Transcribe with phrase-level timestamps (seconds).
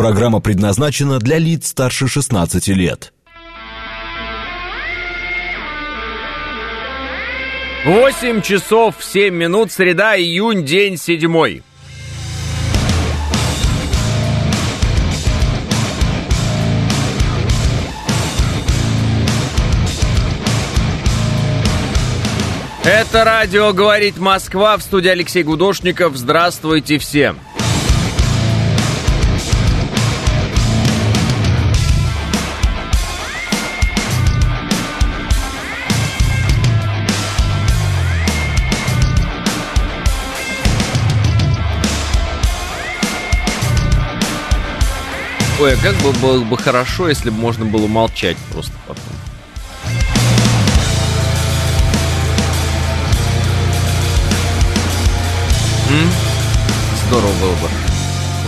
[0.00, 3.12] Программа предназначена для лиц старше 16 лет.
[7.84, 11.62] 8 часов 7 минут, среда, июнь, день седьмой.
[22.84, 26.16] Это радио «Говорит Москва» в студии Алексей Гудошников.
[26.16, 27.36] Здравствуйте всем.
[45.60, 49.04] Ой, а как бы было бы хорошо, если бы можно было молчать просто потом.
[55.90, 56.10] М?
[57.06, 57.68] Здорово было бы.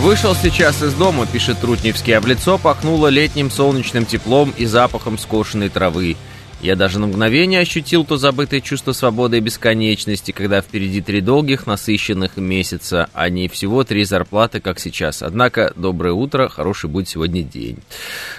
[0.01, 5.19] Вышел сейчас из дома, пишет Трутневский, а в лицо пахнуло летним солнечным теплом и запахом
[5.19, 6.17] скошенной травы.
[6.63, 11.67] Я даже на мгновение ощутил то забытое чувство свободы и бесконечности, когда впереди три долгих,
[11.67, 15.23] насыщенных месяца, а не всего три зарплаты, как сейчас.
[15.23, 17.79] Однако, доброе утро, хороший будет сегодня день.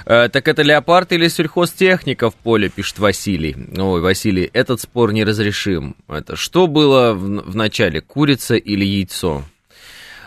[0.06, 3.54] Э, так это леопард или сельхозтехника в поле, пишет Василий.
[3.76, 5.94] Ой, Василий, этот спор неразрешим.
[6.08, 9.44] Это что было в, в начале, курица или яйцо?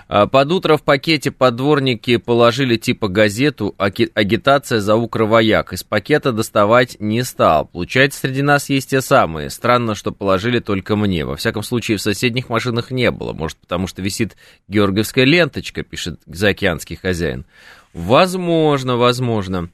[0.10, 5.74] А, под утро в пакете подворники положили типа газету «Агитация за укровояк».
[5.74, 7.66] Из пакета доставать не стал.
[7.66, 9.50] Получается, среди нас есть те самые.
[9.50, 11.26] Странно, что положили только мне.
[11.26, 13.34] Во всяком случае, в соседних машинах не было.
[13.34, 14.38] Может, потому что висит
[14.70, 17.46] георгиевская ленточка, пишет заокеанский хозяин.
[17.94, 19.70] Возможно, возможно.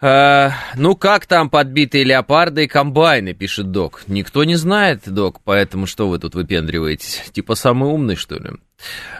[0.00, 4.02] «Э, «Ну как там подбитые леопарды и комбайны?»— пишет док.
[4.06, 7.24] «Никто не знает, док, поэтому что вы тут выпендриваетесь?
[7.32, 8.50] Типа самый умный, что ли?»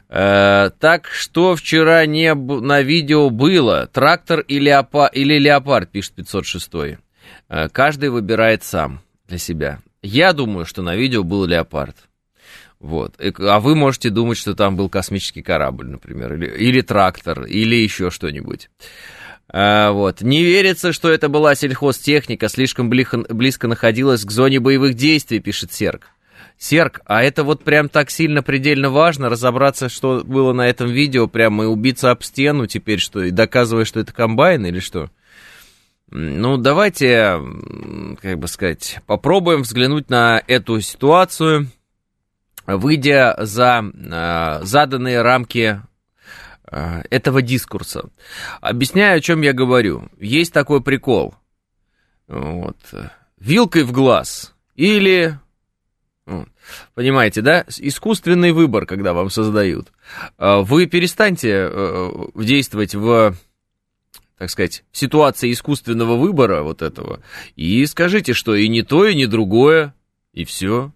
[0.08, 3.86] Э, «Так что вчера не на видео было?
[3.86, 5.06] Трактор и леопа...
[5.06, 6.70] или леопард?»— пишет 506
[7.48, 9.80] э, «Каждый выбирает сам для себя.
[10.02, 11.97] Я думаю, что на видео был леопард.
[12.80, 13.14] Вот.
[13.18, 18.10] А вы можете думать, что там был космический корабль, например, или, или трактор, или еще
[18.10, 18.70] что-нибудь».
[19.50, 20.20] А, вот.
[20.20, 25.72] Не верится, что это была сельхозтехника, слишком близко, близко находилась к зоне боевых действий, пишет
[25.72, 26.10] Серк.
[26.58, 31.28] Серк, а это вот прям так сильно предельно важно, разобраться, что было на этом видео,
[31.28, 35.10] прямо и убиться об стену теперь, что, и доказывая, что это комбайн или что?
[36.10, 37.38] Ну, давайте,
[38.20, 41.68] как бы сказать, попробуем взглянуть на эту ситуацию,
[42.66, 45.80] выйдя за э, заданные рамки
[46.70, 48.10] Э, этого дискурса.
[48.60, 50.08] Объясняю, о чем я говорю.
[50.18, 51.34] Есть такой прикол.
[52.26, 52.76] Вот.
[53.38, 54.54] Вилкой в глаз.
[54.74, 55.38] Или...
[56.94, 57.64] Понимаете, да?
[57.78, 59.88] Искусственный выбор, когда вам создают.
[60.38, 63.34] Э, вы перестаньте э, действовать в
[64.38, 67.20] так сказать, ситуации искусственного выбора вот этого,
[67.56, 69.94] и скажите, что и не то, и не другое,
[70.32, 70.92] и все.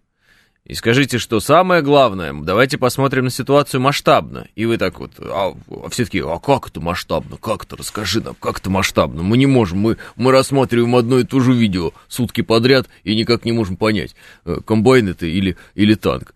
[0.64, 4.46] И скажите, что самое главное, давайте посмотрим на ситуацию масштабно.
[4.54, 7.36] И вы так вот, а, а все таки а как это масштабно?
[7.36, 7.76] Как это?
[7.76, 9.24] Расскажи нам, как это масштабно?
[9.24, 13.44] Мы не можем, мы, мы рассматриваем одно и то же видео сутки подряд и никак
[13.44, 14.14] не можем понять,
[14.44, 16.32] э, комбайн это или, или танк.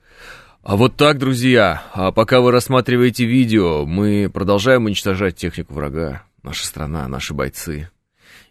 [0.64, 6.24] А вот так, друзья, а пока вы рассматриваете видео, мы продолжаем уничтожать технику врага.
[6.42, 7.90] Наша страна, наши бойцы.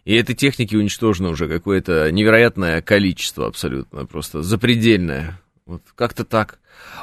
[0.06, 5.38] И этой техники уничтожено уже какое-то невероятное количество абсолютно, просто запредельное.
[5.66, 6.60] Вот как-то так.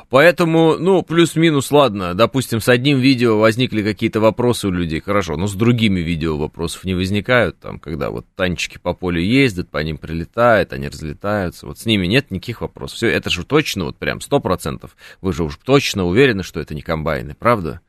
[0.09, 5.47] Поэтому, ну, плюс-минус, ладно, допустим, с одним видео возникли какие-то вопросы у людей, хорошо, но
[5.47, 9.97] с другими видео вопросов не возникают, там, когда вот танчики по полю ездят, по ним
[9.97, 12.95] прилетают, они разлетаются, вот с ними нет никаких вопросов.
[12.95, 16.73] Все, это же точно, вот прям сто процентов, вы же уж точно уверены, что это
[16.73, 17.81] не комбайны, правда?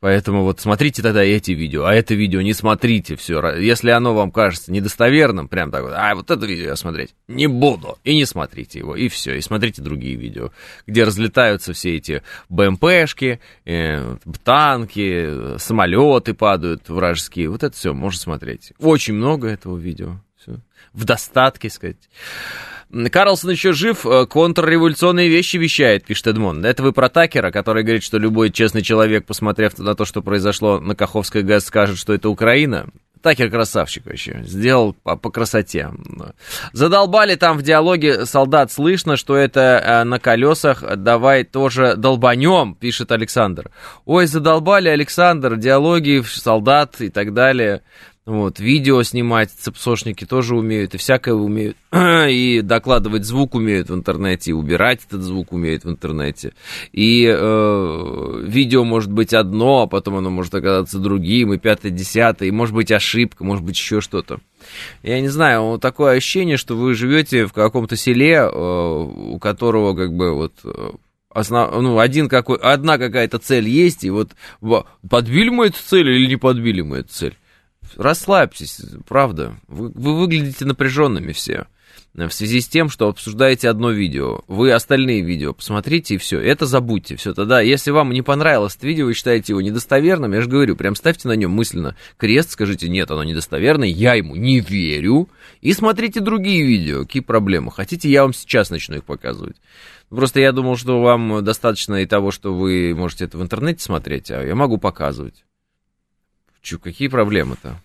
[0.00, 3.40] Поэтому вот смотрите тогда эти видео, а это видео не смотрите, все.
[3.56, 7.46] Если оно вам кажется недостоверным, прям так вот, а вот это видео я смотреть не
[7.46, 7.96] буду.
[8.04, 9.34] И не смотрите его, и все.
[9.36, 10.50] И смотрите другие видео,
[10.86, 17.48] где разлетаются все эти БМПшки, э, танки, самолеты падают вражеские.
[17.48, 18.74] Вот это все можно смотреть.
[18.78, 20.20] Очень много этого видео.
[20.36, 20.58] Все.
[20.92, 21.96] В достатке, сказать.
[23.10, 26.64] Карлсон еще жив, э, контрреволюционные вещи вещает, пишет Эдмон.
[26.64, 30.78] Это вы про Такера, который говорит, что любой честный человек, посмотрев на то, что произошло
[30.80, 32.86] на Каховской ГЭС, скажет, что это Украина.
[33.22, 35.90] Такер красавчик вообще, сделал по, по красоте.
[36.72, 43.10] Задолбали там в диалоге солдат, слышно, что это э, на колесах, давай тоже долбанем, пишет
[43.10, 43.72] Александр.
[44.04, 47.82] Ой, задолбали, Александр, диалоги солдат и так далее.
[48.26, 51.76] Вот, видео снимать цепсошники тоже умеют, и всякое умеют.
[52.28, 56.52] И докладывать звук умеют в интернете, и убирать этот звук умеют в интернете.
[56.90, 62.48] И э, видео может быть одно, а потом оно может оказаться другим, и пятое, десятое,
[62.48, 64.40] и может быть ошибка, может быть еще что-то.
[65.04, 69.94] Я не знаю, вот такое ощущение, что вы живете в каком-то селе, э, у которого
[69.94, 70.90] как бы вот э,
[71.30, 74.32] основ, ну, один какой, одна какая-то цель есть, и вот
[75.08, 77.36] подбили мы эту цель или не подбили мы эту цель.
[77.96, 79.56] Расслабьтесь, правда.
[79.68, 81.66] Вы, вы выглядите напряженными все.
[82.16, 84.40] В связи с тем, что обсуждаете одно видео.
[84.48, 86.40] Вы остальные видео посмотрите и все.
[86.40, 87.14] Это забудьте.
[87.16, 90.76] Все, тогда, если вам не понравилось это видео, вы считаете его недостоверным, я же говорю,
[90.76, 95.28] прям ставьте на нем мысленно крест, скажите, нет, оно недостоверное, я ему не верю.
[95.60, 97.02] И смотрите другие видео.
[97.02, 97.70] Какие проблемы?
[97.70, 99.56] Хотите, я вам сейчас начну их показывать.
[100.08, 104.30] Просто я думал, что вам достаточно и того, что вы можете это в интернете смотреть,
[104.30, 105.44] а я могу показывать.
[106.66, 107.80] Чу, какие проблемы-то?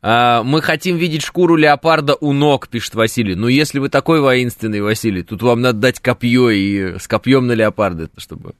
[0.00, 3.34] А, мы хотим видеть шкуру леопарда у ног, пишет Василий.
[3.34, 7.52] Ну, если вы такой воинственный, Василий, тут вам надо дать копье и с копьем на
[7.52, 8.54] леопарда, чтобы...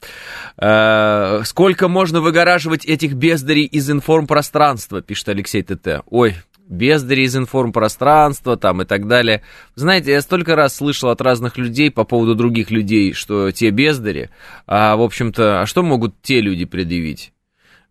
[0.59, 6.03] А, сколько можно выгораживать этих бездарей из информпространства, пишет Алексей ТТ.
[6.11, 6.35] Ой,
[6.69, 9.43] бездари из информпространства там и так далее.
[9.75, 14.29] Знаете, я столько раз слышал от разных людей по поводу других людей, что те бездари,
[14.67, 17.33] а, в общем-то, а что могут те люди предъявить?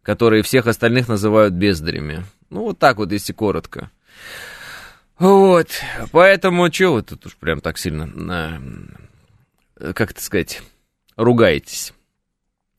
[0.06, 2.24] Которые всех остальных называют бездарями.
[2.52, 3.90] Ну, вот так вот, если коротко.
[5.18, 5.70] Вот,
[6.12, 8.62] поэтому, что вы тут уж прям так сильно,
[9.78, 10.62] как это сказать,
[11.16, 11.94] ругаетесь?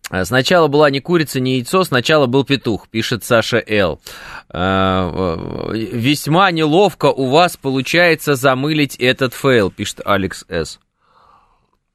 [0.09, 4.01] А сначала была не курица, не яйцо, сначала был петух, пишет Саша Л.
[4.49, 10.79] А, весьма неловко у вас получается замылить этот фейл, пишет Алекс С.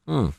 [0.06, 0.34] Ну,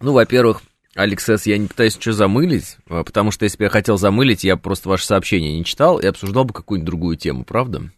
[0.00, 0.62] во-первых,
[0.94, 4.56] Алекс я не пытаюсь ничего замылить, а, потому что если бы я хотел замылить, я
[4.56, 7.90] просто ваше сообщение не читал и обсуждал бы какую-нибудь другую тему, правда?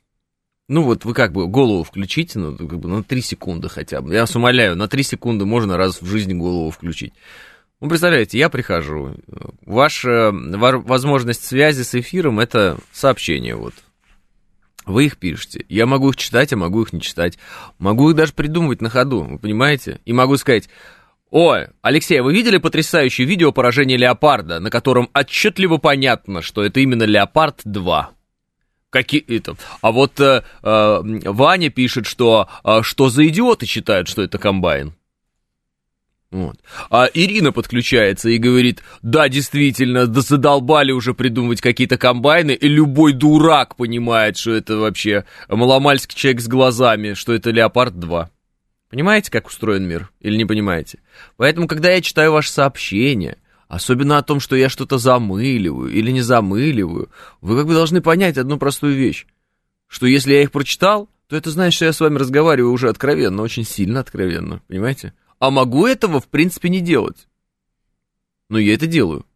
[0.68, 4.12] Ну вот вы как бы голову включите, ну, как бы на 3 секунды хотя бы.
[4.12, 7.12] Я вас умоляю, на 3 секунды можно раз в жизни голову включить.
[7.80, 9.14] Ну, представляете, я прихожу.
[9.60, 13.74] Ваша возможность связи с эфиром– это сообщение вот.
[14.86, 15.66] Вы их пишете.
[15.68, 17.38] Я могу их читать, а могу их не читать.
[17.78, 20.00] Могу их даже придумывать на ходу, вы понимаете?
[20.04, 20.68] И могу сказать,
[21.30, 27.02] Ой, Алексей, вы видели потрясающее видео поражения леопарда, на котором отчетливо понятно, что это именно
[27.02, 28.10] леопард 2?
[28.90, 29.56] Какие это?
[29.82, 34.94] А вот э, э, Ваня пишет, что э, что за идиоты считают, что это комбайн.
[36.30, 36.56] Вот.
[36.90, 43.12] А Ирина подключается и говорит, да, действительно, да задолбали уже придумывать какие-то комбайны, и любой
[43.12, 48.30] дурак понимает, что это вообще маломальский человек с глазами, что это Леопард 2.
[48.88, 50.10] Понимаете, как устроен мир?
[50.20, 51.00] Или не понимаете?
[51.36, 53.38] Поэтому, когда я читаю ваши сообщения,
[53.68, 57.10] особенно о том, что я что-то замыливаю или не замыливаю,
[57.40, 59.26] вы как бы должны понять одну простую вещь.
[59.88, 63.42] Что если я их прочитал, то это значит, что я с вами разговариваю уже откровенно,
[63.42, 65.12] очень сильно откровенно, понимаете?
[65.38, 67.28] А могу этого, в принципе, не делать.
[68.48, 69.26] Но я это делаю.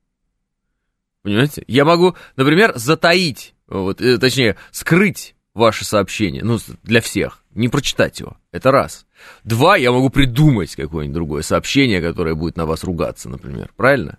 [1.23, 1.65] Понимаете?
[1.67, 8.21] Я могу, например, затаить, вот, э, точнее, скрыть ваше сообщение, ну, для всех, не прочитать
[8.21, 8.37] его.
[8.53, 9.07] Это раз.
[9.45, 13.71] Два, я могу придумать какое-нибудь другое сообщение, которое будет на вас ругаться, например.
[13.77, 14.19] Правильно?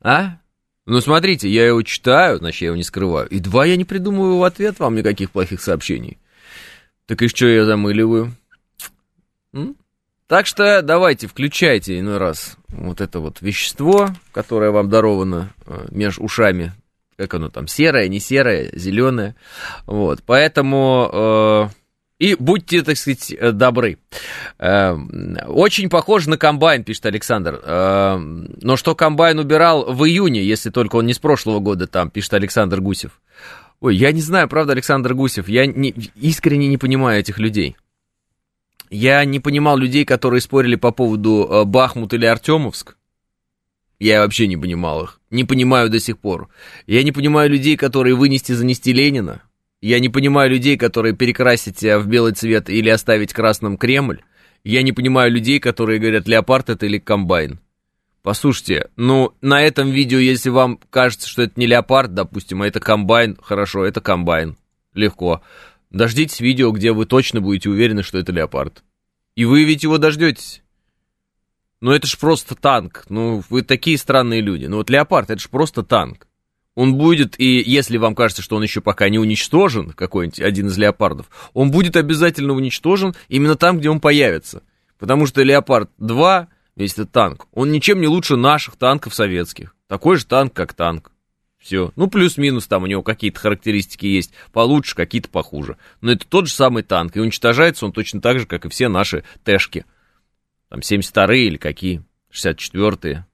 [0.00, 0.38] А?
[0.86, 3.28] Ну, смотрите, я его читаю, значит, я его не скрываю.
[3.28, 6.18] И два, я не придумываю в ответ вам никаких плохих сообщений.
[7.06, 8.32] Так и что я замыливаю?
[9.52, 9.76] М?
[10.26, 16.22] Так что давайте, включайте иной раз вот это вот вещество, которое вам даровано э, между
[16.22, 16.72] ушами.
[17.16, 19.34] Как оно там, серое, не серое, зеленое.
[19.86, 21.10] Вот, поэтому...
[21.12, 21.68] Э,
[22.22, 23.98] и будьте, так сказать, добры.
[24.60, 27.60] Эм, очень похож на комбайн, пишет Александр.
[27.64, 32.10] Эм, но что комбайн убирал в июне, если только он не с прошлого года там,
[32.10, 33.20] пишет Александр Гусев.
[33.80, 37.76] Ой, я не знаю, правда, Александр Гусев, я не, искренне не понимаю этих людей.
[38.88, 42.96] Я не понимал людей, которые спорили по поводу э, Бахмут или Артемовск.
[44.02, 45.20] Я вообще не понимал их.
[45.30, 46.48] Не понимаю до сих пор.
[46.88, 49.42] Я не понимаю людей, которые вынести занести Ленина.
[49.80, 54.22] Я не понимаю людей, которые перекрасить в белый цвет или оставить красным Кремль.
[54.64, 57.60] Я не понимаю людей, которые говорят, леопард это или комбайн.
[58.24, 62.80] Послушайте, ну, на этом видео, если вам кажется, что это не леопард, допустим, а это
[62.80, 64.56] комбайн, хорошо, это комбайн.
[64.94, 65.42] Легко.
[65.90, 68.82] Дождитесь видео, где вы точно будете уверены, что это леопард.
[69.36, 70.61] И вы ведь его дождетесь.
[71.82, 73.04] Ну, это ж просто танк.
[73.10, 74.64] Ну, вы такие странные люди.
[74.64, 76.26] Ну, вот леопард, это ж просто танк
[76.74, 80.78] он будет, и если вам кажется, что он еще пока не уничтожен, какой-нибудь один из
[80.78, 84.62] леопардов, он будет обязательно уничтожен именно там, где он появится.
[84.98, 89.74] Потому что Леопард 2, весь этот танк, он ничем не лучше наших танков советских.
[89.88, 91.12] Такой же танк, как танк.
[91.58, 91.92] Все.
[91.94, 95.76] Ну, плюс-минус там у него какие-то характеристики есть получше, какие-то похуже.
[96.00, 98.88] Но это тот же самый танк, и уничтожается он точно так же, как и все
[98.88, 99.84] наши тэшки.
[100.72, 102.02] Там 72-е или какие,
[102.32, 103.26] 64-е.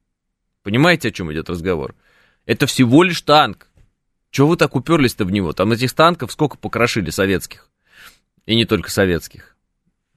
[0.64, 1.94] Понимаете, о чем идет разговор?
[2.46, 3.68] Это всего лишь танк.
[4.32, 5.52] Чего вы так уперлись-то в него?
[5.52, 7.70] Там этих танков сколько покрошили советских?
[8.44, 9.56] И не только советских.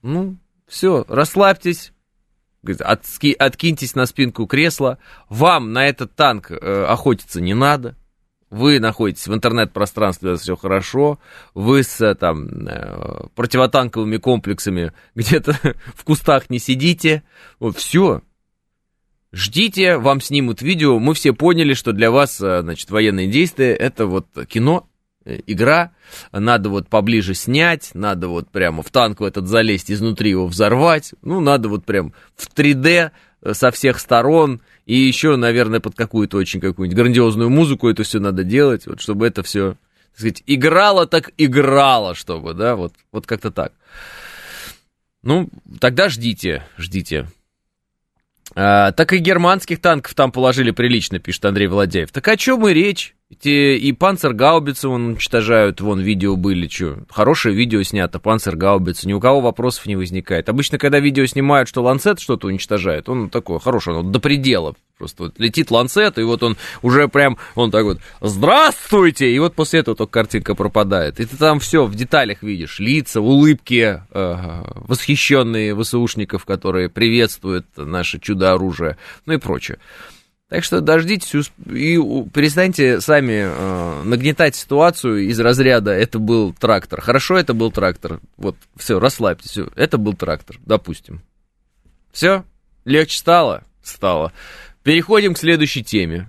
[0.02, 0.36] Ну,
[0.66, 1.92] все, расслабьтесь,
[2.80, 4.98] отки, откиньтесь на спинку кресла.
[5.28, 7.96] Вам на этот танк э, охотиться не надо
[8.52, 11.18] вы находитесь в интернет-пространстве, все хорошо,
[11.54, 15.58] вы с э, там, э, противотанковыми комплексами где-то
[15.94, 17.22] в кустах не сидите,
[17.58, 18.20] вот, все.
[19.32, 24.04] Ждите, вам снимут видео, мы все поняли, что для вас, э, значит, военные действия, это
[24.04, 24.86] вот кино,
[25.24, 25.92] игра,
[26.30, 31.40] надо вот поближе снять, надо вот прямо в танк этот залезть, изнутри его взорвать, ну,
[31.40, 33.12] надо вот прям в 3D
[33.50, 38.44] со всех сторон, и еще, наверное, под какую-то очень какую-нибудь грандиозную музыку это все надо
[38.44, 39.76] делать, вот чтобы это все,
[40.12, 43.72] так сказать, играло так играло, чтобы, да, вот, вот как-то так.
[45.22, 45.48] Ну,
[45.80, 47.28] тогда ждите, ждите.
[48.54, 52.10] А, так и германских танков там положили прилично, пишет Андрей Владяев.
[52.10, 53.14] Так о чем и речь?
[53.40, 59.20] Те, и панцергаубицы вон уничтожают, вон видео были, что хорошее видео снято, панцергаубицы, ни у
[59.20, 60.48] кого вопросов не возникает.
[60.48, 65.24] Обычно, когда видео снимают, что ланцет что-то уничтожает, он такой хороший, он до предела, просто
[65.24, 69.80] вот летит ланцет, и вот он уже прям, он так вот, здравствуйте, и вот после
[69.80, 71.18] этого только картинка пропадает.
[71.18, 78.20] И ты там все в деталях видишь, лица, улыбки э, восхищенные ВСУшников, которые приветствуют наше
[78.20, 78.96] чудо-оружие,
[79.26, 79.78] ну и прочее.
[80.52, 81.96] Так что дождитесь и
[82.30, 87.00] перестаньте сами э, нагнетать ситуацию из разряда «это был трактор».
[87.00, 88.20] Хорошо, это был трактор.
[88.36, 89.52] Вот, все, расслабьтесь.
[89.52, 91.22] Все, это был трактор, допустим.
[92.12, 92.44] Все?
[92.84, 93.64] Легче стало?
[93.82, 94.34] Стало.
[94.82, 96.28] Переходим к следующей теме.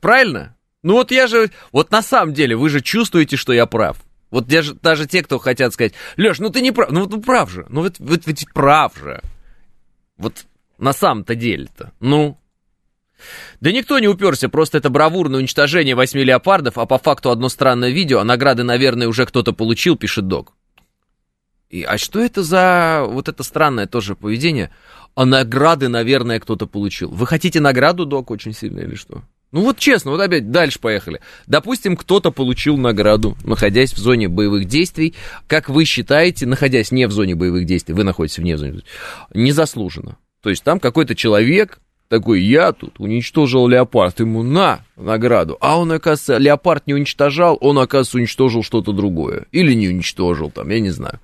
[0.00, 0.56] Правильно?
[0.82, 1.50] Ну вот я же...
[1.70, 3.98] Вот на самом деле вы же чувствуете, что я прав.
[4.30, 6.90] Вот даже, даже те, кто хотят сказать, Леш, ну ты не прав.
[6.90, 7.66] Ну вот ну, прав же.
[7.68, 9.20] Ну вот, вот ведь прав же.
[10.16, 10.46] Вот
[10.78, 11.92] на самом-то деле-то.
[12.00, 12.38] Ну,
[13.60, 17.90] да никто не уперся, просто это бравурное уничтожение восьми леопардов, а по факту одно странное
[17.90, 20.54] видео, а награды, наверное, уже кто-то получил, пишет док.
[21.70, 24.70] И, а что это за вот это странное тоже поведение?
[25.14, 27.10] А награды, наверное, кто-то получил.
[27.10, 29.22] Вы хотите награду, док, очень сильно или что?
[29.54, 31.20] Ну вот честно, вот опять дальше поехали.
[31.46, 35.14] Допустим, кто-то получил награду, находясь в зоне боевых действий.
[35.46, 38.82] Как вы считаете, находясь не в зоне боевых действий, вы находитесь вне зоны,
[39.32, 40.16] незаслуженно.
[40.42, 45.56] То есть там какой-то человек такой, я тут уничтожил леопард, ему на награду.
[45.60, 49.46] А он, оказывается, леопард не уничтожал, он, оказывается, уничтожил что-то другое.
[49.52, 51.20] Или не уничтожил, там, я не знаю.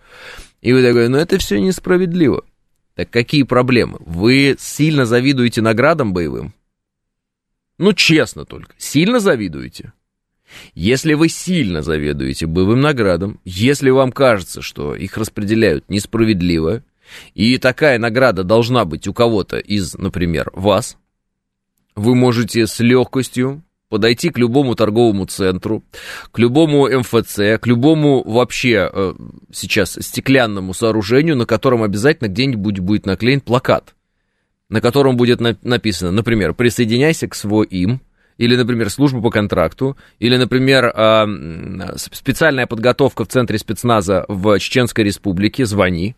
[0.60, 2.44] И вы такой, ну это все несправедливо.
[2.94, 3.98] Так какие проблемы?
[4.00, 6.52] Вы сильно завидуете наградам боевым?
[7.78, 9.92] Ну, честно только, сильно завидуете?
[10.74, 16.82] Если вы сильно завидуете боевым наградам, если вам кажется, что их распределяют несправедливо,
[17.34, 20.96] и такая награда должна быть у кого-то из, например, вас.
[21.94, 25.82] Вы можете с легкостью подойти к любому торговому центру,
[26.30, 29.14] к любому МФЦ, к любому вообще э,
[29.52, 33.94] сейчас стеклянному сооружению, на котором обязательно где-нибудь будет наклеен плакат,
[34.68, 38.00] на котором будет на- написано, например, «Присоединяйся к своим»,
[38.38, 45.04] или, например, служба по контракту, или, например, э, специальная подготовка в центре спецназа в Чеченской
[45.04, 46.16] Республике, звони,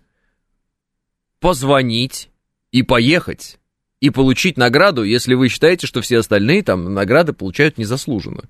[1.42, 2.30] позвонить
[2.70, 3.58] и поехать
[4.00, 8.44] и получить награду, если вы считаете, что все остальные там награды получают незаслуженно.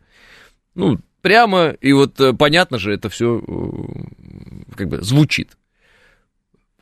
[0.74, 5.56] Ну, прямо, и вот э, понятно же, это все э, как бы звучит.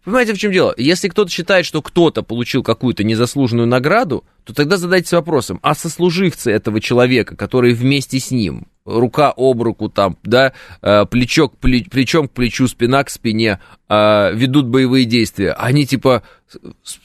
[0.05, 0.75] Понимаете, в чем дело?
[0.76, 6.50] Если кто-то считает, что кто-то получил какую-то незаслуженную награду, то тогда задайтесь вопросом, а сослуживцы
[6.50, 8.67] этого человека, которые вместе с ним,
[8.99, 13.61] рука об руку там, да, э, плечо к плеч, плечом к плечу, спина к спине,
[13.89, 16.23] э, ведут боевые действия, они типа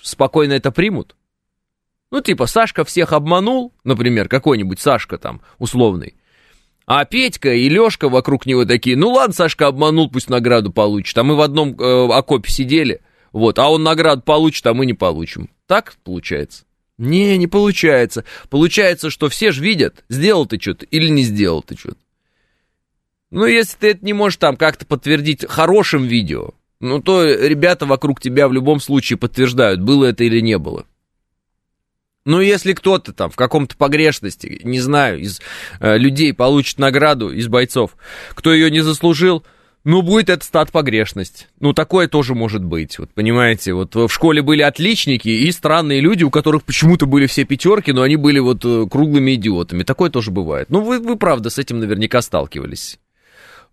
[0.02, 1.16] спокойно это примут?
[2.12, 6.16] Ну, типа, Сашка всех обманул, например, какой-нибудь Сашка там условный,
[6.86, 11.18] а Петька и Лешка вокруг него такие, ну ладно, Сашка обманул, пусть награду получит.
[11.18, 13.02] А мы в одном э, окопе сидели,
[13.32, 15.50] вот, а он награду получит, а мы не получим.
[15.66, 16.65] Так получается?
[16.98, 18.24] Не, не получается.
[18.50, 21.98] Получается, что все же видят, сделал ты что-то или не сделал ты что-то.
[23.32, 28.22] Ну, если ты это не можешь там как-то подтвердить хорошим видео, ну, то ребята вокруг
[28.22, 30.86] тебя в любом случае подтверждают, было это или не было.
[32.24, 35.42] Ну, если кто-то там в каком-то погрешности, не знаю, из
[35.80, 37.96] э, людей получит награду, из бойцов,
[38.32, 39.46] кто ее не заслужил,
[39.86, 41.48] ну, будет это стат погрешность.
[41.60, 42.98] Ну, такое тоже может быть.
[42.98, 47.46] Вот понимаете, вот в школе были отличники и странные люди, у которых почему-то были все
[47.46, 49.84] пятерки, но они были вот э, круглыми идиотами.
[49.84, 50.72] Такое тоже бывает.
[50.72, 53.00] Ну, вы, вы правда с этим наверняка сталкивались.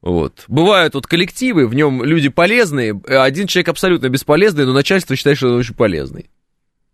[0.03, 0.45] Вот.
[0.49, 5.49] Бывают вот коллективы, в нем люди полезные, один человек абсолютно бесполезный, но начальство считает, что
[5.49, 6.29] он очень полезный.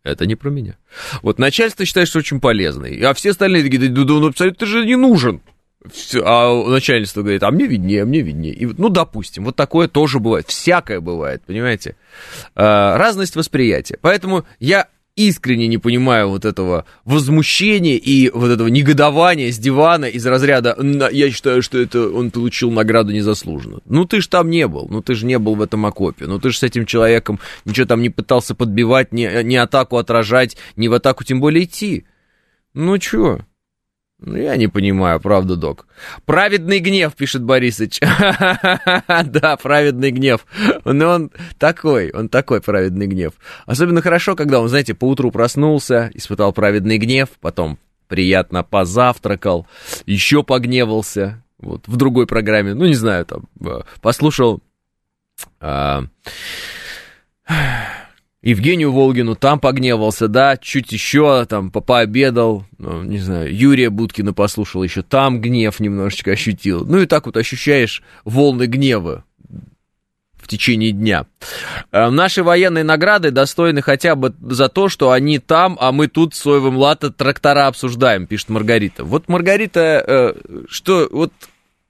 [0.05, 0.77] Это не про меня.
[1.23, 4.87] Вот начальство считает, что очень полезный, а все остальные такие, да, да он абсолютно же
[4.87, 5.41] не нужен.
[5.91, 8.53] Все, а начальство говорит, а мне виднее, мне виднее.
[8.53, 10.49] И, ну, допустим, вот такое тоже бывает.
[10.49, 11.95] Всякое бывает, понимаете?
[12.57, 13.97] А, разность восприятия.
[14.01, 20.25] Поэтому я искренне не понимаю вот этого возмущения и вот этого негодования с дивана из
[20.25, 20.77] разряда
[21.11, 23.81] «я считаю, что это он получил награду незаслуженно».
[23.85, 26.39] Ну ты ж там не был, ну ты же не был в этом окопе, ну
[26.39, 30.89] ты же с этим человеком ничего там не пытался подбивать, не, не атаку отражать, не
[30.89, 32.07] в атаку тем более идти.
[32.75, 33.41] Ну чё?
[34.21, 35.87] Ну, я не понимаю, правда, док.
[36.25, 38.01] Праведный гнев, пишет Борисыч.
[39.25, 40.45] Да, праведный гнев.
[40.85, 43.35] Но он такой, он такой праведный гнев.
[43.67, 49.69] Особенно хорошо, когда он, знаете, поутру проснулся, испытал праведный гнев, потом приятно позавтракал,
[50.07, 54.61] еще погневался, вот, в другой программе, ну, не знаю, там, э, послушал...
[55.61, 56.05] А,
[58.49, 64.83] Евгению Волгину там погневался, да, чуть еще там пообедал, ну, не знаю, Юрия Будкина послушал
[64.83, 66.87] еще, там гнев немножечко ощутил.
[66.87, 69.25] Ну и так вот ощущаешь волны гнева
[70.37, 71.27] в течение дня.
[71.93, 76.35] Э, наши военные награды достойны хотя бы за то, что они там, а мы тут
[76.35, 79.05] соевым латте трактора обсуждаем, пишет Маргарита.
[79.05, 80.35] Вот Маргарита, э,
[80.71, 81.35] что, вот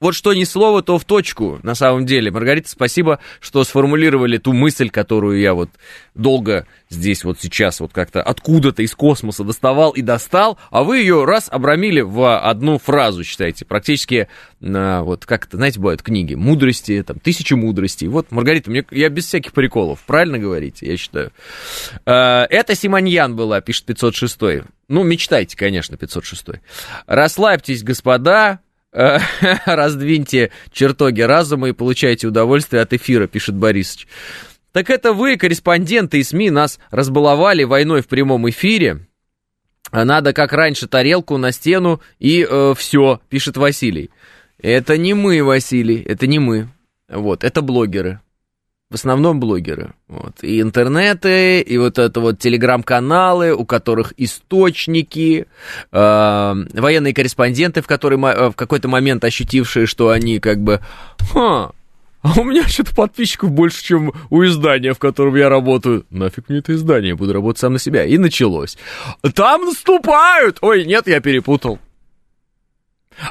[0.01, 2.31] вот что ни слово, то в точку, на самом деле.
[2.31, 5.69] Маргарита, спасибо, что сформулировали ту мысль, которую я вот
[6.15, 11.25] долго здесь вот сейчас вот как-то откуда-то из космоса доставал и достал, а вы ее
[11.25, 14.29] раз обрамили в одну фразу, считайте, практически,
[14.61, 18.07] на, вот как это, знаете, бывают книги, мудрости, там, тысячи мудростей.
[18.07, 21.31] Вот, Маргарита, мне, я без всяких приколов, правильно говорите, я считаю.
[22.05, 26.61] Э, это Симоньян была, пишет 506 ну, мечтайте, конечно, 506
[27.05, 28.59] Расслабьтесь, господа,
[29.65, 34.07] раздвиньте чертоги разума и получайте удовольствие от эфира, пишет Борисович.
[34.71, 39.07] Так это вы, корреспонденты и СМИ, нас разбаловали войной в прямом эфире.
[39.91, 44.11] Надо, как раньше, тарелку на стену и э, все, пишет Василий.
[44.61, 46.69] Это не мы, Василий, это не мы.
[47.07, 48.19] Вот, это блогеры
[48.89, 49.93] в основном блогеры.
[50.07, 50.43] Вот.
[50.43, 55.45] И интернеты, и вот это вот телеграм-каналы, у которых источники,
[55.91, 60.79] э, военные корреспонденты, в, которые, в какой-то момент ощутившие, что они как бы...
[61.31, 61.71] Ха,
[62.21, 66.05] а у меня что-то подписчиков больше, чем у издания, в котором я работаю.
[66.09, 68.05] Нафиг мне это издание, буду работать сам на себя.
[68.05, 68.77] И началось.
[69.35, 70.57] Там наступают!
[70.61, 71.79] Ой, нет, я перепутал.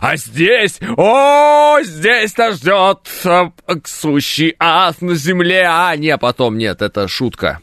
[0.01, 3.51] А здесь, о, здесь нас ждет э,
[3.85, 5.67] сущий ад на земле.
[5.69, 7.61] А, не, потом нет, это шутка.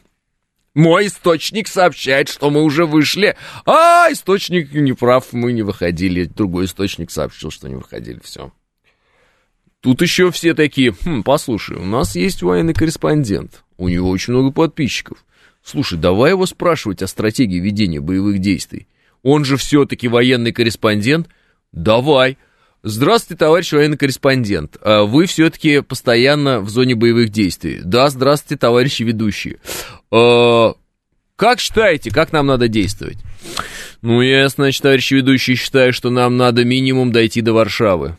[0.74, 3.36] Мой источник сообщает, что мы уже вышли.
[3.64, 6.24] А, источник не прав, мы не выходили.
[6.24, 8.20] Другой источник сообщил, что не выходили.
[8.22, 8.52] Все.
[9.80, 13.62] Тут еще все такие, хм, послушай, у нас есть военный корреспондент.
[13.78, 15.24] У него очень много подписчиков.
[15.62, 18.86] Слушай, давай его спрашивать о стратегии ведения боевых действий.
[19.22, 21.28] Он же все-таки военный корреспондент.
[21.76, 22.38] Давай.
[22.82, 24.78] Здравствуйте, товарищ военный корреспондент.
[24.80, 27.80] А вы все-таки постоянно в зоне боевых действий.
[27.84, 29.58] Да, здравствуйте, товарищи ведущие.
[30.10, 30.74] А,
[31.36, 33.18] как считаете, как нам надо действовать?
[34.00, 38.16] Ну, я, значит, товарищи ведущие, считаю, что нам надо минимум дойти до Варшавы.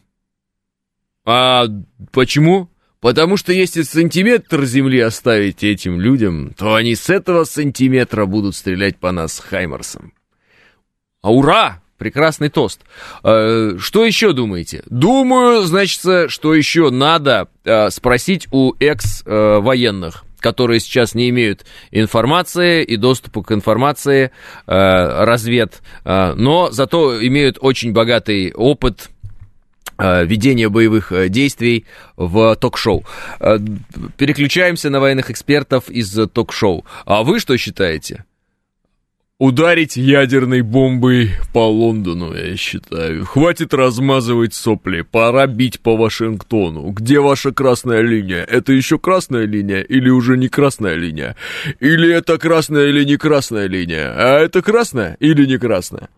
[1.25, 1.65] А
[2.11, 2.69] почему?
[2.99, 8.97] Потому что если сантиметр земли оставить этим людям, то они с этого сантиметра будут стрелять
[8.97, 10.13] по нас Хаймарсом.
[11.21, 11.81] А ура!
[11.97, 12.81] Прекрасный тост.
[13.23, 14.83] Э, что еще думаете?
[14.85, 22.95] Думаю, значит, что еще надо э, спросить у экс-военных которые сейчас не имеют информации и
[22.95, 24.71] доступа к информации, э,
[25.25, 29.09] развед, но зато имеют очень богатый опыт
[29.97, 33.03] ведения боевых действий в ток-шоу.
[34.15, 36.85] Переключаемся на военных экспертов из ток-шоу.
[37.05, 38.23] А вы что считаете?
[39.39, 43.23] Ударить ядерной бомбой по Лондону, я считаю.
[43.23, 46.89] Хватит размазывать сопли, пора бить по Вашингтону.
[46.89, 48.43] Где ваша красная линия?
[48.43, 51.35] Это еще красная линия или уже не красная линия?
[51.79, 54.11] Или это красная или не красная линия?
[54.15, 56.09] А это красная или не красная?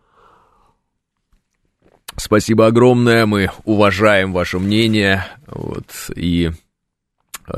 [2.16, 6.50] Спасибо огромное, мы уважаем ваше мнение, вот, и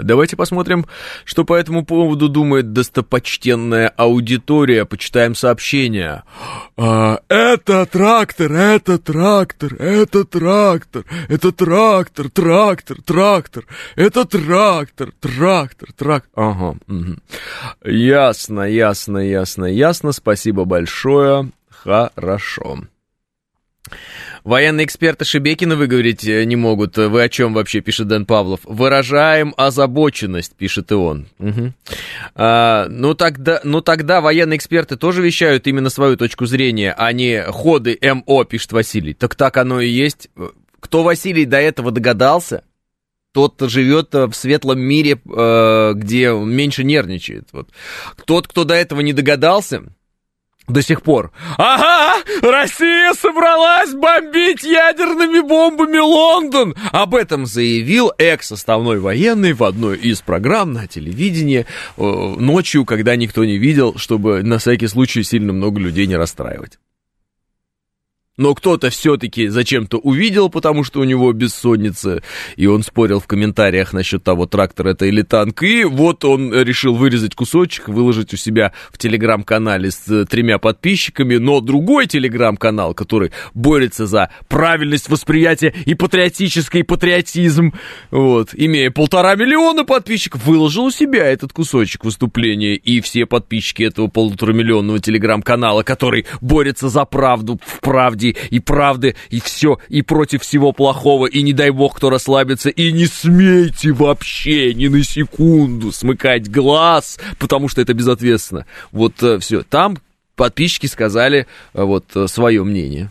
[0.03, 0.87] Давайте посмотрим,
[1.25, 4.85] что по этому поводу думает достопочтенная аудитория.
[4.85, 6.25] Почитаем сообщения.
[6.77, 13.65] А, это трактор, это трактор, это трактор, это трактор, трактор, трактор,
[13.97, 16.31] это трактор, трактор, трактор.
[16.35, 16.77] Ага.
[17.85, 20.13] Ясно, ясно, ясно, ясно.
[20.13, 21.51] Спасибо большое.
[21.71, 22.79] Хорошо.
[24.45, 26.97] Военные эксперты Шебекина выговорить э, не могут.
[26.97, 28.61] Вы о чем вообще, пишет Дэн Павлов.
[28.65, 31.29] Выражаем озабоченность, пишет и он.
[31.39, 31.73] Угу.
[32.35, 37.43] А, ну, тогда, ну тогда военные эксперты тоже вещают именно свою точку зрения, а не
[37.43, 39.15] ходы МО, пишет Василий.
[39.15, 40.29] Так так оно и есть.
[40.81, 42.65] Кто Василий до этого догадался,
[43.33, 47.49] тот живет в светлом мире, э, где меньше нервничает.
[47.53, 47.71] Вот.
[48.27, 49.85] Тот, кто до этого не догадался,
[50.69, 51.33] до сих пор.
[51.59, 56.75] Ага, Россия собралась бомбить ядерными бомбами Лондон.
[56.93, 63.45] Об этом заявил экс-составной военный в одной из программ на телевидении э, ночью, когда никто
[63.45, 66.79] не видел, чтобы на всякий случай сильно много людей не расстраивать
[68.39, 72.23] но кто-то все-таки зачем-то увидел, потому что у него бессонница,
[72.57, 76.95] и он спорил в комментариях насчет того, трактор это или танк, и вот он решил
[76.95, 83.33] вырезать кусочек, выложить у себя в телеграм-канале с э, тремя подписчиками, но другой телеграм-канал, который
[83.53, 87.75] борется за правильность восприятия и патриотический патриотизм,
[88.11, 94.07] вот, имея полтора миллиона подписчиков, выложил у себя этот кусочек выступления, и все подписчики этого
[94.07, 100.43] полуторамиллионного телеграм-канала, который борется за правду в правде, правде и правды, и все, и против
[100.43, 105.93] всего плохого, и не дай бог кто расслабится, и не смейте вообще ни на секунду
[105.93, 108.67] смыкать глаз, потому что это безответственно.
[108.93, 109.99] Вот э, все, там
[110.37, 113.11] подписчики сказали э, вот э, свое мнение.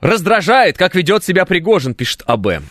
[0.00, 2.62] Раздражает, как ведет себя Пригожин, пишет АБ.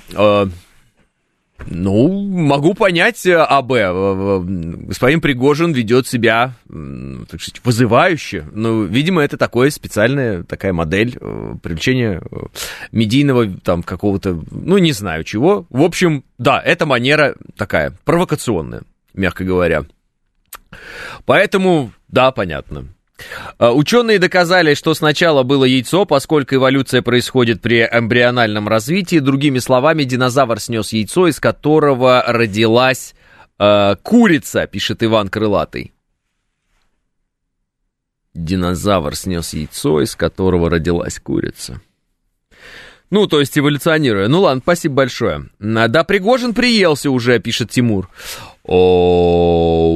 [1.66, 3.72] Ну, могу понять э, АБ.
[3.72, 8.46] Э, э, господин Пригожин ведет себя, так сказать, вызывающе.
[8.52, 11.18] Ну, видимо, это такое специальная такая модель
[11.62, 12.22] привлечения
[12.92, 15.66] медийного там какого-то, ну, не знаю чего.
[15.70, 19.86] В общем, да, эта манера такая провокационная, мягко говоря.
[21.26, 22.86] Поэтому, да, понятно.
[23.58, 29.20] А, ученые доказали, что сначала было яйцо, поскольку эволюция происходит при эмбриональном развитии.
[29.20, 33.16] Другими словами, динозавр снес яйцо, из которого родилась
[33.60, 35.94] э, курица, пишет Иван Крылатый.
[38.34, 41.82] Динозавр снес яйцо, из которого родилась курица.
[43.10, 44.28] Ну, то есть эволюционируя.
[44.28, 45.46] Ну ладно, спасибо большое.
[45.60, 48.10] Да, Пригожин приелся уже, пишет Тимур.
[48.64, 49.94] О,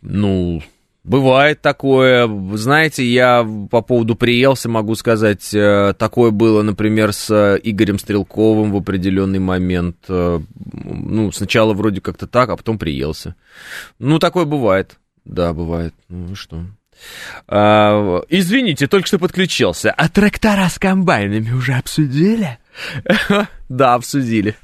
[0.00, 0.62] ну,
[1.04, 2.28] Бывает такое.
[2.56, 8.76] Знаете, я по поводу приелся могу сказать, э, такое было, например, с Игорем Стрелковым в
[8.76, 9.96] определенный момент.
[10.08, 10.40] Э,
[10.84, 13.34] ну, сначала вроде как-то так, а потом приелся.
[13.98, 14.96] Ну, такое бывает.
[15.24, 15.92] Да, бывает.
[16.08, 16.64] Ну, что?
[17.48, 19.90] А, извините, только что подключился.
[19.90, 22.58] А трактора с комбайнами уже обсудили?
[23.68, 24.54] Да, обсудили.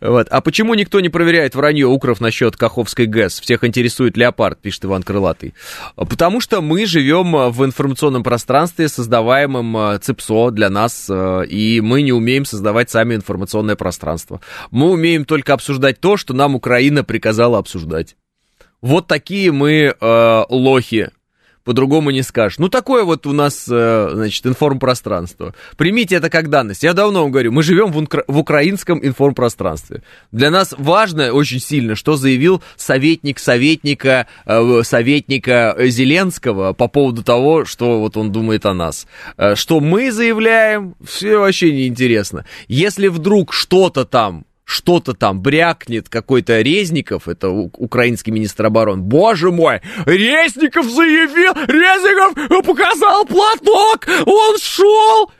[0.00, 0.28] Вот.
[0.30, 3.40] А почему никто не проверяет вранье Укров насчет Каховской ГЭС?
[3.40, 5.54] Всех интересует леопард, пишет Иван Крылатый.
[5.96, 12.02] Потому что мы живем в информационном пространстве, создаваемом э, ЦИПСО для нас, э, и мы
[12.02, 14.40] не умеем создавать сами информационное пространство.
[14.70, 18.16] Мы умеем только обсуждать то, что нам Украина приказала обсуждать.
[18.80, 21.10] Вот такие мы э, лохи
[21.64, 22.58] по-другому не скажешь.
[22.58, 25.54] Ну, такое вот у нас, э, значит, информпространство.
[25.76, 26.82] Примите это как данность.
[26.82, 30.02] Я давно вам говорю, мы живем в, ункра- в украинском информпространстве.
[30.30, 37.64] Для нас важно очень сильно, что заявил советник советника, э, советника Зеленского по поводу того,
[37.64, 39.06] что вот он думает о нас.
[39.38, 42.44] Э, что мы заявляем, все вообще неинтересно.
[42.68, 49.02] Если вдруг что-то там что-то там брякнет какой-то Резников, это украинский министр обороны.
[49.02, 55.30] Боже мой, Резников заявил, Резников показал платок, он шел.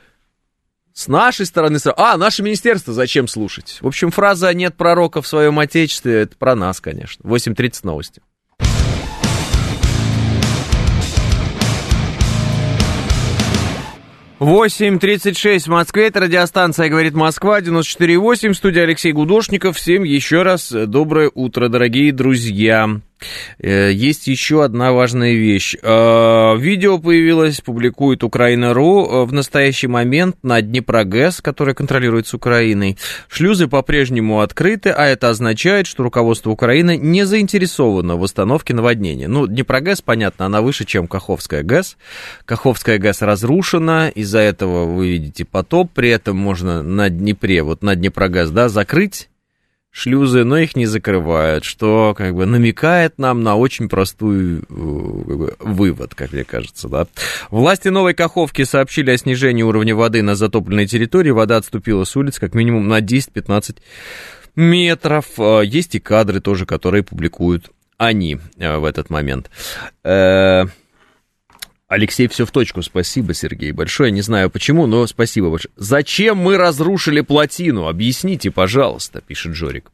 [0.93, 3.79] С нашей стороны, а, наше министерство зачем слушать?
[3.81, 7.29] В общем, фраза «нет пророка в своем отечестве»— это про нас, конечно.
[7.29, 8.21] 8.30 новости.
[14.39, 19.77] 8.36 в Москве, это радиостанция «Говорит Москва», 94.8, студия Алексей Гудошников.
[19.77, 22.99] Всем еще раз доброе утро, дорогие друзья.
[23.59, 25.75] Э, есть еще одна важная вещь.
[25.81, 29.05] Э, видео появилось, публикует Украина.ру.
[29.05, 32.97] Э, в настоящий момент на Днепрогэс, который контролируется Украиной,
[33.29, 39.27] шлюзы по-прежнему открыты, а это означает, что руководство Украины не заинтересовано в восстановке наводнения.
[39.27, 41.97] Ну, Днепрогэс, понятно, она выше, чем Каховская ГЭС.
[42.45, 47.95] Каховская ГЭС разрушена, из-за этого вы видите потоп, при этом можно на Днепре, вот на
[47.95, 49.29] Днепрогэс, да, закрыть
[49.95, 55.37] шлюзы, но их не закрывают, что как бы намекает нам на очень простой э, как
[55.37, 57.07] бы, вывод, как мне кажется, да.
[57.49, 62.39] Власти Новой Каховки сообщили о снижении уровня воды на затопленной территории, вода отступила с улиц
[62.39, 63.77] как минимум на 10-15
[64.57, 65.25] метров.
[65.37, 69.49] Э, есть и кадры тоже, которые публикуют они э, в этот момент.
[71.87, 72.81] Алексей, все в точку.
[72.81, 74.09] Спасибо, Сергей, большое.
[74.11, 75.71] Не знаю почему, но спасибо большое.
[75.75, 77.87] Зачем мы разрушили плотину?
[77.87, 79.91] Объясните, пожалуйста, пишет Жорик.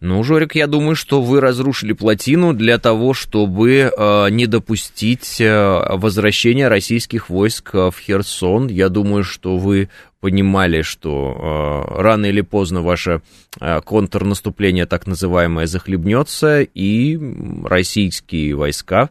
[0.00, 5.96] Ну, Жорик, я думаю, что вы разрушили плотину для того, чтобы э, не допустить э,
[5.96, 8.66] возвращения российских войск э, в Херсон.
[8.66, 9.88] Я думаю, что вы
[10.18, 13.22] понимали, что э, рано или поздно ваше
[13.60, 17.18] э, контрнаступление, так называемое, захлебнется, и
[17.64, 19.10] российские войска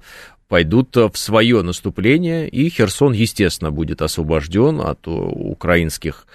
[0.50, 6.26] пойдут в свое наступление, и Херсон, естественно, будет освобожден от украинских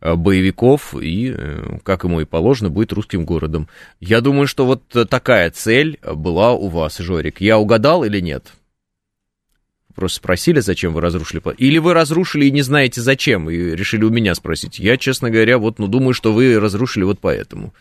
[0.00, 3.68] э, боевиков, и, э, как ему и положено, будет русским городом.
[4.00, 7.40] Я думаю, что вот такая цель была у вас, Жорик.
[7.40, 8.52] Я угадал или нет?
[9.94, 11.68] Просто спросили, зачем вы разрушили плотину.
[11.68, 14.78] Или вы разрушили и не знаете зачем, и решили у меня спросить.
[14.78, 17.74] Я, честно говоря, вот, ну, думаю, что вы разрушили вот поэтому.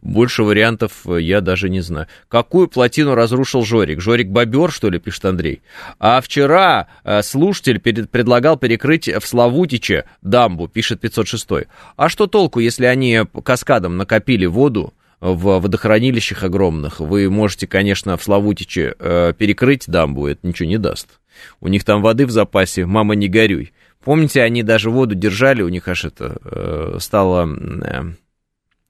[0.00, 2.06] Больше вариантов э, я даже не знаю.
[2.28, 4.00] Какую плотину разрушил Жорик?
[4.00, 5.62] Жорик Бобер, что ли, пишет Андрей?
[5.98, 11.66] А вчера э, слушатель перед, предлагал перекрыть в Славутиче дамбу, пишет 506.
[11.96, 17.00] А что толку, если они каскадом накопили воду, в водохранилищах огромных.
[17.00, 21.18] Вы можете, конечно, в Славутиче э, перекрыть дамбу, это ничего не даст.
[21.60, 23.72] У них там воды в запасе, мама, не горюй.
[24.04, 28.04] Помните, они даже воду держали, у них аж это э, стало э,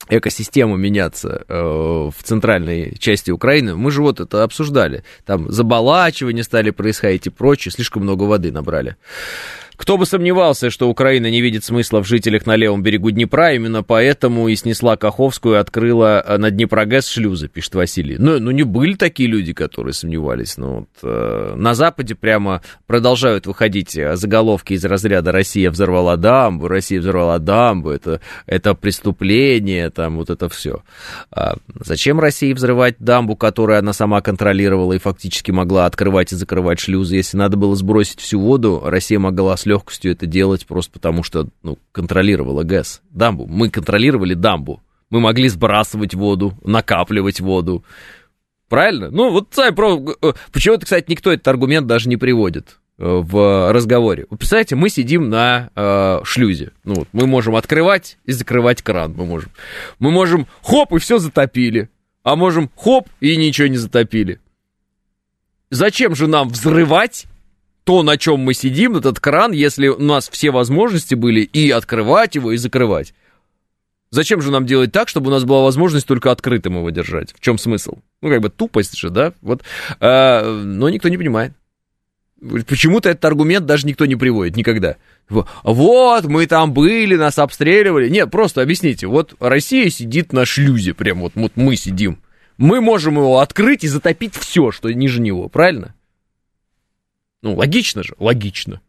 [0.08, 3.76] экосистема меняться э, в центральной части Украины.
[3.76, 5.04] Мы же вот это обсуждали.
[5.24, 8.96] Там заболачивания стали происходить и прочее, слишком много воды набрали.
[9.76, 13.82] Кто бы сомневался, что Украина не видит смысла в жителях на левом берегу Днепра, именно
[13.82, 18.16] поэтому и снесла Каховскую, открыла э, на Днепрогэс шлюзы, пишет Василий.
[18.18, 20.56] Ну, ну не были такие люди, которые сомневались.
[20.56, 26.68] Но вот, э, на Западе прямо продолжают выходить э, заголовки из разряда «Россия взорвала дамбу»,
[26.68, 30.82] «Россия взорвала дамбу», это, это преступление, там вот это все.
[31.30, 36.80] А зачем России взрывать дамбу, которую она сама контролировала и фактически могла открывать и закрывать
[36.80, 37.16] шлюзы?
[37.16, 41.78] Если надо было сбросить всю воду, Россия могла легкостью это делать просто потому, что ну,
[41.92, 43.46] контролировала ГЭС, дамбу.
[43.46, 44.82] Мы контролировали дамбу.
[45.10, 47.84] Мы могли сбрасывать воду, накапливать воду.
[48.68, 49.10] Правильно?
[49.10, 50.02] Ну, вот сами про...
[50.22, 54.26] Э, почему-то, кстати, никто этот аргумент даже не приводит э, в разговоре.
[54.28, 56.72] Вы представляете, мы сидим на э, шлюзе.
[56.82, 59.14] Ну, вот, мы можем открывать и закрывать кран.
[59.16, 59.50] Мы можем.
[60.00, 61.88] Мы можем хоп, и все затопили.
[62.24, 64.40] А можем хоп, и ничего не затопили.
[65.70, 67.26] Зачем же нам взрывать
[67.86, 72.34] то, на чем мы сидим, этот кран, если у нас все возможности были и открывать
[72.34, 73.14] его, и закрывать.
[74.10, 77.32] Зачем же нам делать так, чтобы у нас была возможность только открытым его держать?
[77.32, 77.98] В чем смысл?
[78.22, 79.34] Ну, как бы тупость же, да?
[79.40, 79.62] Вот.
[80.00, 81.52] А, но никто не понимает.
[82.66, 84.96] Почему-то этот аргумент даже никто не приводит никогда.
[85.28, 88.08] Вот, мы там были, нас обстреливали.
[88.08, 89.06] Нет, просто объясните.
[89.06, 92.18] Вот Россия сидит на шлюзе, прям вот, вот мы сидим.
[92.58, 95.94] Мы можем его открыть и затопить все, что ниже него, правильно?
[97.42, 98.80] Ну, логично же, логично.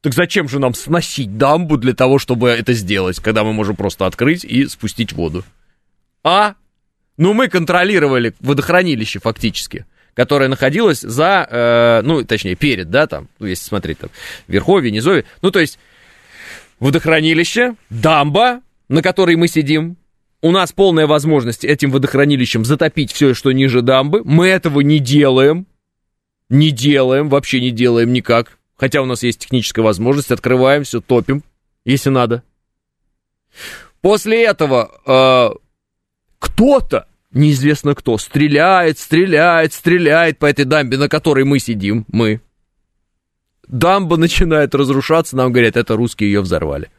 [0.00, 4.06] Так зачем же нам сносить дамбу для того, чтобы это сделать, когда мы можем просто
[4.06, 5.44] открыть и спустить воду?
[6.22, 6.54] А?
[7.16, 13.46] Ну, мы контролировали водохранилище фактически, которое находилось за, э, ну, точнее, перед, да, там, ну,
[13.46, 14.10] если смотреть там,
[14.46, 15.24] Верховье, Низовье.
[15.42, 15.80] Ну, то есть,
[16.78, 19.96] водохранилище, дамба, на которой мы сидим,
[20.40, 24.22] у нас полная возможность этим водохранилищем затопить все, что ниже дамбы.
[24.24, 25.66] Мы этого не делаем.
[26.48, 28.58] Не делаем, вообще не делаем никак.
[28.76, 31.42] Хотя у нас есть техническая возможность, открываем все, топим,
[31.84, 32.42] если надо.
[34.00, 35.58] После этого э,
[36.38, 42.40] кто-то, неизвестно кто, стреляет, стреляет, стреляет по этой дамбе, на которой мы сидим, мы.
[43.66, 46.90] Дамба начинает разрушаться, нам говорят, это русские ее взорвали.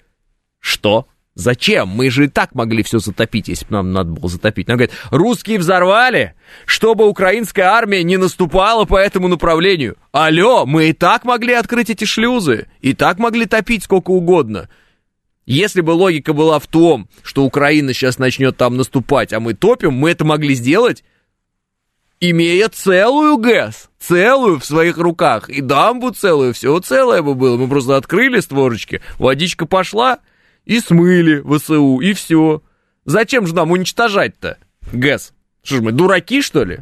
[0.60, 1.08] Что?
[1.36, 1.88] Зачем?
[1.88, 4.68] Мы же и так могли все затопить, если бы нам надо было затопить.
[4.68, 9.96] Нам говорят, русские взорвали, чтобы украинская армия не наступала по этому направлению.
[10.12, 14.70] Алло, мы и так могли открыть эти шлюзы, и так могли топить сколько угодно.
[15.46, 19.94] Если бы логика была в том, что Украина сейчас начнет там наступать, а мы топим,
[19.94, 21.04] мы это могли сделать
[22.20, 27.58] имея целую ГЭС, целую в своих руках, и дамбу целую, все целое бы было.
[27.58, 30.20] Мы просто открыли створочки, водичка пошла,
[30.70, 32.62] и смыли ВСУ, и все.
[33.04, 34.60] Зачем же нам уничтожать-то
[34.94, 35.34] ГЭС?
[35.64, 36.82] Что ж мы, дураки, что ли?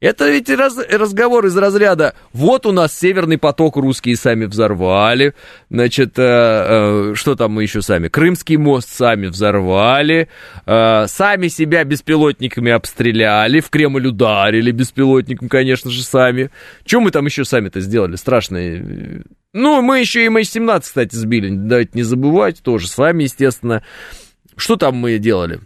[0.00, 5.34] Это ведь раз, разговор из разряда «Вот у нас Северный поток русские сами взорвали,
[5.70, 8.06] значит, э, э, что там мы еще сами?
[8.06, 10.28] Крымский мост сами взорвали,
[10.66, 16.50] э, сами себя беспилотниками обстреляли, в Кремль ударили беспилотником, конечно же, сами.
[16.86, 19.24] Что мы там еще сами-то сделали страшное?
[19.52, 23.82] Ну, мы еще и MH17, кстати, сбили, давайте не забывать, тоже с вами, естественно.
[24.56, 25.58] Что там мы делали?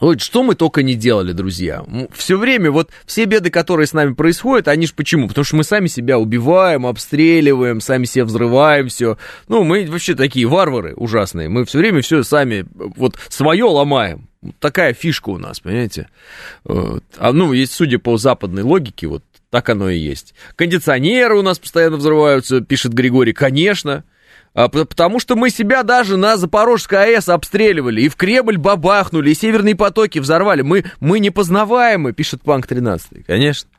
[0.00, 1.84] Вот что мы только не делали, друзья.
[2.12, 5.28] Все время, вот все беды, которые с нами происходят, они же почему?
[5.28, 9.18] Потому что мы сами себя убиваем, обстреливаем, сами себя взрываем, все.
[9.48, 11.48] Ну, мы вообще такие варвары ужасные.
[11.48, 14.28] Мы все время все сами, вот свое ломаем.
[14.58, 16.08] Такая фишка у нас, понимаете?
[16.64, 17.04] Вот.
[17.18, 20.34] А, ну, есть, судя по западной логике, вот так оно и есть.
[20.56, 23.34] Кондиционеры у нас постоянно взрываются, пишет Григорий.
[23.34, 24.04] Конечно.
[24.52, 29.34] А, потому что мы себя даже на Запорожской АЭС обстреливали, и в Кремль бабахнули, и
[29.34, 30.62] северные потоки взорвали.
[30.62, 33.24] Мы, мы непознаваемы, пишет Панк 13.
[33.26, 33.70] Конечно.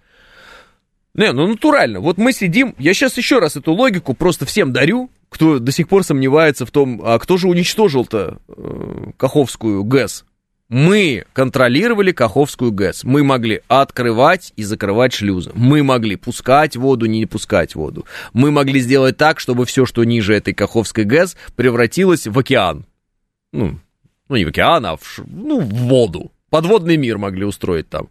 [1.13, 1.99] Не, ну натурально.
[1.99, 5.89] Вот мы сидим, я сейчас еще раз эту логику просто всем дарю, кто до сих
[5.89, 10.23] пор сомневается в том, а кто же уничтожил-то э, Каховскую ГЭС.
[10.71, 13.03] Мы контролировали Каховскую ГЭС.
[13.03, 15.51] Мы могли открывать и закрывать шлюзы.
[15.53, 18.05] Мы могли пускать воду, не пускать воду.
[18.31, 22.85] Мы могли сделать так, чтобы все, что ниже этой Каховской ГЭС, превратилось в океан.
[23.51, 23.79] Ну,
[24.29, 26.31] ну не в океан, а в, ну, в воду.
[26.49, 28.07] Подводный мир могли устроить там.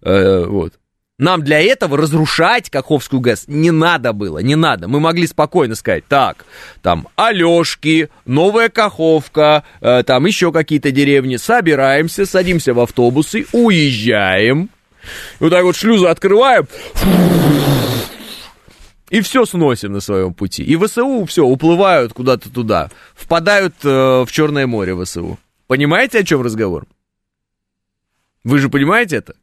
[0.00, 0.78] Э, вот.
[1.18, 4.86] Нам для этого разрушать Каховскую ГЭС не надо было, не надо.
[4.86, 6.44] Мы могли спокойно сказать, так,
[6.80, 14.70] там, Алешки, Новая Каховка, э, там еще какие-то деревни, собираемся, садимся в автобусы, уезжаем.
[15.40, 16.68] Вот так вот шлюзы открываем,
[19.10, 20.62] и все сносим на своем пути.
[20.62, 25.36] И ВСУ все, уплывают куда-то туда, впадают э, в Черное море ВСУ.
[25.66, 26.86] Понимаете, о чем разговор?
[28.44, 29.34] Вы же понимаете это?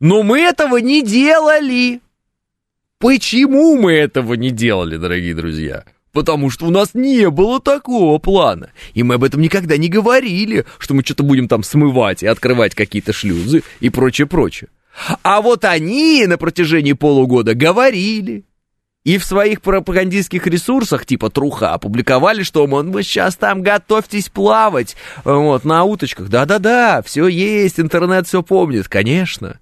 [0.00, 2.00] Но мы этого не делали.
[2.98, 5.84] Почему мы этого не делали, дорогие друзья?
[6.12, 8.70] Потому что у нас не было такого плана.
[8.94, 12.74] И мы об этом никогда не говорили, что мы что-то будем там смывать и открывать
[12.74, 14.70] какие-то шлюзы и прочее-прочее.
[15.22, 18.44] А вот они на протяжении полугода говорили.
[19.04, 24.96] И в своих пропагандистских ресурсах, типа Труха, опубликовали, что, мол, вы сейчас там готовьтесь плавать,
[25.24, 26.28] вот, на уточках.
[26.30, 29.60] Да-да-да, все есть, интернет все помнит, конечно.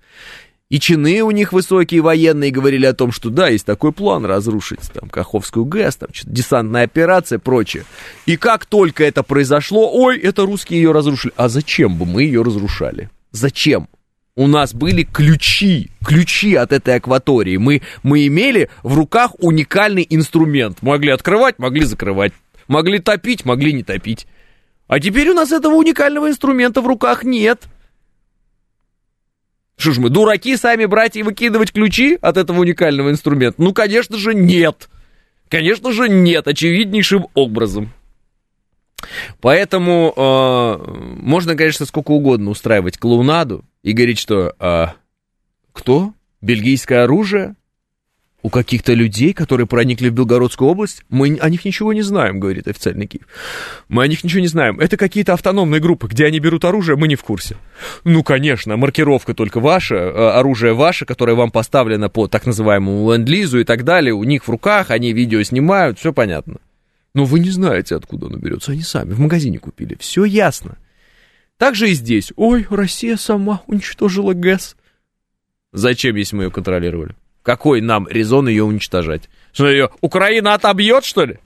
[0.73, 4.91] И чины у них высокие военные говорили о том, что да, есть такой план разрушить
[4.95, 7.85] там Каховскую ГЭС, там десантная операция, прочее.
[8.25, 11.35] И как только это произошло, ой, это русские ее разрушили.
[11.37, 13.11] А зачем бы мы ее разрушали?
[13.33, 13.89] Зачем?
[14.35, 17.57] У нас были ключи, ключи от этой акватории.
[17.59, 20.81] Мы, мы имели в руках уникальный инструмент.
[20.83, 22.33] Могли открывать, могли закрывать.
[22.67, 24.27] Могли топить, могли не топить.
[24.87, 27.65] А теперь у нас этого уникального инструмента в руках нет.
[29.77, 33.61] Что ж мы, дураки сами брать и выкидывать ключи от этого уникального инструмента?
[33.61, 34.89] Ну, конечно же, нет.
[35.49, 37.93] Конечно же, нет, очевиднейшим образом.
[39.41, 44.95] Поэтому э, можно, конечно, сколько угодно устраивать клоунаду, и говорит, что а,
[45.73, 46.15] кто?
[46.41, 47.57] Бельгийское оружие?
[48.45, 52.67] У каких-то людей, которые проникли в Белгородскую область, мы о них ничего не знаем, говорит
[52.67, 53.23] официальный Киев.
[53.89, 54.81] Мы о них ничего не знаем.
[54.81, 57.57] Это какие-то автономные группы, где они берут оружие, мы не в курсе.
[58.03, 63.61] Ну, конечно, маркировка только ваша, а, оружие ваше, которое вам поставлено по так называемому ленд-лизу
[63.61, 66.57] и так далее, у них в руках, они видео снимают, все понятно.
[67.15, 70.79] Но вы не знаете, откуда оно берется, они сами в магазине купили, все ясно.
[71.59, 72.33] Так же и здесь.
[72.37, 74.77] Ой, Россия сама уничтожила ГЭС.
[75.73, 77.15] Зачем, если мы ее контролировали?
[77.43, 79.29] Какой нам резон ее уничтожать?
[79.53, 81.39] Что ее Украина отобьет, что ли?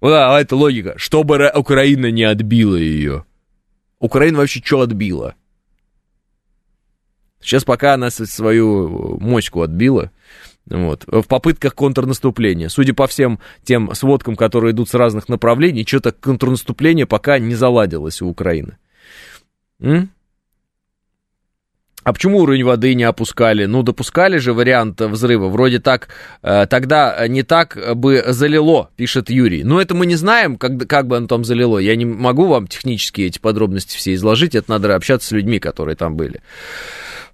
[0.00, 0.94] Да, это логика.
[0.96, 3.24] Чтобы Украина не отбила ее.
[3.98, 5.34] Украина вообще что отбила?
[7.40, 10.10] Сейчас пока она свою моську отбила,
[10.66, 12.68] вот, в попытках контрнаступления.
[12.68, 18.22] Судя по всем тем сводкам, которые идут с разных направлений, что-то контрнаступление пока не заладилось
[18.22, 18.76] у Украины.
[19.80, 20.10] М?
[22.04, 23.66] А почему уровень воды не опускали?
[23.66, 25.48] Ну, допускали же вариант взрыва.
[25.48, 26.08] Вроде так,
[26.42, 29.62] э, тогда не так бы залило, пишет Юрий.
[29.62, 31.78] Но это мы не знаем, как, как бы оно там залило.
[31.78, 34.56] Я не могу вам технически эти подробности все изложить.
[34.56, 36.42] Это надо общаться с людьми, которые там были.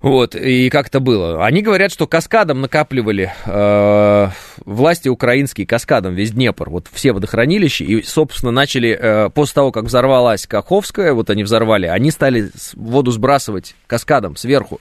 [0.01, 1.45] Вот, и как это было?
[1.45, 4.29] Они говорят, что каскадом накапливали э,
[4.65, 9.85] власти украинские, каскадом весь Днепр, вот все водохранилища, и, собственно, начали, э, после того, как
[9.85, 14.81] взорвалась Каховская, вот они взорвали, они стали воду сбрасывать каскадом сверху,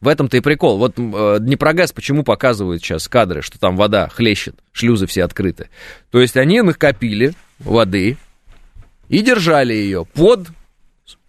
[0.00, 0.78] В этом-то и прикол.
[0.78, 5.68] Вот э, Днепрогаз почему показывают сейчас кадры, что там вода хлещет, шлюзы все открыты.
[6.12, 8.18] То есть они накопили воды
[9.08, 10.48] и держали ее под,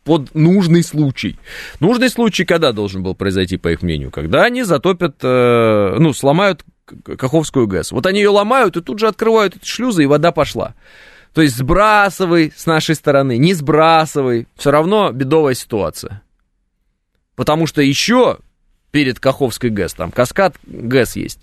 [0.06, 1.38] под нужный случай.
[1.82, 4.12] Нужный случай когда должен был произойти, по их мнению?
[4.12, 7.92] Когда они затопят, э, ну, сломают Каховскую ГЭС.
[7.92, 10.76] Вот они ее ломают и тут же открывают эти шлюзы, и вода пошла.
[11.34, 16.22] То есть сбрасывай с нашей стороны, не сбрасывай, все равно бедовая ситуация.
[17.36, 18.38] Потому что еще
[18.92, 21.40] перед Каховской ГЭС, там каскад ГЭС есть,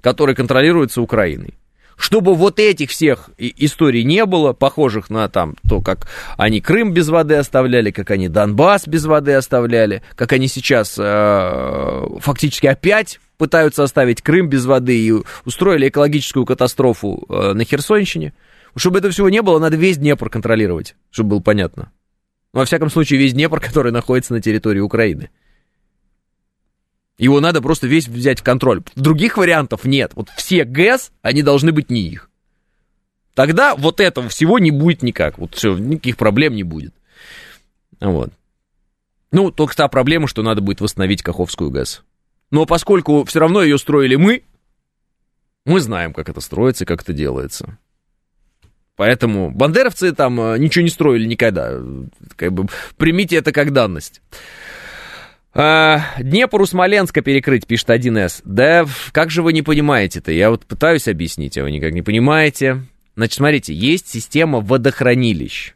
[0.00, 1.54] который контролируется Украиной.
[2.02, 7.08] Чтобы вот этих всех историй не было, похожих на там то, как они Крым без
[7.08, 13.84] воды оставляли, как они Донбасс без воды оставляли, как они сейчас э, фактически опять пытаются
[13.84, 18.32] оставить Крым без воды и устроили экологическую катастрофу э, на Херсонщине.
[18.74, 21.92] Чтобы этого всего не было, надо весь Днепр контролировать, чтобы было понятно.
[22.52, 25.30] Во всяком случае, весь Днепр, который находится на территории Украины.
[27.18, 28.82] Его надо просто весь взять в контроль.
[28.96, 30.12] Других вариантов нет.
[30.14, 32.30] Вот все ГЭС, они должны быть не их.
[33.34, 35.38] Тогда вот этого всего не будет никак.
[35.38, 36.94] Вот все, никаких проблем не будет.
[38.00, 38.30] Вот.
[39.30, 42.02] Ну, только та проблема, что надо будет восстановить Каховскую ГЭС.
[42.50, 44.42] Но поскольку все равно ее строили мы,
[45.64, 47.78] мы знаем, как это строится и как это делается.
[48.96, 51.80] Поэтому бандеровцы там э, ничего не строили никогда.
[52.36, 54.20] Как бы примите это как данность.
[55.54, 58.40] А, Днепр у Смоленска перекрыть, пишет 1С.
[58.44, 60.32] Да как же вы не понимаете-то?
[60.32, 62.84] Я вот пытаюсь объяснить, а вы никак не понимаете.
[63.16, 65.74] Значит, смотрите, есть система водохранилищ.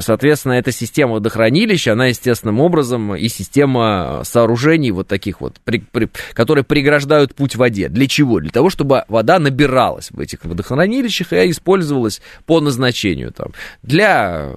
[0.00, 6.08] Соответственно, эта система водохранилища, она естественным образом и система сооружений вот таких вот, при, при,
[6.32, 7.88] которые преграждают путь воде.
[7.88, 8.40] Для чего?
[8.40, 13.32] Для того, чтобы вода набиралась в этих водохранилищах и использовалась по назначению.
[13.32, 13.52] Там,
[13.82, 14.52] для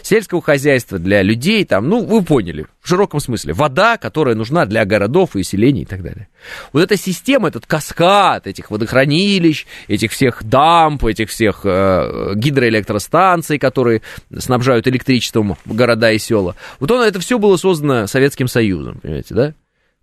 [0.00, 3.52] сельского хозяйства, для людей, там, ну, вы поняли, в широком смысле.
[3.52, 6.28] Вода, которая нужна для городов и селений и так далее.
[6.72, 14.02] Вот эта система, этот каскад этих водохранилищ, этих всех дамп, этих всех э, гидроэлектростанций, которые
[14.36, 16.56] снабжают электричеством города и села.
[16.80, 19.54] Вот он, это все было создано Советским Союзом, понимаете, да?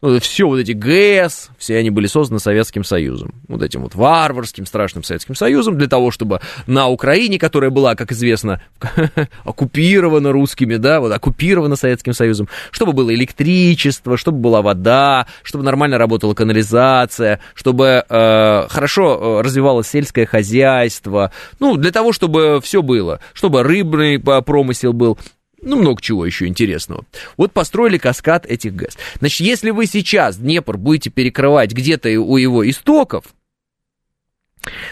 [0.02, 3.34] Ну, все вот эти ГЭС, все они были созданы Советским Союзом.
[3.50, 8.14] Вот этим вот варварским, страшным Советским Союзом, для того, чтобы на Украине, которая была, как
[8.14, 8.62] известно,
[9.43, 15.97] оккупирована русскими, да, вот оккупирована Советским Союзом, чтобы было электричество, чтобы была вода, чтобы нормально
[15.97, 23.20] работала канализация, чтобы э, хорошо э, развивалось сельское хозяйство, ну, для того, чтобы все было,
[23.34, 25.18] чтобы рыбный э, промысел был,
[25.62, 27.05] ну, много чего еще интересного.
[27.38, 28.97] Вот построили каскад этих ГЭС.
[29.20, 33.26] Значит, если вы сейчас Днепр будете перекрывать где-то у его истоков,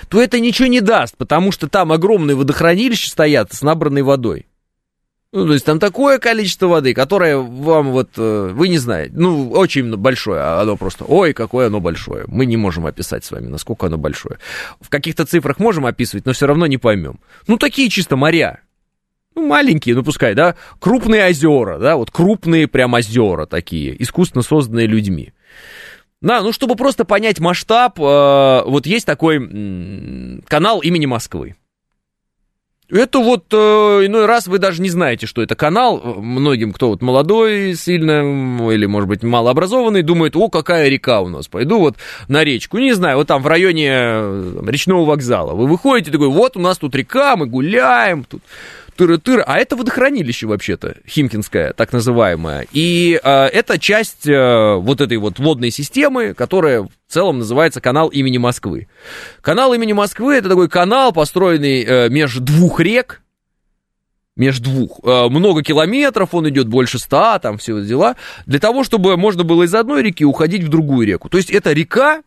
[0.10, 4.48] то это ничего не даст, потому что там огромные водохранилища стоят с набранной водой.
[5.34, 9.52] Ну, то есть там такое количество воды, которое вам вот, э, вы не знаете, ну,
[9.52, 12.24] очень большое, а оно просто, ой, какое оно большое.
[12.28, 14.40] Мы не можем описать с вами, насколько оно большое.
[14.80, 17.20] В каких-то цифрах можем описывать, но все равно не поймем.
[17.46, 18.62] Ну, такие чисто моря,
[19.38, 24.88] ну, маленькие, ну, пускай, да, крупные озера, да, вот крупные прям озера такие, искусственно созданные
[24.88, 25.32] людьми.
[26.22, 31.56] Да, ну, чтобы просто понять масштаб, э, вот есть такой э, канал имени Москвы.
[32.90, 36.02] Это вот э, иной раз вы даже не знаете, что это канал.
[36.18, 38.22] Многим, кто вот молодой сильно,
[38.72, 41.98] или, может быть, малообразованный, думает, о, какая река у нас, пойду вот
[42.30, 42.80] на речку.
[42.80, 45.54] Не знаю, вот там в районе э, речного вокзала.
[45.54, 48.42] Вы выходите, такой, вот у нас тут река, мы гуляем, тут
[48.98, 52.68] тыры-тыры, а это водохранилище вообще-то, Химкинское, так называемое.
[52.72, 58.10] И э, это часть э, вот этой вот водной системы, которая в целом называется канал
[58.10, 58.88] имени Москвы.
[59.42, 63.22] Канал имени Москвы это такой канал, построенный э, между двух рек,
[64.36, 65.00] между двух.
[65.04, 69.64] Э, много километров, он идет больше ста, там все дела, для того, чтобы можно было
[69.64, 71.30] из одной реки уходить в другую реку.
[71.30, 72.24] То есть это река,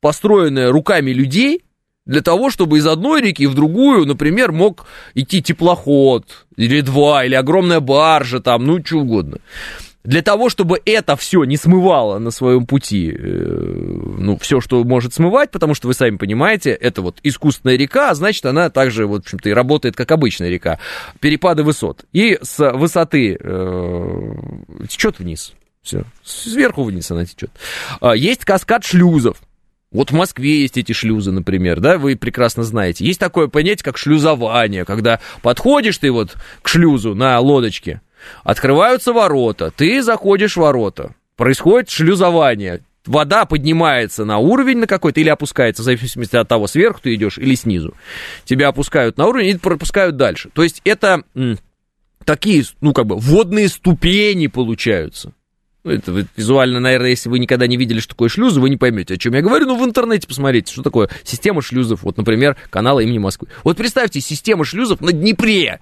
[0.00, 1.62] построенная руками людей,
[2.10, 4.84] для того, чтобы из одной реки в другую, например, мог
[5.14, 6.24] идти теплоход,
[6.56, 9.38] или два, или огромная баржа, там, ну, что угодно.
[10.02, 13.22] Для того, чтобы это все не смывало на своем пути, э,
[14.18, 18.14] ну, все, что может смывать, потому что вы сами понимаете, это вот искусственная река, а
[18.16, 20.80] значит, она также, вот, в общем-то, и работает как обычная река.
[21.20, 22.06] Перепады высот.
[22.12, 24.32] И с высоты э,
[24.88, 25.52] течет вниз.
[25.82, 26.02] Все.
[26.24, 27.52] Сверху вниз она течет.
[28.00, 29.36] А, есть каскад шлюзов.
[29.92, 33.04] Вот в Москве есть эти шлюзы, например, да, вы прекрасно знаете.
[33.04, 38.00] Есть такое понятие, как шлюзование, когда подходишь ты вот к шлюзу на лодочке,
[38.44, 45.28] открываются ворота, ты заходишь в ворота, происходит шлюзование, вода поднимается на уровень на какой-то или
[45.28, 47.94] опускается, в зависимости от того, сверху ты идешь или снизу.
[48.44, 50.50] Тебя опускают на уровень и пропускают дальше.
[50.52, 51.24] То есть это
[52.24, 55.32] такие, ну, как бы, водные ступени получаются.
[55.92, 59.16] Это визуально, наверное, если вы никогда не видели, что такое шлюзы, вы не поймете, о
[59.16, 59.66] чем я говорю.
[59.66, 62.02] Ну, в интернете посмотрите, что такое система шлюзов.
[62.02, 63.48] Вот, например, канала имени Москвы.
[63.64, 65.80] Вот представьте, система шлюзов на Днепре.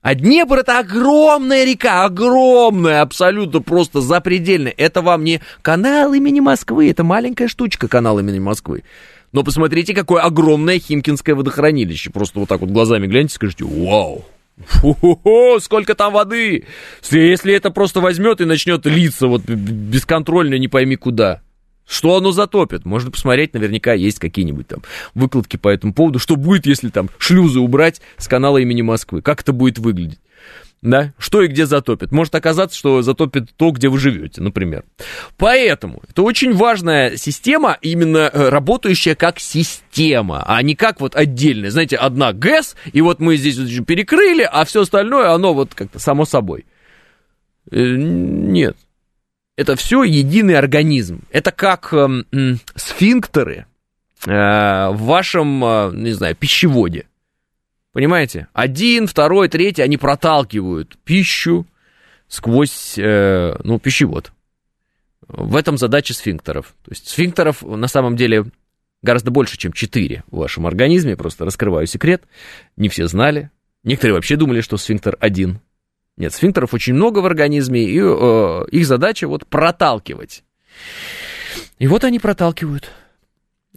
[0.00, 4.72] А Днепр это огромная река, огромная, абсолютно просто запредельная.
[4.76, 8.84] Это вам не канал имени Москвы, это маленькая штучка канал имени Москвы.
[9.32, 12.10] Но посмотрите, какое огромное Химкинское водохранилище.
[12.10, 14.24] Просто вот так вот глазами гляньте, скажите, вау,
[14.66, 16.66] Фу-ху-ху, сколько там воды!
[17.10, 21.42] Если это просто возьмет и начнет литься вот бесконтрольно, не пойми куда.
[21.88, 22.84] Что оно затопит?
[22.84, 24.82] Можно посмотреть, наверняка есть какие-нибудь там
[25.14, 26.18] выкладки по этому поводу.
[26.18, 29.22] Что будет, если там шлюзы убрать с канала имени Москвы?
[29.22, 30.20] Как это будет выглядеть?
[30.80, 32.12] Да, что и где затопит.
[32.12, 34.84] Может оказаться, что затопит то, где вы живете, например.
[35.36, 41.70] Поэтому это очень важная система, именно э, работающая как система, а не как вот отдельная.
[41.70, 45.98] Знаете, одна ГЭС, и вот мы здесь вот перекрыли, а все остальное, оно вот как-то
[45.98, 46.64] само собой.
[47.70, 48.76] Э, нет.
[49.56, 51.22] Это все единый организм.
[51.32, 53.66] Это как э, э, сфинктеры
[54.24, 55.60] э, в вашем,
[56.00, 57.07] не знаю, пищеводе.
[57.92, 58.48] Понимаете?
[58.52, 61.66] Один, второй, третий, они проталкивают пищу
[62.28, 64.32] сквозь, э, ну, пищевод.
[65.26, 66.74] В этом задача сфинктеров.
[66.84, 68.46] То есть сфинктеров на самом деле
[69.02, 71.16] гораздо больше, чем 4 в вашем организме.
[71.16, 72.24] Просто раскрываю секрет.
[72.76, 73.50] Не все знали.
[73.84, 75.60] Некоторые вообще думали, что сфинктер один.
[76.16, 80.42] Нет, сфинктеров очень много в организме, и э, их задача вот проталкивать.
[81.78, 82.90] И вот они проталкивают.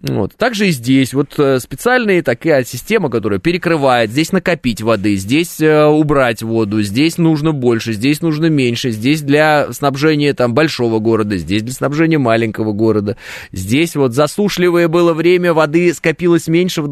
[0.02, 0.36] Вот.
[0.36, 5.86] Также и здесь вот э, специальная такая система, которая перекрывает, здесь накопить воды, здесь э,
[5.86, 11.62] убрать воду, здесь нужно больше, здесь нужно меньше, здесь для снабжения там большого города, здесь
[11.62, 13.16] для снабжения маленького города,
[13.52, 16.89] здесь вот засушливое было время, воды скопилось меньше в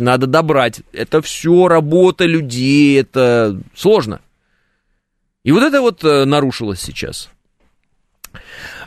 [0.00, 0.80] надо добрать.
[0.92, 4.20] Это все работа людей, это сложно.
[5.44, 7.30] И вот это вот э, нарушилось сейчас.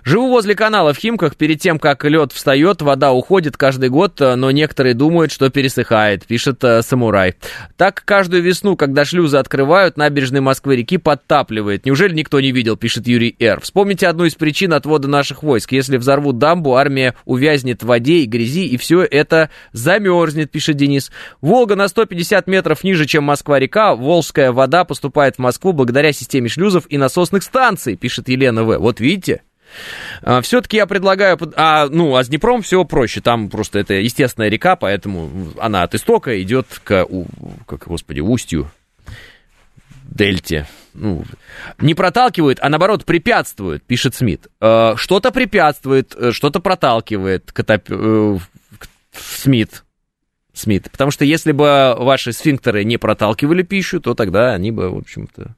[0.05, 1.37] Живу возле канала в Химках.
[1.37, 6.25] Перед тем, как лед встает, вода уходит каждый год, э, но некоторые думают, что пересыхает,
[6.25, 7.35] пишет э, Самурай.
[7.77, 11.85] Так каждую весну, когда шлюзы открывают, набережные Москвы-реки подтапливает.
[11.85, 13.61] Неужели никто не видел, пишет Юрий Р.
[13.61, 15.71] Вспомните одну из причин отвода наших войск.
[15.71, 21.11] Если взорвут дамбу, армия увязнет в воде и грязи, и все это замерзнет, пишет Денис.
[21.39, 23.95] Волга на 150 метров ниже, чем Москва-река.
[23.95, 28.77] Волжская вода поступает в Москву благодаря системе шлюзов и насосных станций, пишет Елена В.
[28.79, 29.43] Вот видите?
[30.21, 31.37] А, Все-таки я предлагаю...
[31.55, 33.21] А, ну, а с Днепром все проще.
[33.21, 37.07] Там просто это естественная река, поэтому она от истока идет к,
[37.67, 38.71] как, господи, устью,
[40.05, 40.67] дельте.
[40.93, 41.23] Ну,
[41.79, 44.47] не проталкивает, а наоборот препятствует, пишет Смит.
[44.59, 47.83] А, что-то препятствует, э, что-то проталкивает Котоп...
[47.89, 48.37] Э,
[49.11, 49.83] Смит.
[50.53, 50.89] Смит.
[50.91, 55.55] Потому что если бы ваши сфинктеры не проталкивали пищу, то тогда они бы, в общем-то,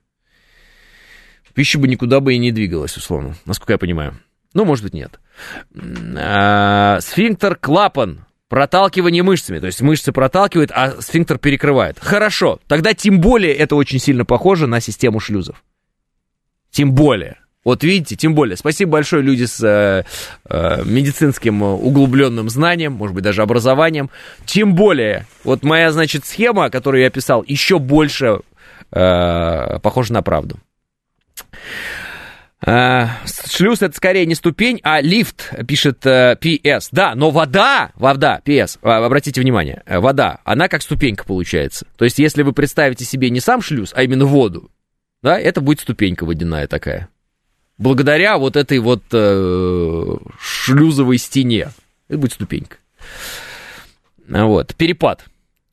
[1.56, 4.20] пища бы никуда бы и не двигалась, условно, насколько я понимаю.
[4.54, 5.20] Ну, может быть, нет.
[6.18, 8.22] А, сфинктер клапан.
[8.48, 9.60] Проталкивание мышцами.
[9.60, 11.98] То есть мышцы проталкивают, а сфинктер перекрывает.
[12.00, 12.60] Хорошо.
[12.68, 15.64] Тогда тем более это очень сильно похоже на систему шлюзов.
[16.70, 17.40] Тем более.
[17.66, 18.56] Вот видите, тем более.
[18.56, 20.06] Спасибо большое люди с э,
[20.48, 24.12] э, медицинским углубленным знанием, может быть, даже образованием.
[24.46, 28.42] Тем более, вот моя, значит, схема, которую я писал, еще больше
[28.92, 30.60] э, похожа на правду.
[32.66, 33.10] Uh,
[33.48, 36.88] шлюз это скорее не ступень, а лифт, пишет э, PS.
[36.92, 41.86] Да, но вода, вода, PS, обратите внимание, э, вода, она как ступенька получается.
[41.96, 44.72] То есть, если вы представите себе не сам шлюз, а именно воду,
[45.22, 47.10] да, это будет ступенька водяная такая.
[47.78, 51.70] Благодаря вот этой вот uh, шлюзовой стене.
[52.08, 52.78] Это будет ступенька.
[54.28, 55.26] Вот, перепад.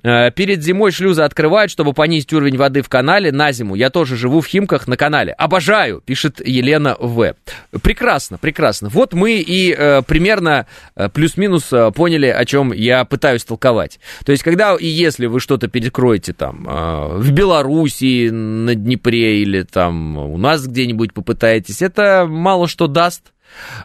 [0.02, 3.74] Э, перед зимой шлюзы открывают, чтобы понизить уровень воды в канале на зиму.
[3.74, 5.32] Я тоже живу в Химках на канале.
[5.32, 7.34] Обожаю, пишет Елена В.
[7.82, 8.88] Прекрасно, прекрасно.
[8.88, 14.00] Вот мы и э, примерно э, плюс-минус э, поняли, о чем я пытаюсь толковать.
[14.24, 19.62] То есть, когда и если вы что-то перекроете там э, в Белоруссии, на Днепре или
[19.62, 23.32] там у нас где-нибудь попытаетесь, это мало что даст,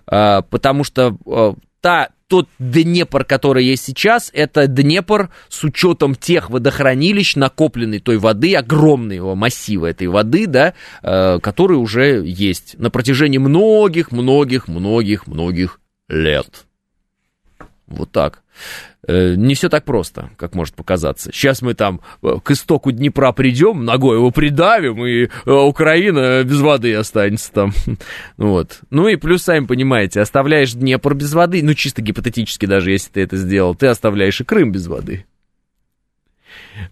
[0.09, 6.49] э, потому что э, та тот Днепр, который есть сейчас, это Днепр с учетом тех
[6.49, 10.73] водохранилищ, накопленной той воды, огромного массива этой воды, да,
[11.03, 16.66] э, который уже есть на протяжении многих-многих-многих-многих лет.
[17.87, 18.43] Вот так.
[19.07, 21.31] Э, не все так просто, как может показаться.
[21.31, 26.59] Сейчас мы там э, к истоку Днепра придем, ногой его придавим, и э, Украина без
[26.59, 27.73] воды останется там.
[28.37, 28.81] Вот.
[28.89, 33.21] Ну и плюс, сами понимаете, оставляешь Днепр без воды, ну чисто гипотетически даже, если ты
[33.21, 35.25] это сделал, ты оставляешь и Крым без воды.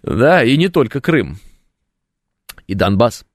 [0.02, 1.38] Да, и не только Крым.
[2.66, 3.26] И Донбасс.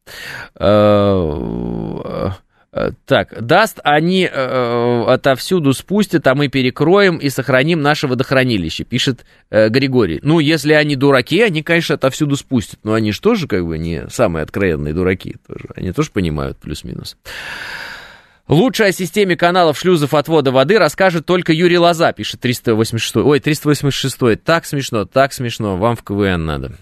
[2.74, 9.26] Э, так, даст они э, отовсюду спустят, а мы перекроем и сохраним наше водохранилище, пишет
[9.50, 10.22] э, Григорий.
[10.24, 14.08] Ну, если они дураки, они, конечно, отовсюду спустят, но они же тоже как бы не
[14.10, 15.66] самые откровенные дураки, тоже.
[15.76, 17.18] они тоже понимают плюс-минус.
[18.48, 23.18] Лучше о системе каналов шлюзов отвода воды расскажет только Юрий Лоза, пишет 386.
[23.18, 24.42] Ой, 386.
[24.44, 25.78] Так смешно, так смешно.
[25.78, 26.78] Вам в КВН надо.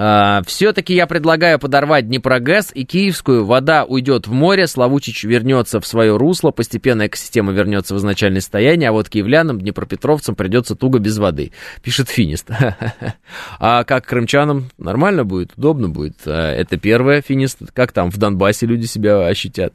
[0.00, 3.44] А, Все-таки я предлагаю подорвать Днепрогэс и Киевскую.
[3.44, 8.90] Вода уйдет в море, Славучич вернется в свое русло, постепенно экосистема вернется в изначальное состояние,
[8.90, 11.50] а вот киевлянам, днепропетровцам придется туго без воды,
[11.82, 12.48] пишет Финист.
[13.58, 14.70] А как крымчанам?
[14.78, 16.16] Нормально будет, удобно будет.
[16.26, 17.58] А, это первое, Финист.
[17.74, 19.74] Как там в Донбассе люди себя ощутят?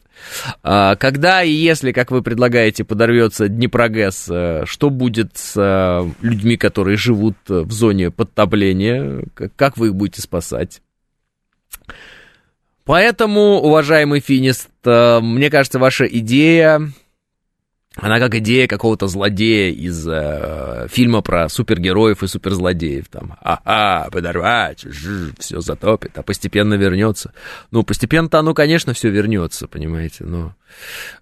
[0.63, 6.55] А, когда и если, как вы предлагаете, подорвется Днепрогэс, э, что будет с э, людьми,
[6.55, 9.25] которые живут в зоне подтопления?
[9.57, 10.81] Как вы их будете будете спасать.
[12.85, 16.91] Поэтому, уважаемый финист, э, мне кажется, ваша идея,
[17.95, 23.07] она как идея какого-то злодея из э, фильма про супергероев и суперзлодеев.
[23.07, 24.85] Там, ага, подорвать,
[25.39, 27.31] все затопит, а постепенно вернется.
[27.71, 30.53] Ну, постепенно-то оно, конечно, все вернется, понимаете, но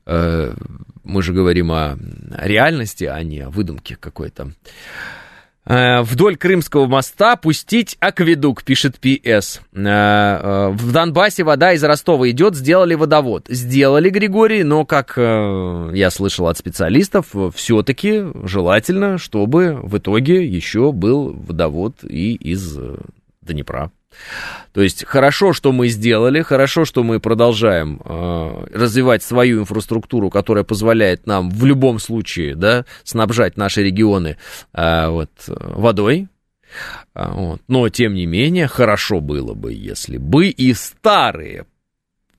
[0.08, 0.56] э,
[1.04, 1.96] мы же говорим о
[2.39, 4.54] реальности, а не о выдумке какой-то.
[5.66, 9.62] Э, вдоль Крымского моста пустить акведук, пишет ПС.
[9.74, 13.45] Э, э, в Донбассе вода из Ростова идет, сделали водовод.
[13.47, 21.34] Сделали, Григорий, но, как я слышал от специалистов, все-таки желательно, чтобы в итоге еще был
[21.34, 22.78] водовод и из
[23.41, 23.91] Днепра.
[24.74, 30.64] То есть хорошо, что мы сделали, хорошо, что мы продолжаем э, развивать свою инфраструктуру, которая
[30.64, 34.38] позволяет нам в любом случае да, снабжать наши регионы
[34.74, 36.28] э, вот, водой.
[37.14, 37.62] А, вот.
[37.68, 41.66] Но, тем не менее, хорошо было бы, если бы и старые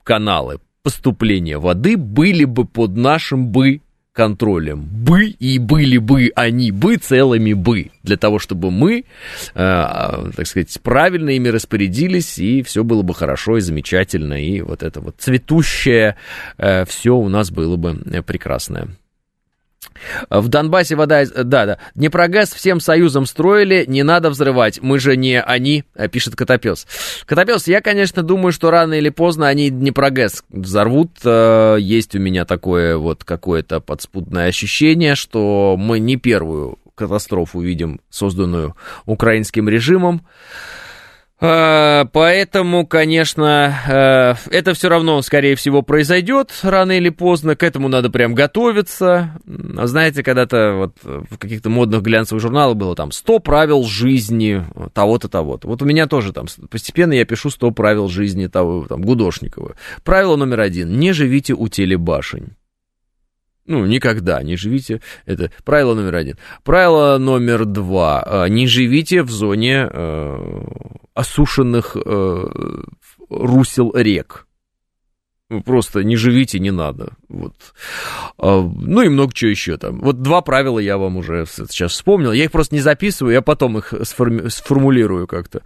[0.03, 3.81] каналы поступления воды были бы под нашим бы
[4.13, 9.03] контролем бы, и были бы они бы целыми бы, для того, чтобы мы, э,
[9.55, 15.01] так сказать, правильно ими распорядились, и все было бы хорошо и замечательно, и вот это
[15.01, 16.15] вот цветущее
[16.57, 17.95] э, все у нас было бы
[18.25, 18.89] прекрасное.
[20.29, 21.25] В Донбассе вода...
[21.25, 21.77] Да, да.
[21.95, 24.81] Днепрогаз всем союзом строили, не надо взрывать.
[24.81, 26.87] Мы же не они, э, пишет Котопес.
[27.25, 31.11] Котопес, я, конечно, думаю, что рано или поздно они Днепрогаз взорвут.
[31.23, 37.99] Э, есть у меня такое вот какое-то подспудное ощущение, что мы не первую катастрофу видим,
[38.09, 38.75] созданную
[39.05, 40.25] украинским режимом.
[41.39, 43.75] А, поэтому, конечно,
[44.49, 47.55] э, это все равно, скорее всего, произойдет рано или поздно.
[47.55, 49.31] К этому надо прям готовиться.
[49.45, 54.63] Знаете, когда-то вот в каких-то модных глянцевых журналах было там 100 правил жизни
[54.93, 55.67] того-то, того-то.
[55.67, 59.75] Вот у меня тоже там постепенно я пишу 100 правил жизни того, там, Гудошникова.
[60.03, 60.97] Правило номер один.
[60.97, 62.55] Не живите у телебашень.
[63.65, 65.01] Ну, никогда не живите.
[65.25, 66.37] Это правило номер один.
[66.63, 68.23] Правило номер два.
[68.25, 70.63] Э, не живите в зоне э,
[71.13, 72.43] осушенных э,
[73.29, 74.47] русел рек.
[75.65, 77.13] Просто не живите, не надо.
[77.29, 77.53] Вот.
[78.37, 79.99] А, ну и много чего еще там.
[79.99, 82.31] Вот два правила я вам уже сейчас вспомнил.
[82.31, 85.61] Я их просто не записываю, я потом их сформи- сформулирую как-то.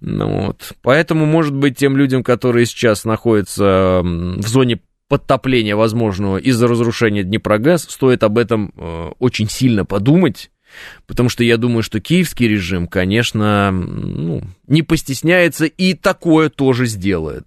[0.00, 0.72] Ну, вот.
[0.82, 7.84] Поэтому, может быть, тем людям, которые сейчас находятся в зоне подтопления возможного из-за разрушения Днепрогаз,
[7.88, 10.50] стоит об этом э, очень сильно подумать,
[11.06, 17.46] потому что я думаю, что киевский режим, конечно, ну, не постесняется и такое тоже сделает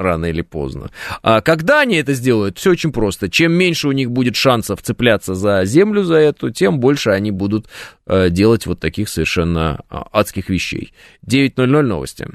[0.00, 0.90] рано или поздно.
[1.22, 3.28] А когда они это сделают, все очень просто.
[3.28, 7.66] Чем меньше у них будет шансов цепляться за землю за эту, тем больше они будут
[8.06, 10.92] э, делать вот таких совершенно а, адских вещей.
[11.26, 12.26] 9.00 новости.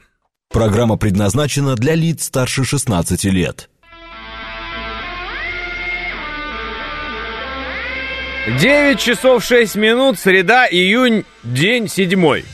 [0.51, 3.69] Программа предназначена для лиц старше 16 лет.
[8.47, 12.45] 9 часов 6 минут, среда, июнь, день седьмой.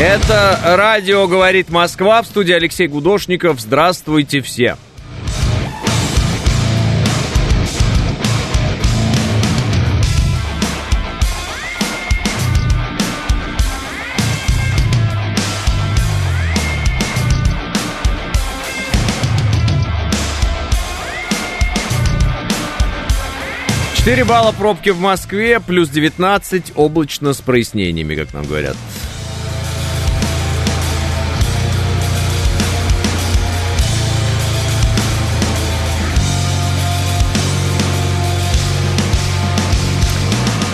[0.00, 3.60] Это радио «Говорит Москва» в студии Алексей Гудошников.
[3.60, 4.78] Здравствуйте все.
[24.06, 28.76] Четыре балла пробки в Москве, плюс 19, облачно с прояснениями, как нам говорят.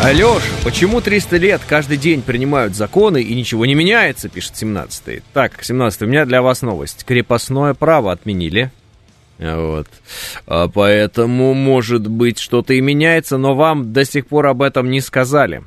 [0.02, 5.22] Алеша, почему 300 лет каждый день принимают законы и ничего не меняется, пишет 17-й.
[5.32, 7.04] Так, 17 у меня для вас новость.
[7.06, 8.70] Крепостное право отменили.
[9.42, 9.88] Вот.
[10.46, 15.00] А поэтому, может быть, что-то и меняется, но вам до сих пор об этом не
[15.00, 15.62] сказали.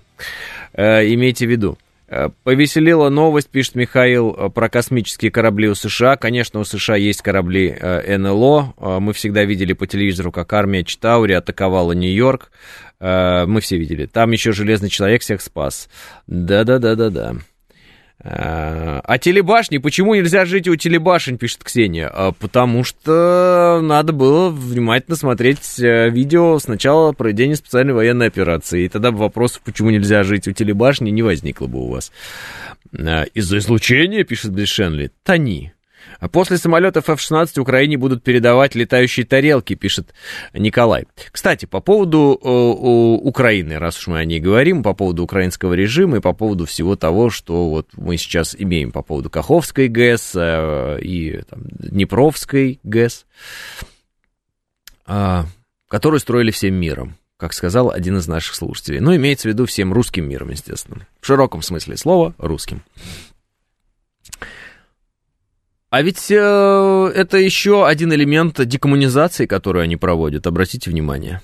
[0.73, 1.77] Э, имейте в виду.
[2.07, 6.17] Э, повеселила новость, пишет Михаил, э, про космические корабли у США.
[6.17, 8.99] Конечно, у США есть корабли э, НЛО.
[8.99, 12.51] Мы всегда видели по телевизору, как армия Читаури атаковала Нью-Йорк.
[13.01, 14.05] Мы все видели.
[14.05, 15.89] Там еще Железный Человек всех спас.
[16.27, 17.35] Да-да-да-да-да.
[18.27, 22.09] А телебашни, почему нельзя жить у телебашен, пишет Ксения?
[22.11, 28.85] А потому что надо было внимательно смотреть видео сначала проведения специальной военной операции.
[28.85, 32.11] И тогда бы вопросов, почему нельзя жить у телебашни, не возникло бы у вас.
[32.91, 35.74] Из-за излучения, пишет Блишенли, тони.
[36.19, 40.13] А после самолетов F-16 Украине будут передавать летающие тарелки, пишет
[40.53, 41.05] Николай.
[41.31, 42.47] Кстати, по поводу э,
[43.27, 46.95] Украины, раз уж мы о ней говорим, по поводу украинского режима и по поводу всего
[46.95, 53.25] того, что вот мы сейчас имеем по поводу Каховской ГЭС э, и там, Днепровской ГЭС,
[55.07, 55.43] э,
[55.87, 58.99] которую строили всем миром как сказал один из наших слушателей.
[58.99, 61.05] Ну, имеется в виду всем русским миром, естественно.
[61.19, 62.81] В широком смысле слова русским.
[65.95, 66.35] А ведь э,
[67.15, 71.39] это еще один элемент декоммунизации, который они проводят, обратите внимание.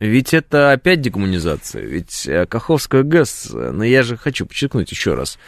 [0.00, 1.82] Ведь это опять декоммунизация.
[1.82, 5.38] Ведь э, Каховская ГЭС, э, но я же хочу подчеркнуть еще раз,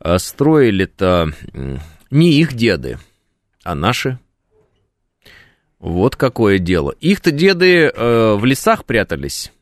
[0.00, 1.34] э, строили-то
[2.10, 2.98] не их деды,
[3.64, 4.18] а наши.
[5.78, 6.92] Вот какое дело.
[7.00, 9.52] Их-то деды э, в лесах прятались.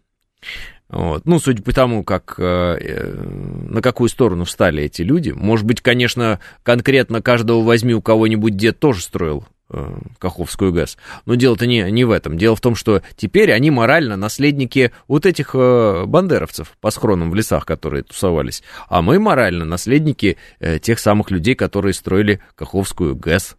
[0.91, 1.24] Вот.
[1.24, 3.22] Ну, судя по тому, как, э, э,
[3.68, 5.30] на какую сторону встали эти люди.
[5.30, 10.99] Может быть, конечно, конкретно каждого возьми, у кого-нибудь дед тоже строил э, Каховскую ГЭС.
[11.26, 12.36] Но дело-то не, не в этом.
[12.36, 17.36] Дело в том, что теперь они морально наследники вот этих э, бандеровцев по схронам в
[17.36, 18.64] лесах, которые тусовались.
[18.88, 23.57] А мы морально наследники э, тех самых людей, которые строили Каховскую ГЭС.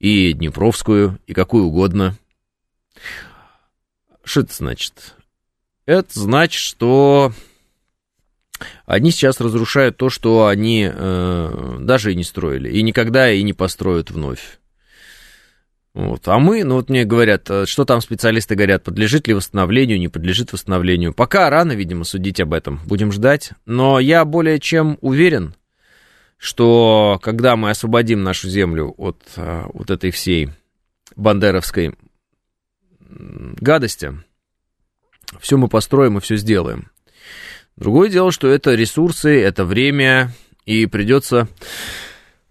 [0.00, 2.16] И Днепровскую, и какую угодно.
[4.24, 5.14] Что это значит?
[5.90, 7.32] Это значит, что
[8.86, 13.54] они сейчас разрушают то, что они э, даже и не строили, и никогда и не
[13.54, 14.60] построят вновь.
[15.92, 16.28] Вот.
[16.28, 20.06] А мы, ну вот мне говорят, э, что там специалисты говорят, подлежит ли восстановлению, не
[20.06, 21.12] подлежит восстановлению.
[21.12, 22.78] Пока рано, видимо, судить об этом.
[22.86, 23.50] Будем ждать.
[23.66, 25.56] Но я более чем уверен,
[26.36, 30.50] что когда мы освободим нашу землю от э, вот этой всей
[31.16, 31.96] бандеровской
[33.00, 34.22] гадости,
[35.40, 36.90] все мы построим и все сделаем.
[37.76, 40.32] Другое дело, что это ресурсы, это время,
[40.66, 41.48] и придется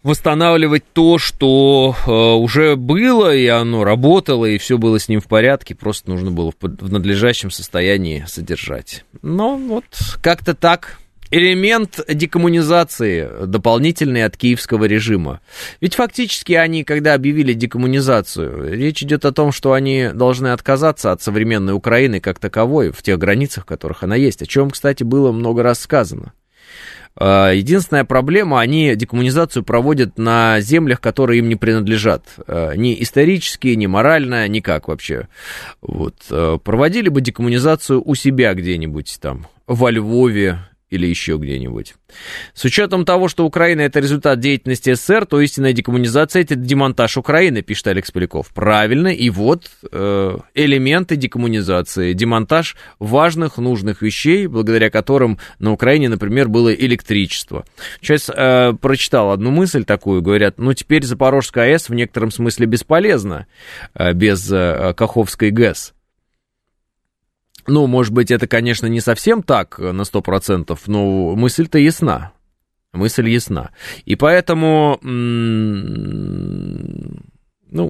[0.01, 5.27] восстанавливать то, что э, уже было, и оно работало, и все было с ним в
[5.27, 9.03] порядке, просто нужно было в, в надлежащем состоянии содержать.
[9.21, 9.83] Но вот
[10.21, 10.99] как-то так
[11.31, 15.41] элемент декоммунизации дополнительный от киевского режима.
[15.81, 21.21] Ведь фактически они, когда объявили декоммунизацию, речь идет о том, что они должны отказаться от
[21.21, 25.31] современной Украины как таковой, в тех границах, в которых она есть, о чем, кстати, было
[25.31, 26.33] много раз сказано.
[27.15, 32.23] А, единственная проблема, они декоммунизацию проводят на землях, которые им не принадлежат.
[32.47, 35.27] А, ни исторически, ни морально, никак вообще.
[35.81, 36.15] Вот.
[36.31, 40.59] А, проводили бы декоммунизацию у себя где-нибудь там, во Львове,
[40.89, 41.95] или еще где-нибудь.
[42.53, 47.61] С учетом того, что Украина это результат деятельности СССР, то истинная декоммунизация это демонтаж Украины,
[47.61, 48.49] пишет Алекс Поляков.
[48.53, 56.47] Правильно, и вот э, элементы декоммунизации, демонтаж важных, нужных вещей, благодаря которым на Украине, например,
[56.47, 57.65] было электричество.
[58.01, 63.47] Сейчас э, прочитал одну мысль такую, говорят, ну теперь Запорожская АЭС в некотором смысле бесполезна
[63.93, 65.93] э, без э, Каховской ГЭС.
[67.69, 72.31] Ну, может быть, это, конечно, не совсем так на 100%, но мысль-то ясна.
[72.91, 73.69] Мысль ясна.
[74.05, 75.11] И поэтому, ну,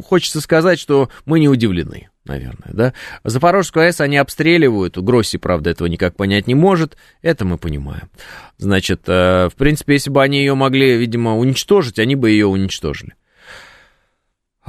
[0.02, 2.94] хочется сказать, что мы не удивлены, наверное, да.
[3.24, 8.10] Запорожскую АЭС они обстреливают, Гросси, правда, этого никак понять не может, это мы понимаем.
[8.58, 13.14] Значит, э, в принципе, если бы они ее могли, видимо, уничтожить, они бы ее уничтожили.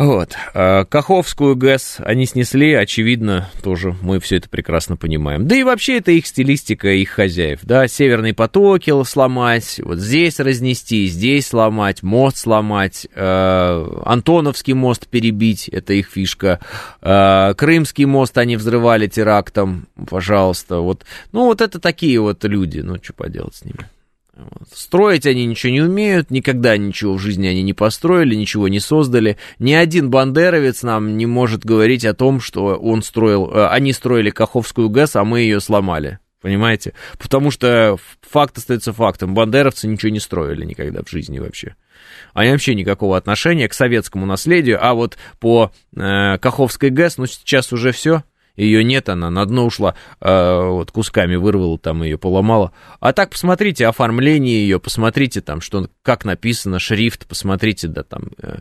[0.01, 0.31] Вот.
[0.55, 5.47] А Каховскую ГЭС они снесли, очевидно, тоже мы все это прекрасно понимаем.
[5.47, 11.07] Да и вообще это их стилистика, их хозяев, да, северные потоки сломать, вот здесь разнести,
[11.07, 16.61] здесь сломать, мост сломать, э, Антоновский мост перебить, это их фишка,
[17.03, 22.97] э, Крымский мост они взрывали терактом, пожалуйста, вот, ну вот это такие вот люди, ну
[23.03, 23.87] что поделать с ними.
[24.73, 29.37] Строить они ничего не умеют, никогда ничего в жизни они не построили, ничего не создали.
[29.59, 34.31] Ни один бандеровец нам не может говорить о том, что он строил, э, они строили
[34.31, 36.19] Каховскую ГЭС, а мы ее сломали.
[36.41, 36.95] Понимаете?
[37.19, 39.35] Потому что факт остается фактом.
[39.35, 41.75] Бандеровцы ничего не строили никогда в жизни вообще.
[42.33, 44.79] Они вообще никакого отношения к советскому наследию.
[44.81, 48.25] А вот по э, Каховской ГЭС, ну сейчас уже все
[48.61, 52.73] ее нет, она на дно ушла, э, вот кусками вырвала там ее, поломала.
[53.01, 58.59] А так посмотрите оформление ее, посмотрите там, что, как написано, шрифт, посмотрите, да, там, э,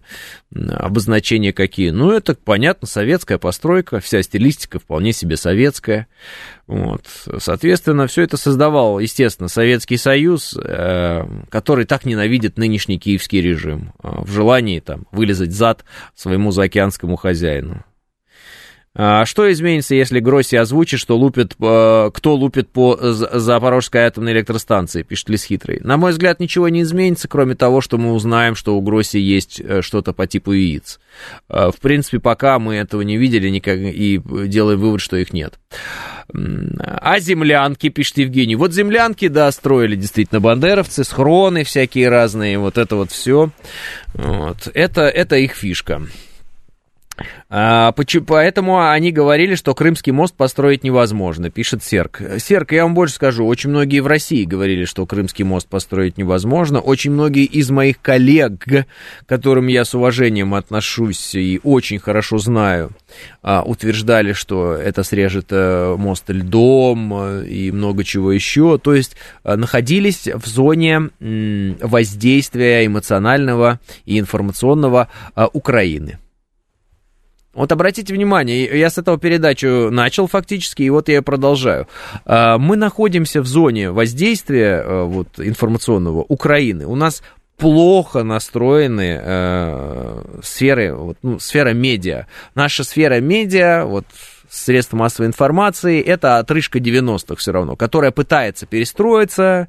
[0.72, 1.90] обозначения какие.
[1.90, 6.08] Ну, это, понятно, советская постройка, вся стилистика вполне себе советская.
[6.68, 7.06] Вот.
[7.40, 14.22] Соответственно, все это создавал, естественно, Советский Союз, э, который так ненавидит нынешний киевский режим э,
[14.22, 15.84] в желании там вылезать зад
[16.16, 17.84] своему заокеанскому хозяину.
[19.02, 25.04] А что изменится, если Гросси озвучит, что лупит, э, кто лупит по Запорожской атомной электростанции,
[25.04, 25.80] пишет Лис Хитрый?
[25.80, 29.62] На мой взгляд, ничего не изменится, кроме того, что мы узнаем, что у Гросси есть
[29.62, 31.00] э, что-то по типу яиц.
[31.48, 35.54] Э, в принципе, пока мы этого не видели никак, и делаем вывод, что их нет.
[36.34, 38.58] А землянки, пишет Евгений.
[38.58, 43.52] Вот землянки, да, строили действительно бандеровцы, схроны всякие разные, вот это вот все.
[44.14, 44.70] Вот.
[44.74, 46.02] Это, это их фишка.
[47.50, 47.94] А,
[48.28, 52.22] поэтому они говорили, что Крымский мост построить невозможно, пишет Серк.
[52.38, 56.80] Серк, я вам больше скажу, очень многие в России говорили, что Крымский мост построить невозможно.
[56.80, 58.86] Очень многие из моих коллег, к
[59.26, 62.92] которым я с уважением отношусь и очень хорошо знаю,
[63.42, 68.78] а, утверждали, что это срежет э, мост льдом э, и много чего еще.
[68.78, 71.10] То есть э, находились в зоне
[71.82, 75.10] воздействия эмоционального и информационного
[75.54, 76.20] Украины.
[77.54, 81.88] Вот обратите внимание, я с этого передачу начал фактически, и вот я продолжаю.
[82.26, 86.86] А, мы находимся в зоне воздействия э, вот, информационного Украины.
[86.86, 87.24] У нас
[87.58, 92.28] плохо настроены э, сферы, вот, ну, сфера медиа.
[92.54, 94.06] Наша сфера медиа, вот,
[94.50, 99.68] средства массовой информации, это отрыжка 90-х все равно, которая пытается перестроиться,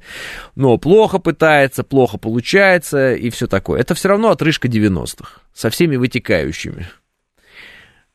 [0.55, 3.81] но плохо пытается, плохо получается и все такое.
[3.81, 6.87] Это все равно отрыжка 90-х со всеми вытекающими.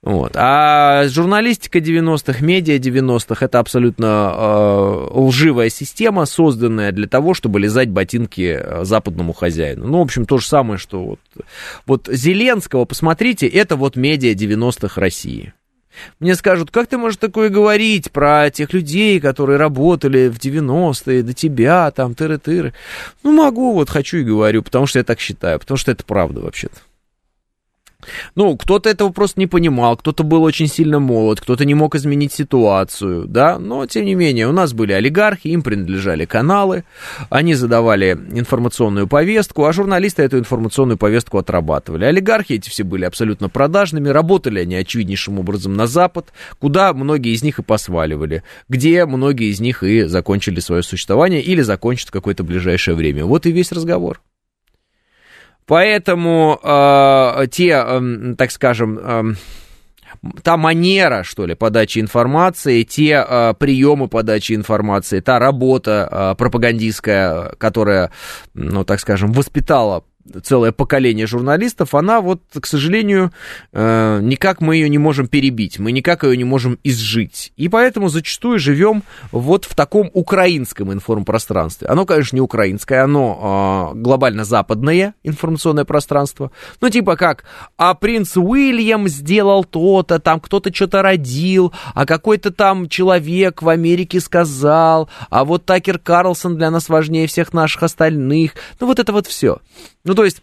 [0.07, 0.37] Вот.
[0.37, 7.91] А журналистика 90-х, медиа 90-х это абсолютно э, лживая система, созданная для того, чтобы лизать
[7.91, 9.89] ботинки э, западному хозяину.
[9.89, 11.21] Ну, в общем, то же самое, что вот,
[11.87, 15.53] вот Зеленского, посмотрите, это вот медиа 90-х России.
[16.21, 21.33] Мне скажут, как ты можешь такое говорить про тех людей, которые работали в 90-е, до
[21.33, 22.75] тебя, там, тыры-тыры.
[23.25, 26.43] Ну, могу, вот хочу и говорю, потому что я так считаю, потому что это правда
[26.43, 26.77] вообще-то.
[28.35, 32.33] Ну, кто-то этого просто не понимал, кто-то был очень сильно молод, кто-то не мог изменить
[32.33, 36.85] ситуацию, да, но, тем не менее, у нас были олигархи, им принадлежали каналы,
[37.31, 42.05] они задавали информационную повестку, а журналисты эту информационную повестку отрабатывали.
[42.05, 47.43] Олигархи эти все были абсолютно продажными, работали они очевиднейшим образом на Запад, куда многие из
[47.43, 52.45] них и посваливали, где многие из них и закончили свое существование или закончат в какое-то
[52.45, 53.25] ближайшее время.
[53.25, 54.21] Вот и весь разговор.
[55.67, 59.35] Поэтому э, те, э, так скажем, э,
[60.43, 67.53] та манера, что ли, подачи информации, те э, приемы подачи информации, та работа э, пропагандистская,
[67.59, 68.11] которая,
[68.55, 70.05] ну, так скажем, воспитала
[70.43, 73.33] целое поколение журналистов, она вот, к сожалению,
[73.73, 77.53] э, никак мы ее не можем перебить, мы никак ее не можем изжить.
[77.57, 79.03] И поэтому зачастую живем
[79.33, 81.89] вот в таком украинском информпространстве.
[81.89, 86.51] Оно, конечно, не украинское, оно э, глобально западное информационное пространство.
[86.81, 87.45] Ну, типа как,
[87.77, 94.21] а принц Уильям сделал то-то, там кто-то что-то родил, а какой-то там человек в Америке
[94.21, 98.53] сказал, а вот Такер Карлсон для нас важнее всех наших остальных.
[98.81, 99.59] Ну, вот это вот все.
[100.05, 100.43] Ну, то есть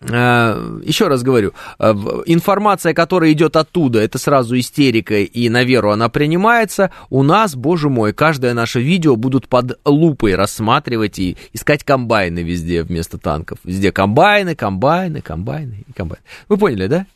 [0.00, 1.92] э, еще раз говорю, э,
[2.26, 6.92] информация, которая идет оттуда, это сразу истерика, и на веру она принимается.
[7.10, 12.82] У нас, боже мой, каждое наше видео будут под лупой рассматривать и искать комбайны везде
[12.82, 13.58] вместо танков.
[13.64, 16.22] Везде комбайны, комбайны, комбайны и комбайны.
[16.48, 17.06] Вы поняли, да?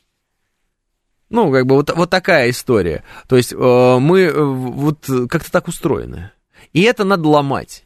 [1.31, 3.05] Ну, как бы вот, вот такая история.
[3.27, 6.31] То есть э, мы вот как-то так устроены.
[6.73, 7.85] И это надо ломать.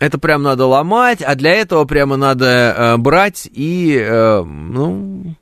[0.00, 5.36] Это прям надо ломать, а для этого прямо надо э, брать и, э, ну,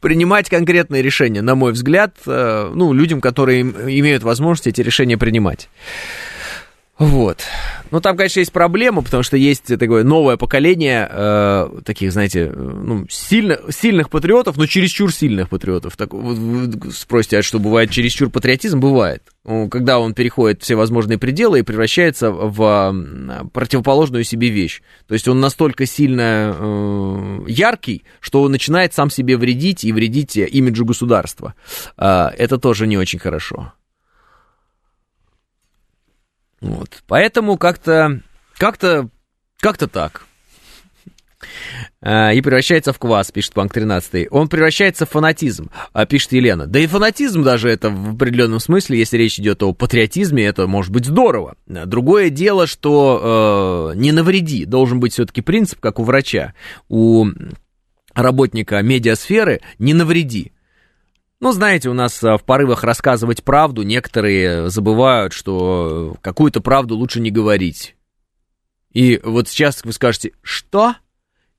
[0.00, 5.68] принимать конкретные решения, на мой взгляд, э, ну, людям, которые имеют возможность эти решения принимать.
[6.98, 7.44] Вот.
[7.92, 13.06] Ну, там, конечно, есть проблема, потому что есть такое новое поколение э, таких, знаете, ну,
[13.08, 15.96] сильно, сильных патриотов, но чересчур сильных патриотов.
[15.96, 18.80] Так, вы, вы спросите, а что бывает чересчур патриотизм?
[18.80, 19.22] Бывает.
[19.70, 22.94] когда он переходит все возможные пределы и превращается в
[23.52, 24.82] противоположную себе вещь.
[25.06, 30.36] То есть он настолько сильно э, яркий, что он начинает сам себе вредить и вредить
[30.36, 31.54] имиджу государства.
[31.96, 33.72] Э, это тоже не очень хорошо.
[36.60, 37.02] Вот.
[37.06, 38.20] Поэтому как-то,
[38.56, 39.08] как-то,
[39.60, 40.24] как-то так.
[42.00, 44.28] А, и превращается в квас, пишет Панк 13.
[44.30, 46.66] Он превращается в фанатизм, а, пишет Елена.
[46.66, 50.92] Да и фанатизм даже это в определенном смысле, если речь идет о патриотизме, это может
[50.92, 51.56] быть здорово.
[51.66, 54.64] Другое дело, что э, не навреди.
[54.64, 56.54] Должен быть все-таки принцип, как у врача,
[56.88, 57.26] у
[58.14, 60.52] работника медиасферы, не навреди.
[61.40, 67.30] Ну, знаете, у нас в порывах рассказывать правду некоторые забывают, что какую-то правду лучше не
[67.30, 67.94] говорить.
[68.92, 70.96] И вот сейчас вы скажете, что?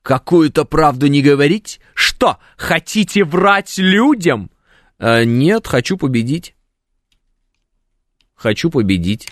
[0.01, 1.80] Какую-то правду не говорить?
[1.93, 4.49] Что, хотите врать людям?
[4.97, 6.55] Э, нет, хочу победить.
[8.36, 9.30] Хочу победить.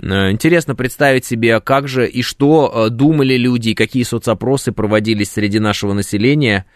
[0.00, 5.92] Э, интересно представить себе, как же и что думали люди, какие соцопросы проводились среди нашего
[5.94, 6.66] населения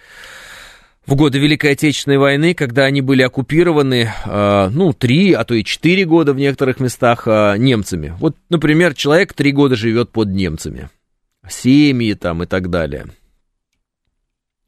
[1.06, 5.64] в годы Великой Отечественной войны, когда они были оккупированы, э, ну, три, а то и
[5.64, 8.14] четыре года в некоторых местах э, немцами.
[8.18, 10.88] Вот, например, человек три года живет под немцами.
[11.48, 13.06] Семьи там и так далее.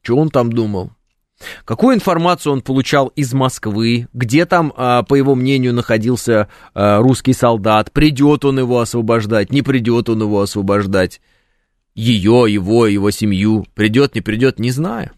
[0.01, 0.91] Что он там думал?
[1.65, 4.07] Какую информацию он получал из Москвы?
[4.13, 7.91] Где там, а, по его мнению, находился а, русский солдат?
[7.91, 9.51] Придет он его освобождать?
[9.51, 11.21] Не придет он его освобождать?
[11.93, 13.65] Ее, его, его семью?
[13.75, 14.59] Придет, не придет?
[14.59, 15.11] Не знаю.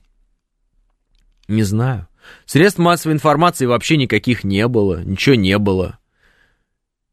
[1.50, 2.08] Не знаю.
[2.45, 5.04] Средств массовой информации вообще никаких не было.
[5.04, 5.97] Ничего не было.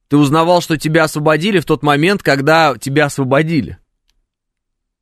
[0.09, 3.79] Ты узнавал, что тебя освободили в тот момент, когда тебя освободили.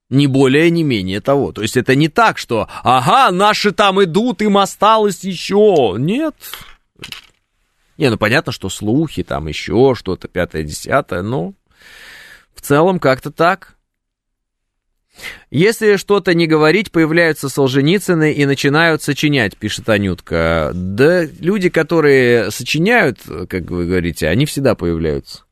[0.09, 1.51] Не более, не менее того.
[1.51, 5.97] То есть это не так, что «Ага, наши там идут, им осталось еще».
[5.99, 6.37] Нет.
[7.99, 11.55] Не, ну понятно, что слухи, там еще что-то, пятое-десятое, но
[12.55, 13.74] в целом как-то так.
[15.51, 20.73] Если что-то не говорить, появляются Солженицыны и начинают сочинять, пишет Анютка.
[20.75, 25.45] Да люди, которые сочиняют, как вы говорите, они всегда появляются.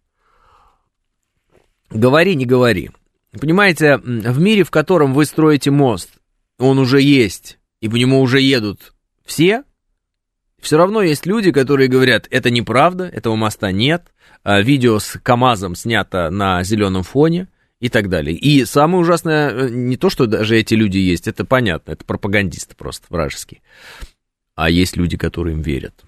[1.90, 2.90] Говори, не говори.
[3.38, 6.10] Понимаете, в мире, в котором вы строите мост,
[6.58, 8.92] он уже есть, и по нему уже едут
[9.24, 9.64] все,
[10.60, 15.74] все равно есть люди, которые говорят, это неправда, этого моста нет, а видео с КАМАЗом
[15.74, 17.48] снято на зеленом фоне
[17.82, 18.36] и так далее.
[18.36, 22.76] И самое ужасное, э, не то, что даже эти люди есть, это понятно, это пропагандисты
[22.76, 23.60] просто вражеские,
[24.54, 26.04] а есть люди, которые им верят.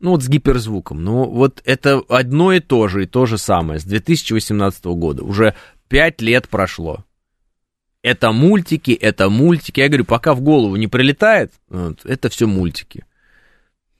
[0.00, 1.04] Ну вот с гиперзвуком.
[1.04, 5.22] Ну вот это одно и то же, и то же самое с 2018 года.
[5.22, 5.54] Уже
[5.88, 7.04] пять лет прошло.
[8.02, 9.80] Это мультики, это мультики.
[9.80, 13.04] Я говорю, пока в голову не прилетает, вот, это все мультики.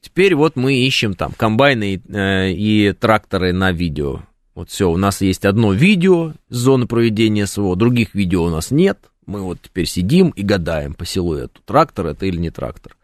[0.00, 4.22] Теперь вот мы ищем там комбайны и, э, и тракторы на видео.
[4.56, 8.70] Вот все, у нас есть одно видео с зоны проведения СВО, других видео у нас
[8.70, 8.98] нет.
[9.26, 12.96] Мы вот теперь сидим и гадаем по силуэту, трактор это или не трактор.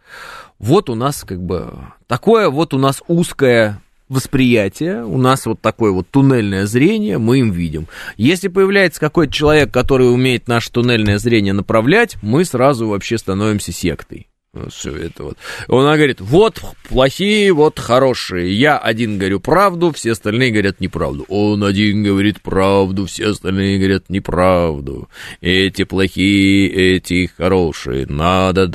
[0.59, 1.75] Вот у нас как бы
[2.07, 7.51] такое вот у нас узкое восприятие, у нас вот такое вот туннельное зрение, мы им
[7.51, 7.87] видим.
[8.17, 14.27] Если появляется какой-то человек, который умеет наше туннельное зрение направлять, мы сразу вообще становимся сектой.
[14.69, 15.39] Все это вот.
[15.69, 18.53] Он говорит, вот плохие, вот хорошие.
[18.53, 21.25] Я один говорю правду, все остальные говорят неправду.
[21.29, 25.09] Он один говорит правду, все остальные говорят неправду.
[25.41, 28.07] Эти плохие, эти хорошие.
[28.07, 28.69] Надо...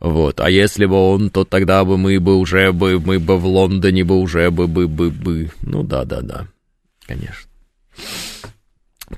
[0.00, 3.46] Вот, а если бы он, то тогда бы мы бы уже бы, мы бы в
[3.46, 5.50] Лондоне бы уже бы, бы, бы, бы.
[5.62, 6.46] Ну да, да, да,
[7.06, 7.48] конечно.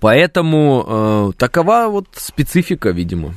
[0.00, 3.36] Поэтому э, такова вот специфика, видимо.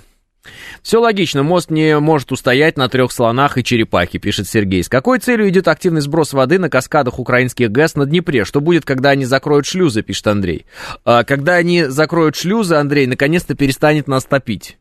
[0.81, 4.83] Все логично, мост не может устоять на трех слонах и черепахе, пишет Сергей.
[4.83, 8.45] С какой целью идет активный сброс воды на каскадах украинских ГЭС на Днепре?
[8.45, 10.65] Что будет, когда они закроют шлюзы, пишет Андрей.
[11.03, 14.77] А, когда они закроют шлюзы, Андрей, наконец-то перестанет нас топить.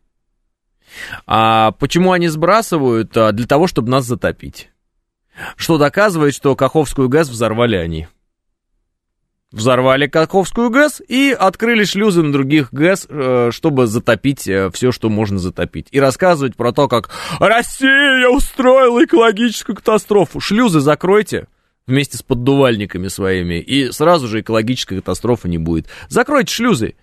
[1.25, 3.15] А почему они сбрасывают?
[3.17, 4.69] А, для того, чтобы нас затопить.
[5.57, 8.07] Что доказывает, что Каховскую ГЭС взорвали они
[9.51, 15.09] взорвали Каховскую ГЭС и открыли шлюзы на других ГЭС, э, чтобы затопить э, все, что
[15.09, 15.87] можно затопить.
[15.91, 20.39] И рассказывать про то, как Россия устроила экологическую катастрофу.
[20.39, 21.47] Шлюзы закройте
[21.87, 25.87] вместе с поддувальниками своими, и сразу же экологической катастрофы не будет.
[26.09, 26.95] Закройте шлюзы.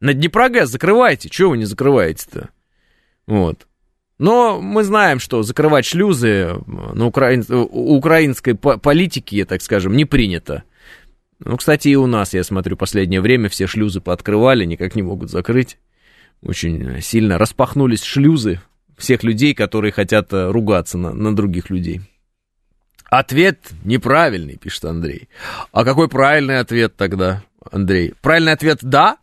[0.00, 1.28] На Днепрогэс закрывайте.
[1.28, 2.48] Чего вы не закрываете-то?
[3.26, 3.66] Вот.
[4.18, 7.44] Но мы знаем, что закрывать шлюзы на украин...
[7.48, 10.62] у украинской политики, так скажем, не принято.
[11.42, 15.30] Ну, кстати, и у нас, я смотрю, последнее время все шлюзы пооткрывали, никак не могут
[15.30, 15.78] закрыть.
[16.42, 18.60] Очень сильно распахнулись шлюзы
[18.96, 22.02] всех людей, которые хотят э, ругаться на, на других людей.
[23.08, 25.28] Ответ неправильный, пишет Андрей.
[25.72, 28.14] А какой правильный ответ тогда, Андрей?
[28.20, 29.16] Правильный ответ «да».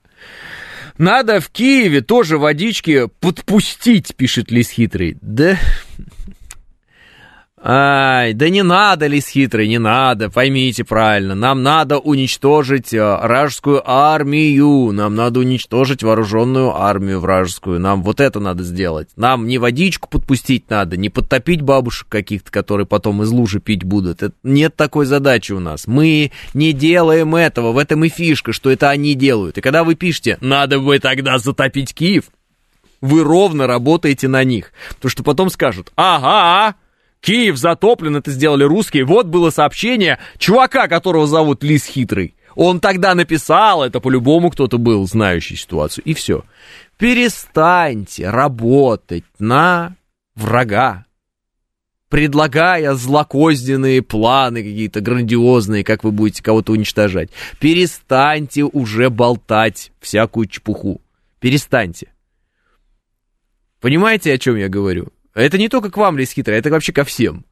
[0.97, 5.15] Надо в Киеве тоже водички подпустить, пишет Лис Хитрый.
[5.21, 5.59] Да
[7.59, 11.33] Ай, да не надо, лис хитрый, не надо, поймите правильно.
[11.33, 14.91] Нам надо уничтожить э, вражескую армию.
[14.91, 17.79] Нам надо уничтожить вооруженную армию вражескую.
[17.79, 19.09] Нам вот это надо сделать.
[19.15, 24.21] Нам не водичку подпустить надо, не подтопить бабушек каких-то, которые потом из лужи пить будут.
[24.21, 25.87] Это, нет такой задачи у нас.
[25.87, 27.71] Мы не делаем этого.
[27.71, 29.57] В этом и фишка, что это они делают.
[29.57, 32.25] И когда вы пишете, надо бы тогда затопить Киев,
[33.01, 34.73] вы ровно работаете на них.
[34.89, 36.75] Потому что потом скажут, ага,
[37.21, 39.05] Киев затоплен, это сделали русские.
[39.05, 42.35] Вот было сообщение чувака, которого зовут Лис Хитрый.
[42.55, 46.03] Он тогда написал, это по-любому кто-то был, знающий ситуацию.
[46.05, 46.43] И все.
[46.97, 49.95] Перестаньте работать на
[50.35, 51.05] врага,
[52.09, 57.29] предлагая злокозненные планы какие-то грандиозные, как вы будете кого-то уничтожать.
[57.59, 61.01] Перестаньте уже болтать всякую чепуху.
[61.39, 62.11] Перестаньте.
[63.79, 65.09] Понимаете, о чем я говорю?
[65.37, 67.45] Это не только к вам, Лис Хитрый, это вообще ко всем.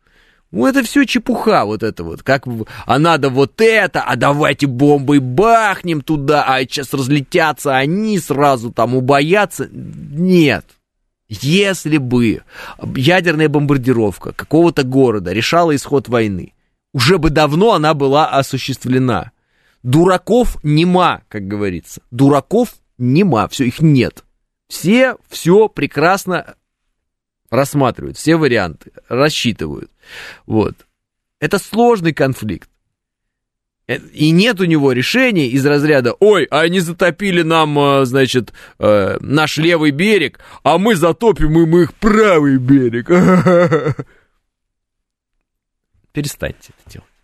[0.52, 2.24] Ну, это все чепуха вот это вот.
[2.24, 2.46] Как,
[2.86, 8.96] а надо вот это, а давайте бомбой бахнем туда, а сейчас разлетятся они сразу там
[8.96, 9.70] убоятся.
[9.72, 10.66] Нет.
[11.28, 12.44] Если бы
[12.96, 16.54] ядерная бомбардировка какого-то города решала исход войны,
[16.94, 19.32] уже бы давно она была осуществлена.
[19.84, 22.02] Дураков нема, как говорится.
[22.10, 24.24] Дураков нема, все, их нет.
[24.68, 26.56] Все все прекрасно
[27.56, 29.92] рассматривают все варианты, рассчитывают.
[30.46, 30.76] Вот.
[31.40, 32.70] Это сложный конфликт.
[33.88, 38.54] Э, и нет у него решения из разряда «Ой, а они затопили нам, э, значит,
[38.80, 43.08] э, наш левый берег, а мы затопим им их правый берег».
[46.14, 47.15] Перестаньте это делать.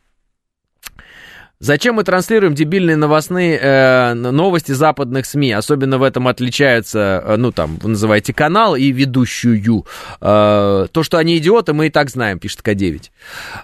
[1.62, 5.51] Зачем мы транслируем дебильные новостные э, новости западных СМИ?
[5.51, 9.86] Особенно в этом отличаются, э, ну там, вы называете канал и ведущую.
[10.22, 13.12] Э, то, что они идиоты, мы и так знаем, пишет К9.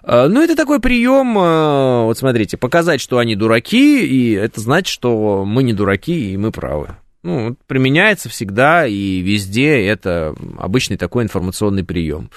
[0.03, 4.93] Э, ну, это такой прием, э, вот смотрите, показать, что они дураки, и это значит,
[4.93, 6.97] что мы не дураки, и мы правы.
[7.27, 12.29] Ну, применяется всегда и везде, это обычный такой информационный прием.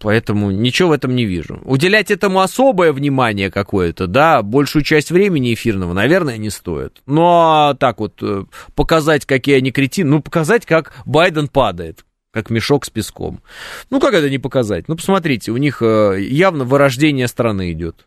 [0.00, 1.62] Поэтому ничего в этом не вижу.
[1.64, 7.00] Уделять этому особое внимание какое-то, да, большую часть времени эфирного, наверное, не стоит.
[7.06, 8.44] Но так вот э,
[8.74, 13.40] показать, какие они кретины, ну, показать, как Байден падает, как мешок с песком.
[13.88, 14.88] Ну, как это не показать?
[14.88, 18.06] Ну, посмотрите, у них э, явно вырождение страны идет.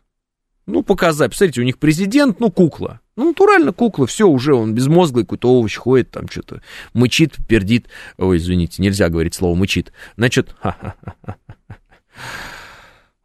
[0.66, 1.32] Ну, показать.
[1.32, 3.00] Посмотрите, у них президент, ну, кукла.
[3.16, 6.60] Ну, натурально кукла, все, уже он безмозглый какой-то овощ ходит, там что-то
[6.92, 7.88] мычит, пердит.
[8.18, 9.92] Ой, извините, нельзя говорить слово мычит.
[10.16, 10.54] Значит.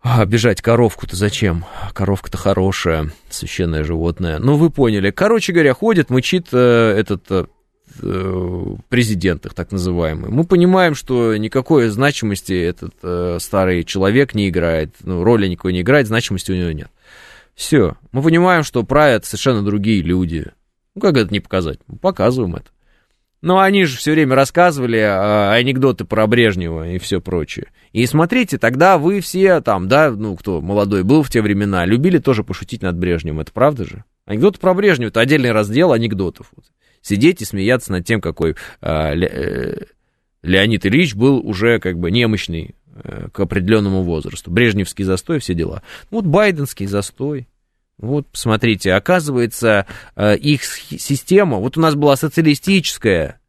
[0.03, 1.63] А, бежать коровку-то зачем?
[1.93, 4.39] Коровка-то хорошая, священное животное.
[4.39, 5.11] Ну, вы поняли.
[5.11, 7.45] Короче говоря, ходит, мычит э, этот э,
[8.01, 10.31] э, президент их так называемый.
[10.31, 15.81] Мы понимаем, что никакой значимости этот э, старый человек не играет, ну, роли никакой не
[15.81, 16.89] играет, значимости у него нет.
[17.61, 17.95] Все.
[18.11, 20.47] Мы понимаем, что правят совершенно другие люди.
[20.95, 21.77] Ну, как это не показать?
[21.85, 22.65] Мы показываем это.
[23.43, 27.67] Но они же все время рассказывали а, анекдоты про Брежнева и все прочее.
[27.91, 32.17] И смотрите, тогда вы все там, да, ну, кто молодой был в те времена, любили
[32.17, 34.05] тоже пошутить над Брежневым, это правда же?
[34.25, 36.47] Анекдоты про Брежнева, это отдельный раздел анекдотов.
[36.55, 36.65] Вот.
[37.03, 39.85] Сидеть и смеяться над тем, какой а, Ле, э,
[40.41, 44.49] Леонид Ильич был уже как бы немощный э, к определенному возрасту.
[44.49, 45.83] Брежневский застой, все дела.
[46.09, 47.47] Вот байденский застой.
[48.01, 49.85] Вот, посмотрите, оказывается,
[50.15, 53.40] э, их система, вот у нас была социалистическая,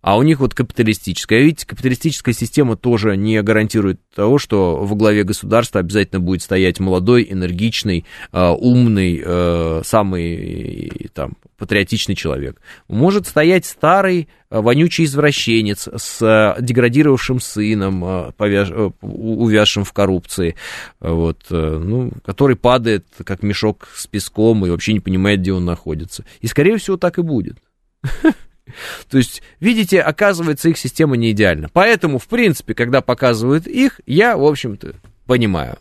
[0.00, 1.40] а у них вот капиталистическая.
[1.40, 7.26] Видите, капиталистическая система тоже не гарантирует того, что во главе государства обязательно будет стоять молодой,
[7.28, 12.60] энергичный, э, умный, э, самый там, патриотичный человек.
[12.86, 18.70] Может стоять старый, вонючий извращенец с деградировавшим сыном, повяж...
[19.02, 20.54] увязшим в коррупции,
[21.00, 26.24] вот, ну, который падает как мешок с песком и вообще не понимает, где он находится.
[26.40, 27.58] И, скорее всего, так и будет.
[29.10, 31.68] То есть, видите, оказывается, их система не идеальна.
[31.72, 34.94] Поэтому, в принципе, когда показывают их, я, в общем-то,
[35.26, 35.78] понимаю.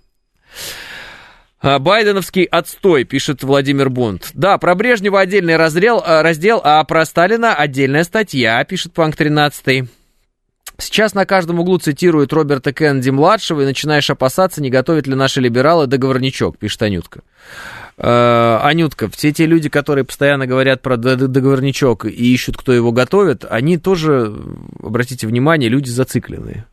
[1.60, 4.30] А, Байденовский отстой, пишет Владимир Бунт.
[4.34, 9.90] Да, про Брежнева отдельный раздел, а, раздел, а про Сталина отдельная статья, пишет Панк 13.
[10.80, 15.88] Сейчас на каждом углу цитируют Роберта Кеннеди-младшего, и начинаешь опасаться, не готовят ли наши либералы
[15.88, 17.22] договорничок, пишет Анютка.
[17.98, 23.44] Э, Анютка, все те люди, которые постоянно говорят про договорничок и ищут, кто его готовит,
[23.49, 24.34] они тоже,
[24.82, 26.66] обратите внимание, люди зацикленные.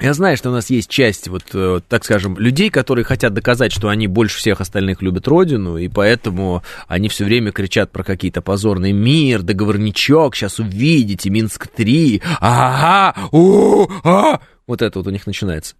[0.00, 3.72] Я знаю, что у нас есть часть, вот, э, так скажем, людей, которые хотят доказать,
[3.72, 8.40] что они больше всех остальных любят Родину, и поэтому они все время кричат про какие-то
[8.40, 15.74] позорный мир, договорничок, сейчас увидите, Минск-3, ага, о, а, вот это вот у них начинается.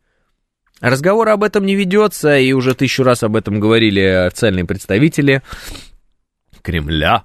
[0.81, 5.43] Разговор об этом не ведется, и уже тысячу раз об этом говорили официальные представители
[6.61, 7.25] Кремля.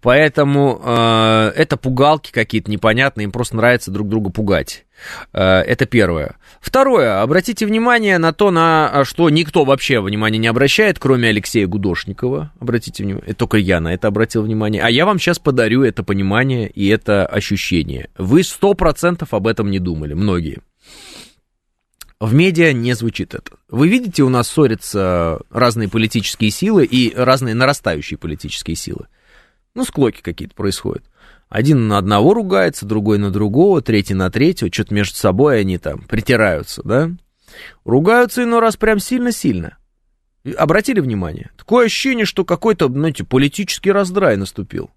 [0.00, 4.84] Поэтому э, это пугалки какие-то непонятные, им просто нравится друг друга пугать.
[5.32, 6.36] Э, это первое.
[6.60, 7.22] Второе.
[7.22, 12.52] Обратите внимание на то, на что никто вообще внимания не обращает, кроме Алексея Гудошникова.
[12.60, 13.34] Обратите внимание.
[13.34, 14.82] Только я на это обратил внимание.
[14.82, 18.10] А я вам сейчас подарю это понимание и это ощущение.
[18.16, 20.60] Вы сто процентов об этом не думали, многие.
[22.20, 23.56] В медиа не звучит это.
[23.68, 29.08] Вы видите, у нас ссорятся разные политические силы и разные нарастающие политические силы.
[29.74, 31.02] Ну, склоки какие-то происходят.
[31.52, 36.00] Один на одного ругается, другой на другого, третий на третьего, что-то между собой они там
[36.00, 37.10] притираются, да?
[37.84, 39.76] Ругаются иной раз прям сильно-сильно.
[40.56, 41.50] Обратили внимание?
[41.58, 44.92] Такое ощущение, что какой-то, знаете, политический раздрай наступил.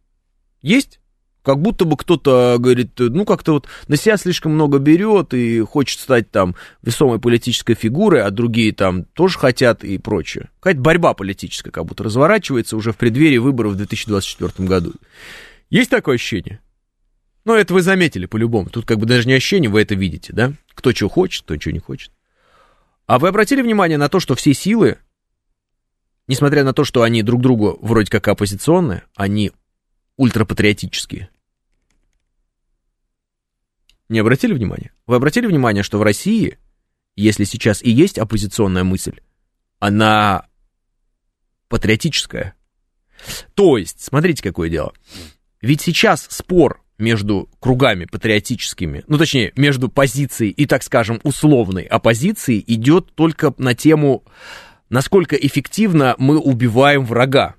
[0.61, 1.01] Есть?
[1.43, 5.99] Как будто бы кто-то говорит, ну, как-то вот на себя слишком много берет и хочет
[5.99, 10.49] стать там весомой политической фигурой, а другие там тоже хотят и прочее.
[10.61, 14.93] Какая-то борьба политическая как будто разворачивается уже в преддверии выборов в 2024 году.
[15.75, 16.61] Есть такое ощущение?
[17.43, 18.69] Ну, это вы заметили по-любому.
[18.69, 20.53] Тут как бы даже не ощущение, вы это видите, да?
[20.73, 22.13] Кто что хочет, кто что не хочет.
[23.07, 24.99] А вы обратили внимание на то, что все силы,
[26.27, 29.51] несмотря на то, что они друг другу вроде как оппозиционные, они
[30.15, 31.29] ультрапатриотические.
[34.07, 34.93] Не обратили внимания?
[35.07, 36.57] Вы обратили внимание, что в России,
[37.17, 39.19] если сейчас и есть оппозиционная мысль,
[39.79, 40.47] она
[41.67, 42.55] патриотическая.
[43.55, 44.93] То есть, смотрите, какое дело.
[45.65, 52.63] Ведь сейчас спор между кругами патриотическими, ну точнее, между позицией и, так скажем, условной оппозицией
[52.67, 54.23] идет только на тему,
[54.91, 57.55] насколько эффективно мы убиваем врага.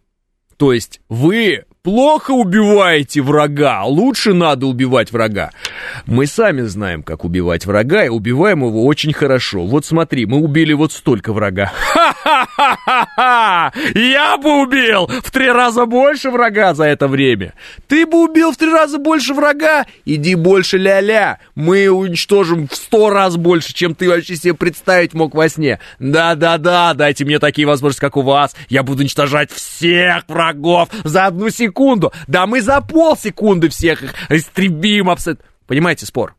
[0.56, 5.52] То есть вы плохо убиваете врага, лучше надо убивать врага.
[6.04, 9.64] Мы сами знаем, как убивать врага, и убиваем его очень хорошо.
[9.64, 11.70] Вот смотри, мы убили вот столько врага.
[11.92, 13.72] Ха-ха-ха-ха!
[13.94, 17.54] Я бы убил в три раза больше врага за это время.
[17.86, 19.86] Ты бы убил в три раза больше врага?
[20.04, 21.38] Иди больше ля-ля.
[21.54, 25.78] Мы уничтожим в сто раз больше, чем ты вообще себе представить мог во сне.
[26.00, 28.56] Да-да-да, дайте мне такие возможности, как у вас.
[28.68, 32.12] Я буду уничтожать всех врагов за одну секунду секунду.
[32.26, 35.44] Да мы за полсекунды всех их истребим абсолютно.
[35.66, 36.34] Понимаете спор?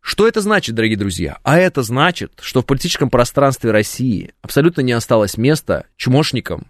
[0.00, 1.38] Что это значит, дорогие друзья?
[1.42, 6.66] А это значит, что в политическом пространстве России абсолютно не осталось места чмошникам,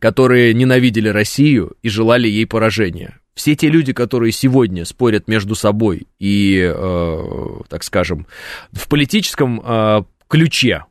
[0.00, 3.18] которые ненавидели Россию и желали ей поражения.
[3.34, 8.26] Все те люди, которые сегодня спорят между собой и, э, так скажем,
[8.72, 10.84] в политическом э, ключе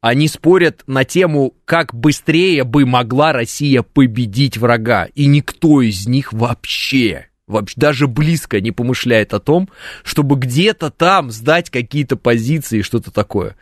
[0.00, 5.06] они спорят на тему, как быстрее бы могла Россия победить врага.
[5.14, 9.68] И никто из них вообще, вообще даже близко не помышляет о том,
[10.02, 13.56] чтобы где-то там сдать какие-то позиции, что-то такое.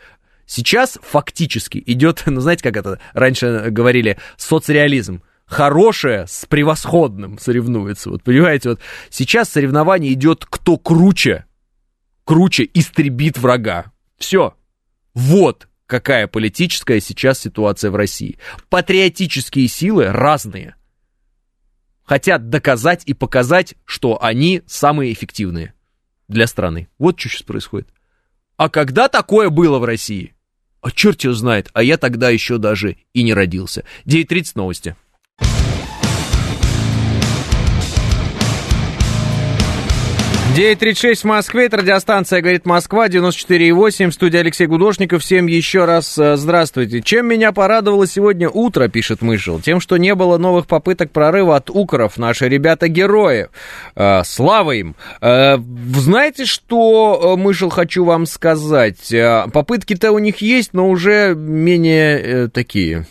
[0.47, 5.23] Сейчас фактически идет, ну знаете, как это раньше говорили, соцреализм.
[5.45, 8.11] Хорошее с превосходным соревнуется.
[8.11, 11.47] Вот понимаете, вот сейчас соревнование идет, кто круче,
[12.25, 13.87] круче истребит врага.
[14.19, 14.55] Все.
[15.15, 18.39] Вот какая политическая сейчас ситуация в России.
[18.69, 20.77] Патриотические силы разные.
[22.05, 25.75] Хотят доказать и показать, что они самые эффективные
[26.29, 26.89] для страны.
[26.99, 27.89] Вот что сейчас происходит.
[28.57, 30.35] А когда такое было в России?
[30.83, 33.85] А черт его знает, а я тогда еще даже и не родился.
[34.05, 34.97] 9.30 новости.
[40.57, 45.23] 9.36 в Москве, это радиостанция «Говорит Москва», 94.8, в студии Алексей Гудошников.
[45.23, 47.01] Всем еще раз э, здравствуйте.
[47.01, 51.71] Чем меня порадовало сегодня утро, пишет Мышел, тем, что не было новых попыток прорыва от
[51.71, 52.17] укров.
[52.17, 53.49] Наши ребята-герои.
[53.95, 54.97] Э, слава им.
[55.21, 55.59] Э,
[55.95, 59.15] знаете, что, Мышел, хочу вам сказать?
[59.53, 63.07] Попытки-то у них есть, но уже менее такие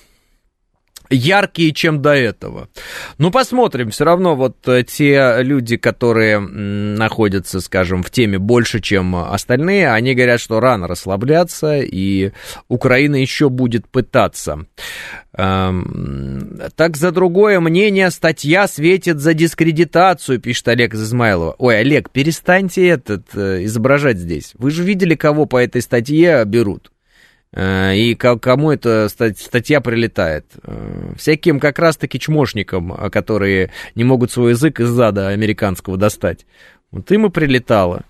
[1.09, 2.69] яркие, чем до этого.
[3.17, 3.91] Ну, посмотрим.
[3.91, 10.13] Все равно вот э, те люди, которые находятся, скажем, в теме больше, чем остальные, они
[10.13, 12.31] говорят, что рано расслабляться, и
[12.67, 14.65] Украина еще будет пытаться.
[15.37, 21.55] Эм, так за другое мнение статья светит за дискредитацию, пишет Олег из Измайлова.
[21.59, 24.53] Ой, Олег, перестаньте этот э, изображать здесь.
[24.57, 26.91] Вы же видели, кого по этой статье берут.
[27.57, 30.45] Э, и кому эта статья прилетает.
[30.63, 36.45] Э, всяким как раз-таки чмошникам, которые не могут свой язык из зада американского достать.
[36.91, 38.03] Вот им и прилетало.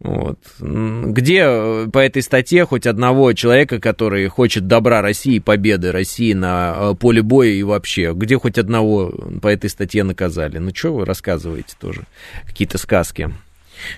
[0.00, 0.40] Вот.
[0.58, 6.94] Где э, по этой статье хоть одного человека, который хочет добра России, победы России на
[6.94, 10.58] поле боя и вообще, где хоть одного по этой статье наказали?
[10.58, 12.02] Ну, что вы рассказываете тоже?
[12.44, 13.32] Какие-то сказки.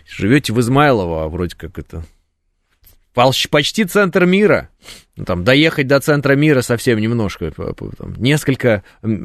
[0.06, 2.05] Живете в Измайлово, а вроде как это...
[3.15, 4.69] Почти центр мира.
[5.16, 7.51] Ну, там, доехать до центра мира совсем немножко.
[7.51, 8.82] Там, несколько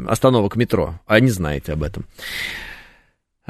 [0.08, 1.00] остановок метро.
[1.08, 2.06] А не знаете об этом.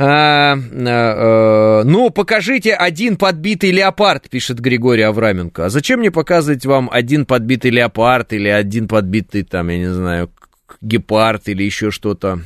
[0.02, 5.66] А, а, а, ну, покажите один подбитый леопард, пишет Григорий Авраменко.
[5.66, 10.32] А зачем мне показывать вам один подбитый леопард или один подбитый, там, я не знаю,
[10.80, 12.40] гепард или еще что-то?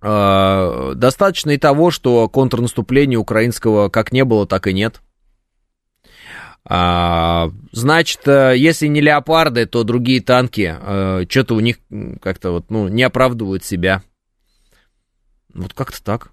[0.00, 5.02] А, достаточно и того, что контрнаступления украинского как не было, так и нет.
[6.68, 11.78] А, значит, если не леопарды, то другие танки а, что-то у них
[12.20, 14.02] как-то вот, ну, не оправдывают себя.
[15.54, 16.32] Вот как-то так.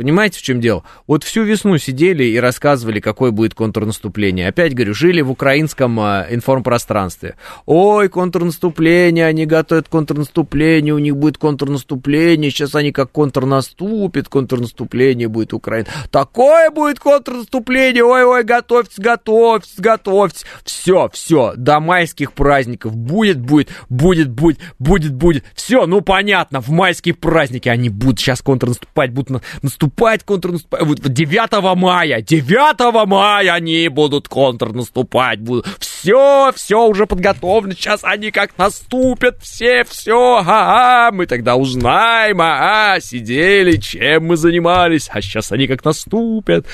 [0.00, 0.82] Понимаете, в чем дело?
[1.06, 4.48] Вот всю весну сидели и рассказывали, какое будет контрнаступление.
[4.48, 7.36] Опять говорю, жили в украинском а, информпространстве.
[7.66, 15.52] Ой, контрнаступление, они готовят контрнаступление, у них будет контрнаступление, сейчас они как контрнаступят, контрнаступление будет
[15.52, 15.88] Украина.
[16.10, 20.46] Такое будет контрнаступление, ой-ой, готовьтесь, готовьтесь, готовьтесь.
[20.64, 25.44] Все, все, до майских праздников будет, будет, будет, будет, будет, будет.
[25.54, 30.82] Все, ну понятно, в майские праздники они будут сейчас контрнаступать, будут наступать наступать, контрнаступать.
[30.82, 35.40] Вот 9 мая, 9 мая они будут контрнаступать.
[35.40, 35.66] Будут.
[35.78, 37.74] Все, все уже подготовлено.
[37.74, 45.10] Сейчас они как наступят, все, все, ага, мы тогда узнаем, ага, сидели, чем мы занимались,
[45.12, 46.66] а сейчас они как наступят.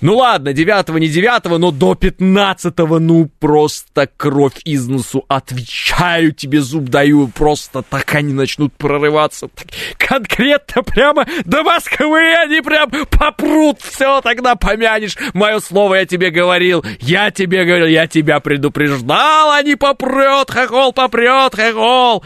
[0.00, 5.24] Ну ладно, 9 не 9 но до 15 ну просто кровь из носу.
[5.28, 9.48] Отвечаю тебе, зуб даю, просто так они начнут прорываться.
[9.48, 9.66] Так,
[9.98, 15.16] конкретно прямо до Москвы они они прям попрут, все, тогда помянешь.
[15.34, 21.54] Мое слово я тебе говорил, я тебе говорил, я тебя предупреждал, они попрет, хохол попрет,
[21.54, 22.24] хохол.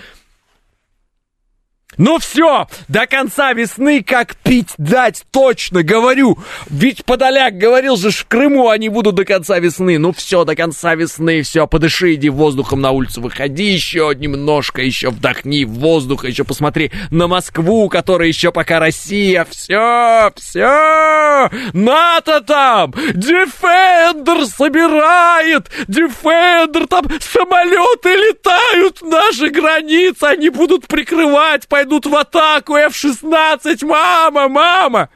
[1.98, 6.38] Ну все, до конца весны как пить дать, точно говорю.
[6.70, 9.98] Ведь Подоляк говорил же, в Крыму они будут до конца весны.
[9.98, 15.10] Ну все, до конца весны, все, подыши, иди воздухом на улицу, выходи еще немножко, еще
[15.10, 19.46] вдохни воздух, еще посмотри на Москву, которая еще пока Россия.
[19.50, 31.68] Все, все, НАТО там, Дефендер собирает, Дефендер там, самолеты летают, наши границы, они будут прикрывать,
[31.82, 35.08] пойдут в атаку, F-16, мама, мама!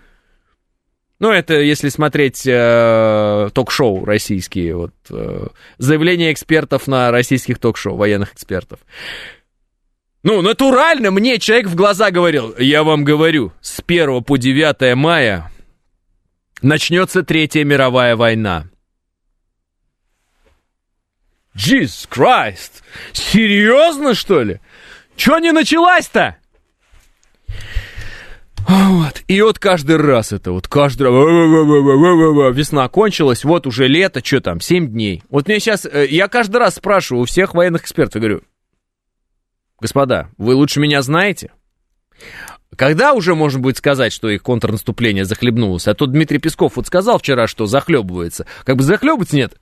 [1.18, 5.46] Ну, это если смотреть э, ток-шоу российские, вот, э,
[5.78, 8.80] заявления экспертов на российских ток-шоу, военных экспертов.
[10.24, 15.50] Ну, натурально мне человек в глаза говорил, я вам говорю, с 1 по 9 мая
[16.62, 18.66] начнется Третья мировая война.
[21.56, 22.82] Jesus Christ!
[23.12, 24.60] Серьезно, что ли?
[25.16, 26.36] Чё не началась-то?
[28.68, 29.22] Вот.
[29.28, 34.60] И вот каждый раз это, вот каждый раз, весна кончилась, вот уже лето, что там,
[34.60, 35.22] 7 дней.
[35.30, 38.42] Вот мне сейчас, я каждый раз спрашиваю у всех военных экспертов, говорю,
[39.80, 41.52] господа, вы лучше меня знаете?
[42.74, 45.86] Когда уже можно будет сказать, что их контрнаступление захлебнулось?
[45.86, 48.46] А то Дмитрий Песков вот сказал вчера, что захлебывается.
[48.64, 49.54] Как бы захлебываться нет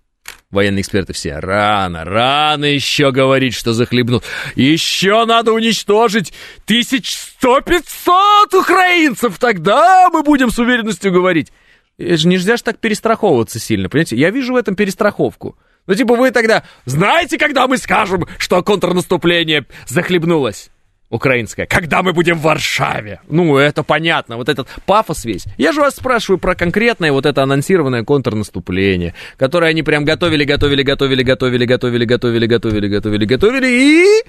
[0.55, 4.23] военные эксперты все, рано, рано еще говорить, что захлебнул.
[4.55, 6.33] Еще надо уничтожить
[6.65, 11.53] тысяч сто пятьсот украинцев, тогда мы будем с уверенностью говорить.
[11.99, 14.17] Же нельзя же так перестраховываться сильно, понимаете?
[14.17, 15.57] Я вижу в этом перестраховку.
[15.87, 20.71] Ну, типа, вы тогда знаете, когда мы скажем, что контрнаступление захлебнулось?
[21.15, 21.67] Украинская.
[21.67, 23.21] Когда мы будем в Варшаве?
[23.29, 25.45] Ну, это понятно, вот этот пафос весь.
[25.57, 30.83] Я же вас спрашиваю про конкретное вот это анонсированное контрнаступление, которое они прям готовили, готовили,
[30.83, 34.23] готовили, готовили, готовили, готовили, готовили, готовили, готовили, и...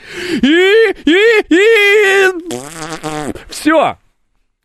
[0.45, 0.93] и...
[1.05, 1.19] и...
[1.49, 2.25] и...
[3.49, 3.97] Все.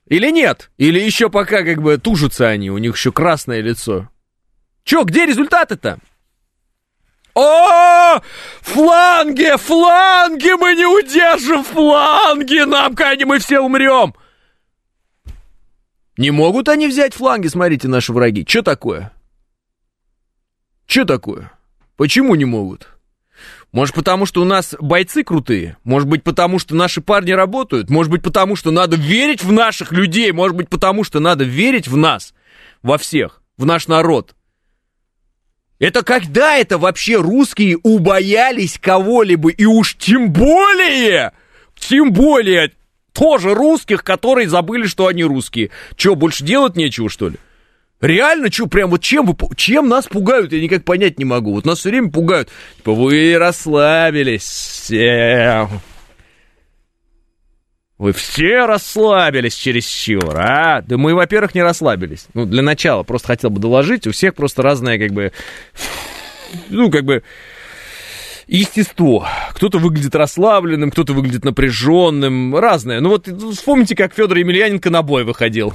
[0.07, 0.71] Или нет?
[0.77, 4.09] Или еще пока как бы тужатся они, у них еще красное лицо.
[4.85, 5.99] Че, где результаты-то?
[7.35, 8.21] О,
[8.61, 14.15] фланги, фланги, мы не удержим фланги, нам, конечно, мы все умрем.
[16.17, 18.45] Не могут они взять фланги, смотрите, наши враги.
[18.47, 19.13] Что такое?
[20.87, 21.53] Что такое?
[21.97, 22.89] Почему не могут?
[23.73, 25.77] Может, потому что у нас бойцы крутые?
[25.85, 27.89] Может быть, потому что наши парни работают?
[27.89, 30.33] Может быть, потому что надо верить в наших людей?
[30.33, 32.35] Может быть, потому что надо верить в нас,
[32.83, 34.35] во всех, в наш народ?
[35.81, 41.33] Это когда это вообще русские убоялись кого-либо, и уж тем более,
[41.75, 42.73] тем более
[43.15, 45.71] тоже русских, которые забыли, что они русские.
[45.97, 47.37] Че, больше делать нечего, что ли?
[48.03, 51.55] Реально, что, прям вот чем, вы, чем нас пугают, я никак понять не могу.
[51.55, 52.51] Вот нас все время пугают.
[52.77, 54.91] Типа, вы расслабились.
[58.01, 60.81] Вы все расслабились чересчур, а?
[60.81, 62.29] Да мы, во-первых, не расслабились.
[62.33, 65.33] Ну, для начала, просто хотел бы доложить, у всех просто разное, как бы,
[66.71, 67.23] ну, как бы,
[68.47, 69.29] естество.
[69.51, 73.01] Кто-то выглядит расслабленным, кто-то выглядит напряженным, разное.
[73.01, 75.75] Ну вот вспомните, как Федор Емельяненко на бой выходил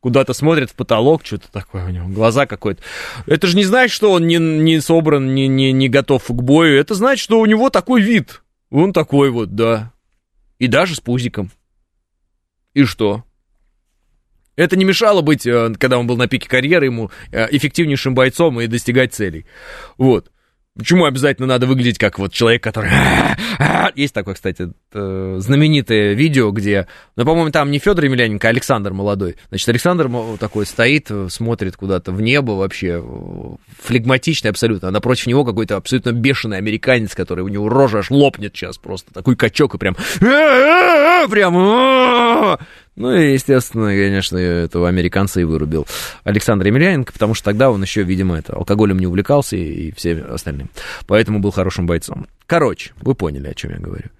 [0.00, 2.82] куда-то смотрит в потолок, что-то такое у него, глаза какой-то.
[3.26, 6.80] Это же не значит, что он не, не собран, не, не, не готов к бою.
[6.80, 8.42] Это значит, что у него такой вид.
[8.72, 9.92] Он такой вот, да.
[10.62, 11.50] И даже с пузиком.
[12.72, 13.24] И что?
[14.54, 18.60] Это не мешало быть, э, когда он был на пике карьеры, ему э, эффективнейшим бойцом
[18.60, 19.44] и достигать целей.
[19.98, 20.30] Вот.
[20.76, 22.90] Почему обязательно надо выглядеть как вот человек, который...
[23.94, 26.86] Есть такое, кстати, знаменитое видео, где...
[27.14, 29.36] Ну, по-моему, там не Федор Емельяненко, а Александр молодой.
[29.50, 33.04] Значит, Александр такой стоит, смотрит куда-то в небо вообще,
[33.82, 34.88] флегматичный абсолютно.
[34.88, 39.12] А напротив него какой-то абсолютно бешеный американец, который у него рожа аж лопнет сейчас просто.
[39.12, 39.94] Такой качок и прям...
[41.30, 42.58] Прям...
[42.94, 45.86] Ну и, естественно, конечно, этого американца и вырубил
[46.24, 50.20] Александр Емельяненко, потому что тогда он еще, видимо, это, алкоголем не увлекался и, и все
[50.20, 50.68] остальным.
[51.06, 52.26] Поэтому был хорошим бойцом.
[52.46, 54.10] Короче, вы поняли, о чем я говорю.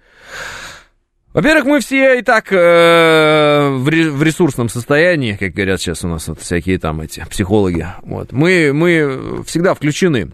[1.33, 6.27] Во-первых, мы все и так э, в, в ресурсном состоянии, как говорят сейчас у нас
[6.27, 7.87] вот всякие там эти психологи.
[8.03, 8.31] Вот.
[8.31, 10.29] Мы, мы всегда включены.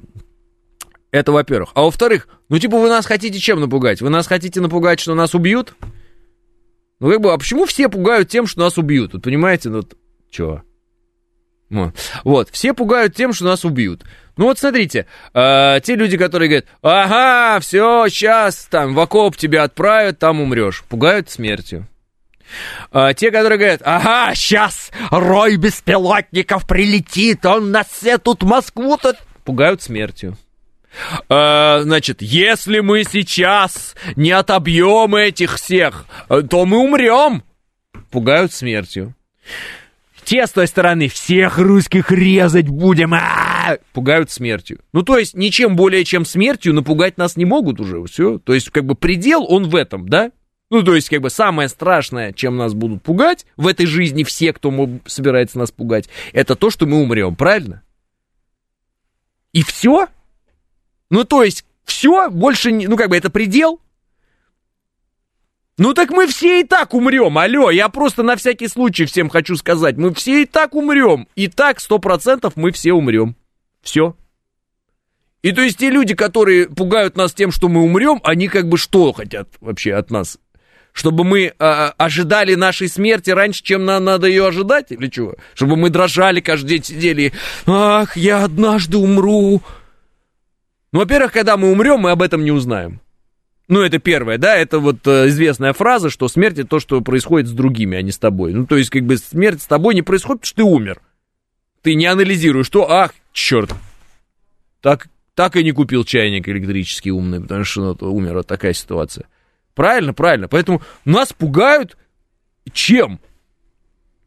[1.12, 1.72] Это во-первых.
[1.74, 4.02] А во-вторых, ну типа вы нас хотите чем напугать?
[4.02, 5.74] Вы нас хотите напугать, что нас убьют?
[7.00, 9.14] Ну, как бы, а почему все пугают тем, что нас убьют?
[9.14, 9.84] Вот понимаете, ну,
[10.30, 10.62] чё?
[11.70, 11.96] Вот.
[12.24, 14.04] вот, все пугают тем, что нас убьют.
[14.38, 19.64] Ну вот смотрите, э, те люди, которые говорят, ага, все, сейчас там в окоп тебя
[19.64, 21.88] отправят, там умрешь, пугают смертью.
[22.92, 29.16] А, те, которые говорят, ага, сейчас рой беспилотников прилетит, он нас все тут Москву-то...
[29.44, 30.38] Пугают смертью.
[31.30, 37.44] Э, значит, если мы сейчас не отобьем этих всех, э, то мы умрем.
[38.12, 39.16] Пугают смертью.
[40.24, 44.80] Те с той стороны, всех русских резать будем, а пугают смертью.
[44.94, 48.38] Ну, то есть, ничем более, чем смертью напугать нас не могут уже, все.
[48.38, 50.32] То есть, как бы, предел, он в этом, да?
[50.70, 54.54] Ну, то есть, как бы, самое страшное, чем нас будут пугать в этой жизни все,
[54.54, 54.72] кто
[55.08, 57.82] собирается нас пугать, это то, что мы умрем, правильно?
[59.52, 60.10] И все?
[61.10, 63.82] Ну, то есть, все, больше, не, ну, как бы, это предел?
[65.80, 69.56] Ну, так мы все и так умрем, алло, я просто на всякий случай всем хочу
[69.56, 73.38] сказать, мы все и так умрем, и так, сто процентов мы все умрем,
[73.82, 74.14] все.
[75.42, 78.78] И то есть те люди, которые пугают нас тем, что мы умрем, они как бы
[78.78, 80.38] что хотят вообще от нас?
[80.92, 85.36] Чтобы мы э, ожидали нашей смерти раньше, чем нам надо ее ожидать, или чего?
[85.54, 87.32] Чтобы мы дрожали каждый день, сидели,
[87.66, 89.62] ах, я однажды умру,
[90.92, 93.02] ну, во-первых, когда мы умрем, мы об этом не узнаем.
[93.68, 97.48] Ну, это первое, да, это вот э, известная фраза, что смерть это то, что происходит
[97.48, 98.52] с другими, а не с тобой.
[98.54, 101.02] Ну, то есть, как бы смерть с тобой не происходит, потому что ты умер.
[101.84, 103.72] Ты не анализируешь, что, ах, черт,
[104.82, 109.28] так, так и не купил чайник электрический умный, потому что ну, умер, вот такая ситуация.
[109.76, 110.48] Правильно, правильно.
[110.48, 111.96] Поэтому нас пугают
[112.74, 113.20] чем?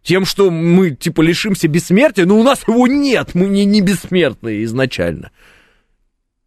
[0.03, 4.65] Тем, что мы, типа, лишимся бессмертия, но у нас его нет, мы не, не бессмертные
[4.65, 5.31] изначально.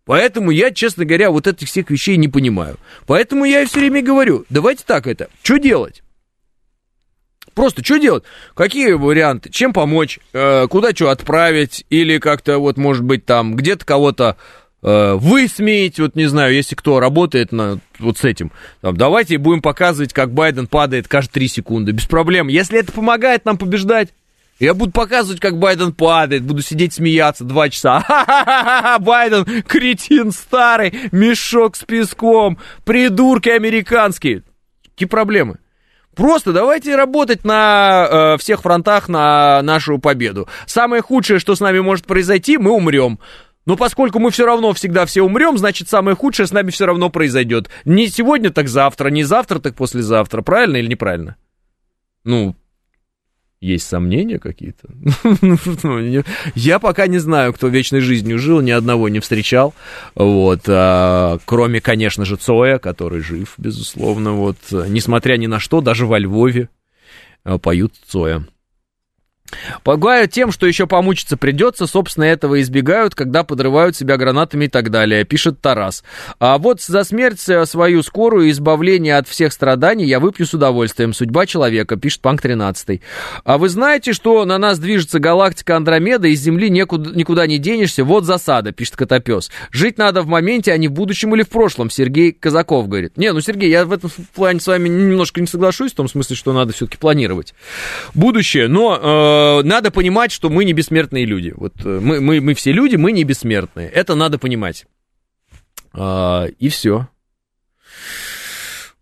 [0.05, 2.77] Поэтому я, честно говоря, вот этих всех вещей не понимаю.
[3.07, 6.03] Поэтому я все время говорю, давайте так это, что делать?
[7.55, 8.23] Просто что делать?
[8.53, 9.49] Какие варианты?
[9.49, 10.19] Чем помочь?
[10.33, 11.85] Э, куда что отправить?
[11.89, 14.35] Или как-то вот, может быть, там где-то кого-то
[14.83, 15.97] э, высмеять?
[15.97, 18.51] Вот не знаю, если кто работает на, вот с этим.
[18.81, 21.91] Там, давайте будем показывать, как Байден падает каждые 3 секунды.
[21.93, 22.49] Без проблем.
[22.49, 24.09] Если это помогает нам побеждать,
[24.59, 27.99] я буду показывать, как Байден падает, буду сидеть смеяться два часа.
[27.99, 34.43] Ха-ха-ха, Байден, кретин старый, мешок с песком, придурки американские.
[34.83, 35.57] Какие проблемы?
[36.15, 40.47] Просто давайте работать на э, всех фронтах на нашу победу.
[40.65, 43.19] Самое худшее, что с нами может произойти, мы умрем.
[43.65, 47.09] Но поскольку мы все равно всегда все умрем, значит, самое худшее с нами все равно
[47.09, 47.69] произойдет.
[47.83, 50.41] Не сегодня, так завтра, не завтра, так послезавтра.
[50.41, 51.35] Правильно или неправильно?
[52.23, 52.55] Ну,
[53.65, 54.87] есть сомнения какие-то?
[56.55, 59.73] Я пока не знаю, кто вечной жизнью жил, ни одного не встречал.
[60.15, 64.33] Вот, а, кроме, конечно же, Цоя, который жив, безусловно.
[64.33, 66.69] Вот, несмотря ни на что, даже во Львове
[67.43, 68.45] а, поют Цоя.
[69.83, 74.89] Пугают тем, что еще помучиться придется, собственно, этого избегают, когда подрывают себя гранатами и так
[74.89, 76.03] далее, пишет Тарас.
[76.39, 80.53] А вот за смерть э, свою скорую и избавление от всех страданий я выпью с
[80.53, 81.13] удовольствием.
[81.13, 83.01] Судьба человека, пишет Панк 13.
[83.43, 88.03] А вы знаете, что на нас движется галактика Андромеда, из Земли некуда, никуда не денешься,
[88.03, 89.51] вот засада, пишет Котопес.
[89.71, 93.15] Жить надо в моменте, а не в будущем или в прошлом, Сергей Казаков говорит.
[93.17, 96.35] Не, ну, Сергей, я в этом плане с вами немножко не соглашусь, в том смысле,
[96.35, 97.53] что надо все-таки планировать
[98.15, 98.99] будущее, но...
[99.01, 101.53] Э, Э, надо понимать, что мы не бессмертные люди.
[101.55, 103.89] Вот э, мы, мы, мы все люди, мы не бессмертные.
[103.89, 104.85] Это надо понимать.
[105.93, 107.07] А, и все.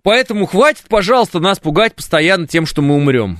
[0.03, 3.39] Поэтому хватит, пожалуйста, нас пугать постоянно тем, что мы умрем.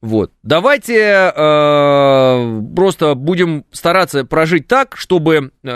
[0.00, 0.32] Вот.
[0.42, 5.68] Давайте э, просто будем стараться прожить так, чтобы э,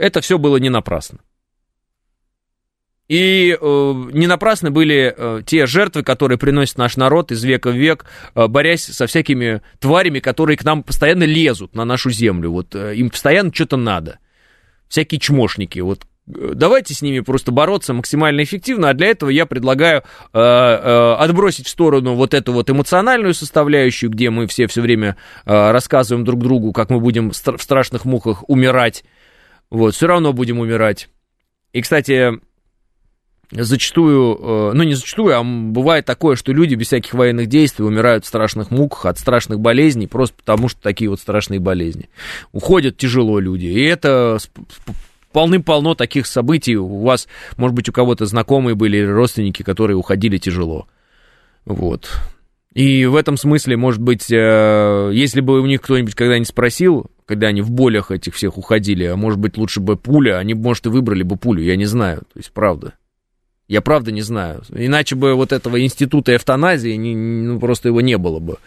[0.00, 1.18] это все было не напрасно.
[3.08, 7.76] И э, не напрасно были э, те жертвы, которые приносит наш народ из века в
[7.76, 8.04] век,
[8.34, 12.50] э, борясь со всякими тварями, которые к нам постоянно лезут на нашу землю.
[12.50, 14.18] Вот э, им постоянно что-то надо.
[14.88, 15.78] Всякие чмошники.
[15.78, 20.02] Вот э, давайте с ними просто бороться максимально эффективно, а для этого я предлагаю
[20.32, 25.16] э, э, отбросить в сторону вот эту вот эмоциональную составляющую, где мы все все время
[25.44, 29.04] э, рассказываем друг другу, как мы будем в страшных мухах умирать.
[29.70, 31.08] Вот, все равно будем умирать.
[31.72, 32.40] И, кстати,
[33.50, 38.24] зачастую, э, ну не зачастую, а бывает такое, что люди без всяких военных действий умирают
[38.24, 42.08] в страшных муках от страшных болезней, просто потому что такие вот страшные болезни.
[42.52, 44.38] Уходят тяжело люди, и это
[45.32, 46.76] полным-полно таких событий.
[46.76, 50.86] У вас, может быть, у кого-то знакомые были родственники, которые уходили тяжело.
[51.64, 52.08] Вот.
[52.72, 57.48] И в этом смысле, может быть, э, если бы у них кто-нибудь когда-нибудь спросил, когда
[57.48, 60.90] они в болях этих всех уходили, а может быть, лучше бы пуля, они, может, и
[60.90, 62.94] выбрали бы пулю, я не знаю, то есть, правда.
[63.68, 64.62] Я правда не знаю.
[64.70, 68.58] Иначе бы вот этого института эвтаназии, не, ну, просто его не было бы.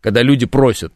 [0.00, 0.92] Когда люди просят,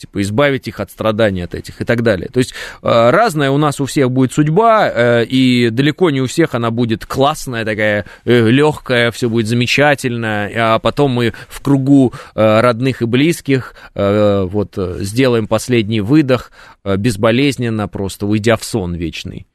[0.00, 2.28] типа, избавить их от страданий от этих и так далее.
[2.32, 6.26] То есть э, разная у нас у всех будет судьба, э, и далеко не у
[6.26, 12.12] всех она будет классная, такая э, легкая, все будет замечательно, а потом мы в кругу
[12.34, 16.50] родных и близких вот сделаем последний выдох
[16.84, 19.46] безболезненно, просто уйдя в сон вечный.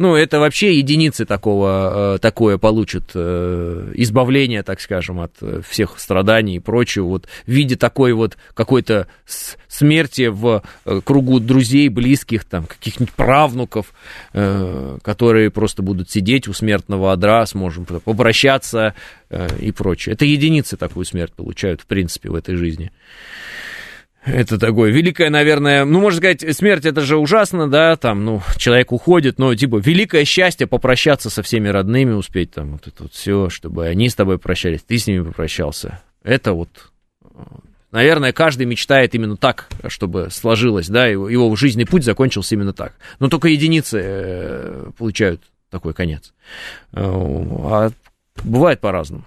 [0.00, 6.00] Ну, это вообще единицы такого, э, такое получат э, избавление, так скажем, от э, всех
[6.00, 9.08] страданий и прочего, вот в виде такой вот какой-то
[9.68, 10.62] смерти в
[11.04, 13.92] кругу друзей, близких, там, каких-нибудь правнуков,
[14.32, 18.94] которые просто будут сидеть у смертного одра, сможем попрощаться
[19.58, 20.14] и прочее.
[20.14, 22.90] Это единицы такую смерть получают, в принципе, в этой жизни.
[24.24, 28.92] Это такое великое, наверное, ну, можно сказать, смерть это же ужасно, да, там, ну, человек
[28.92, 33.48] уходит, но, типа, великое счастье попрощаться со всеми родными, успеть там вот это вот все,
[33.48, 36.02] чтобы они с тобой прощались, ты с ними попрощался.
[36.22, 36.68] Это вот,
[37.92, 42.92] наверное, каждый мечтает именно так, чтобы сложилось, да, его, его жизненный путь закончился именно так.
[43.20, 45.40] Но только единицы э, получают
[45.70, 46.34] такой конец.
[46.92, 47.90] Э, а
[48.44, 49.24] бывает по-разному.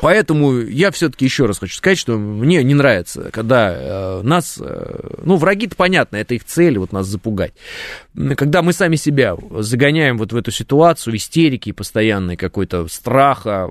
[0.00, 5.20] Поэтому я все-таки еще раз хочу сказать, что мне не нравится, когда э, нас, э,
[5.24, 7.54] ну, враги-то понятно, это их цель, вот нас запугать.
[8.36, 13.70] Когда мы сами себя загоняем вот в эту ситуацию истерики постоянной, какой-то страха,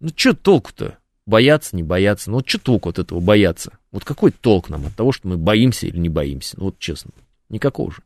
[0.00, 0.98] ну, что толку-то?
[1.26, 2.30] Бояться, не бояться?
[2.30, 3.72] Ну, вот что толку от этого бояться?
[3.90, 6.54] Вот какой толк нам от того, что мы боимся или не боимся?
[6.58, 7.10] Ну, вот честно,
[7.48, 8.02] никакого же.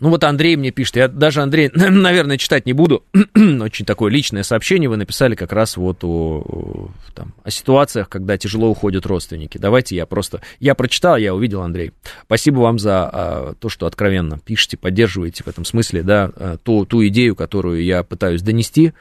[0.00, 3.04] Ну вот Андрей мне пишет, я даже Андрей, наверное, читать не буду,
[3.34, 8.68] очень такое личное сообщение вы написали как раз вот о, там, о ситуациях, когда тяжело
[8.68, 9.58] уходят родственники.
[9.58, 11.92] Давайте я просто, я прочитал, я увидел, Андрей.
[12.24, 16.86] Спасибо вам за а, то, что откровенно пишете, поддерживаете в этом смысле, да, а, ту,
[16.86, 18.94] ту идею, которую я пытаюсь донести.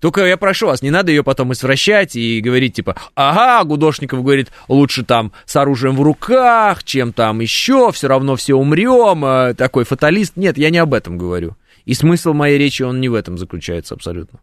[0.00, 4.48] Только я прошу вас, не надо ее потом извращать и говорить типа, ага, Гудошников говорит,
[4.68, 9.84] лучше там с оружием в руках, чем там еще, все равно все умрем, а, такой
[9.84, 11.56] фаталист нет, я не об этом говорю.
[11.84, 14.40] И смысл моей речи, он не в этом заключается абсолютно.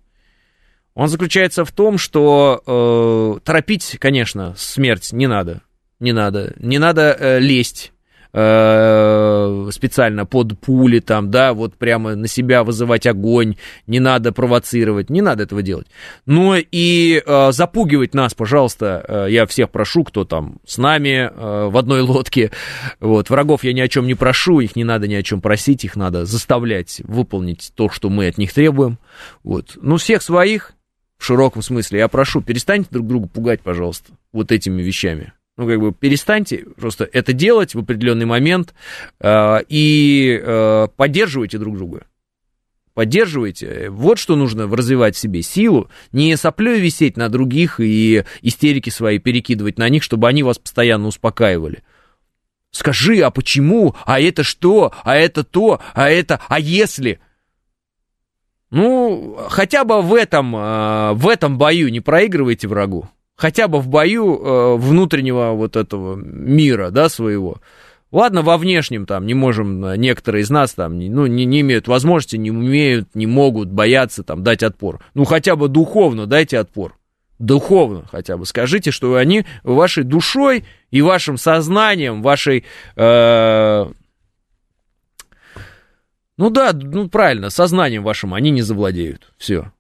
[0.94, 5.62] Он заключается в том, что э, торопить, конечно, смерть не надо.
[6.00, 6.54] Не надо.
[6.58, 7.94] Не надо э, лезть
[8.38, 13.56] Э, специально под пули там, да, вот прямо на себя вызывать огонь,
[13.88, 15.88] не надо провоцировать, не надо этого делать.
[16.26, 21.70] Но и э, запугивать нас, пожалуйста, э, я всех прошу, кто там с нами э,
[21.70, 22.52] в одной лодке,
[23.00, 25.86] вот, врагов я ни о чем не прошу, их не надо ни о чем просить,
[25.86, 29.00] их надо заставлять выполнить то, что мы от них требуем,
[29.46, 29.78] вот.
[29.82, 30.74] Ну, всех своих,
[31.18, 35.32] в широком смысле, я прошу, перестаньте друг друга пугать, пожалуйста, вот этими вещами.
[35.58, 38.74] Ну, как бы перестаньте просто это делать в определенный момент
[39.22, 42.08] э, и э, поддерживайте друг друга.
[42.94, 43.90] поддерживаете.
[43.90, 49.20] Вот что нужно развивать в себе силу, не соплей висеть на других и истерики свои
[49.20, 51.84] перекидывать на них, чтобы они вас постоянно успокаивали.
[52.72, 53.96] Скажи, а почему?
[54.06, 54.94] А это что?
[55.04, 55.80] А это то?
[55.94, 56.42] А это?
[56.50, 57.22] А если?
[58.72, 63.10] Ну, хотя бы в этом, э, в этом бою не проигрывайте врагу.
[63.36, 67.58] Хотя бы в бою э, внутреннего вот этого мира, да, своего.
[68.12, 71.90] Ладно, во внешнем там не можем, э, некоторые из нас там, ну, не, не имеют
[71.90, 75.04] возможности, не умеют, не могут, боятся там дать отпор.
[75.16, 76.96] Ну, хотя бы духовно дайте отпор.
[77.40, 82.64] Духовно хотя бы скажите, что они вашей душой и вашим сознанием, вашей...
[82.96, 83.88] Э,
[86.38, 89.34] ну да, ну правильно, сознанием вашим они не завладеют.
[89.38, 89.74] Все.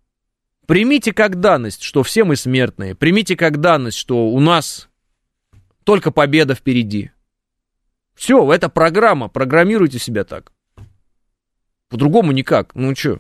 [0.68, 2.96] Примите как данность, что все мы смертные.
[2.96, 4.90] Примите как данность, что у нас
[5.84, 7.12] только победа впереди.
[8.16, 10.52] Все, это программа, программируйте себя так.
[11.90, 12.74] По-другому никак.
[12.74, 13.20] Ну что?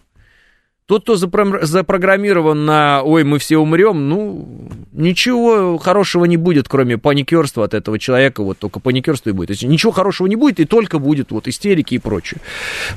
[0.85, 7.65] Тот, кто запрограммирован на «Ой, мы все умрем», ну, ничего хорошего не будет, кроме паникерства
[7.65, 9.47] от этого человека, вот только паникерство и будет.
[9.47, 12.39] То есть ничего хорошего не будет, и только будет вот истерики и прочее.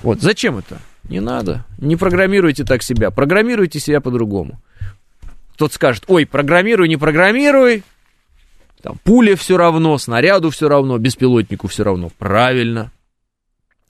[0.02, 0.78] Вот, зачем это?
[1.04, 1.64] Не надо.
[1.78, 4.60] Не программируйте так себя, программируйте себя по-другому.
[5.54, 7.82] Кто-то скажет, ой, программируй, не программируй,
[8.82, 12.10] там, пуле все равно, снаряду все равно, беспилотнику все равно.
[12.18, 12.92] Правильно.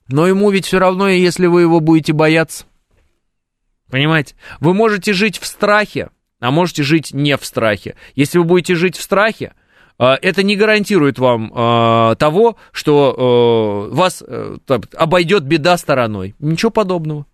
[0.07, 2.65] Но ему ведь все равно, если вы его будете бояться.
[3.89, 4.35] Понимаете?
[4.59, 6.09] Вы можете жить в страхе,
[6.39, 7.95] а можете жить не в страхе.
[8.15, 9.53] Если вы будете жить в страхе,
[9.99, 14.57] это не гарантирует вам э, того, что э, вас э,
[14.95, 16.35] обойдет беда стороной.
[16.39, 17.25] Ничего подобного.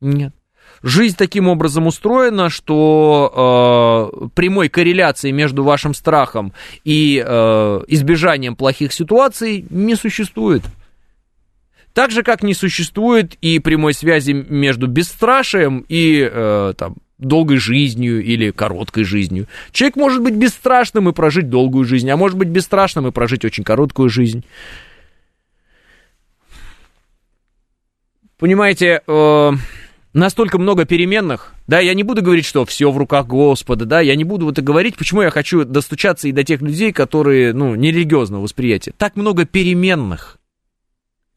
[0.00, 0.34] Нет.
[0.82, 6.52] Жизнь таким образом устроена, что э, прямой корреляции между вашим страхом
[6.84, 10.62] и э, избежанием плохих ситуаций не существует.
[11.94, 18.22] Так же, как не существует и прямой связи между бесстрашием и э, там, долгой жизнью
[18.22, 19.48] или короткой жизнью.
[19.70, 23.64] Человек может быть бесстрашным и прожить долгую жизнь, а может быть бесстрашным и прожить очень
[23.64, 24.44] короткую жизнь.
[28.38, 29.50] Понимаете, э,
[30.12, 34.16] настолько много переменных, да, я не буду говорить, что все в руках Господа, да, я
[34.16, 38.42] не буду это говорить, почему я хочу достучаться и до тех людей, которые, ну, нерелигиозного
[38.42, 38.94] восприятия.
[38.98, 40.38] Так много переменных,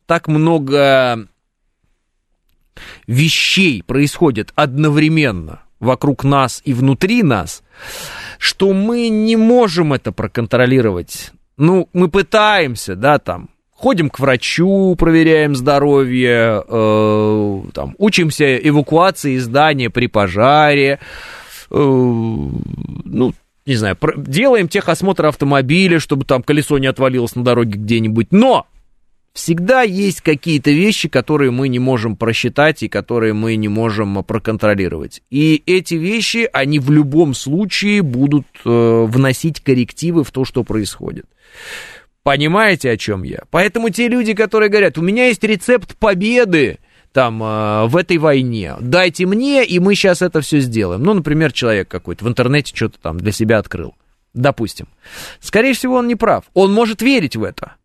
[0.07, 1.27] так много
[3.07, 7.63] вещей происходит одновременно вокруг нас и внутри нас,
[8.37, 11.31] что мы не можем это проконтролировать.
[11.57, 19.89] Ну, мы пытаемся, да, там, ходим к врачу, проверяем здоровье, э, там, учимся эвакуации здания
[19.89, 20.99] при пожаре,
[21.71, 23.33] э, ну,
[23.65, 28.67] не знаю, делаем техосмотр автомобиля, чтобы там колесо не отвалилось на дороге где-нибудь, но
[29.35, 35.21] всегда есть какие-то вещи, которые мы не можем просчитать и которые мы не можем проконтролировать.
[35.29, 41.25] И эти вещи, они в любом случае будут э, вносить коррективы в то, что происходит.
[42.23, 43.43] Понимаете, о чем я?
[43.51, 46.79] Поэтому те люди, которые говорят, у меня есть рецепт победы,
[47.11, 48.75] там, э, в этой войне.
[48.79, 51.03] Дайте мне, и мы сейчас это все сделаем.
[51.03, 53.95] Ну, например, человек какой-то в интернете что-то там для себя открыл.
[54.33, 54.87] Допустим.
[55.41, 56.45] Скорее всего, он не прав.
[56.53, 57.75] Он может верить в это.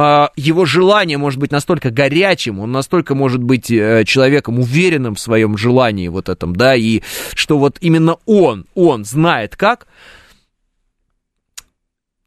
[0.00, 5.20] А, его желание может быть настолько горячим, он настолько может быть э, человеком уверенным в
[5.20, 7.02] своем желании вот этом, да, и
[7.34, 9.88] что вот именно он, он знает как,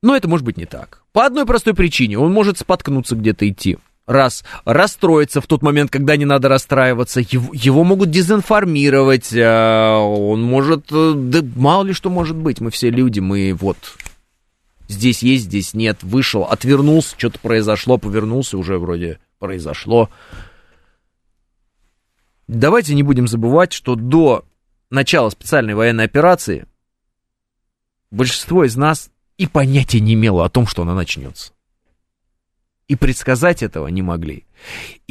[0.02, 1.02] но это может быть не так.
[1.14, 3.78] По одной простой причине, он может споткнуться где-то идти.
[4.06, 10.44] Раз, расстроиться в тот момент, когда не надо расстраиваться, его, его могут дезинформировать, э, он
[10.44, 13.78] может, э, да мало ли что может быть, мы все люди, мы вот
[14.92, 20.10] здесь есть, здесь нет, вышел, отвернулся, что-то произошло, повернулся, уже вроде произошло.
[22.48, 24.46] Давайте не будем забывать, что до
[24.90, 26.66] начала специальной военной операции
[28.12, 31.54] большинство из нас и понятия не имело о том, что она начнется.
[32.88, 34.46] И предсказать этого не могли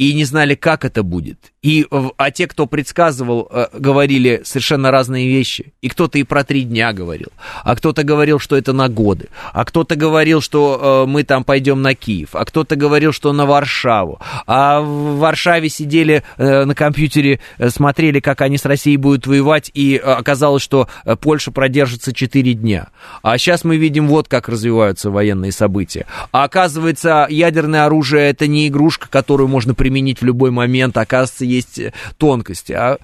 [0.01, 1.51] и не знали, как это будет.
[1.61, 1.85] И,
[2.17, 5.73] а те, кто предсказывал, э, говорили совершенно разные вещи.
[5.81, 7.27] И кто-то и про три дня говорил,
[7.63, 11.83] а кто-то говорил, что это на годы, а кто-то говорил, что э, мы там пойдем
[11.83, 14.19] на Киев, а кто-то говорил, что на Варшаву.
[14.47, 19.97] А в Варшаве сидели э, на компьютере, смотрели, как они с Россией будут воевать, и
[19.97, 20.87] оказалось, что
[21.21, 22.87] Польша продержится 4 дня.
[23.21, 26.07] А сейчас мы видим вот, как развиваются военные события.
[26.31, 31.45] А оказывается, ядерное оружие это не игрушка, которую которую можно применить в любой момент, оказывается,
[31.45, 32.73] есть э, тонкости.
[32.73, 32.99] А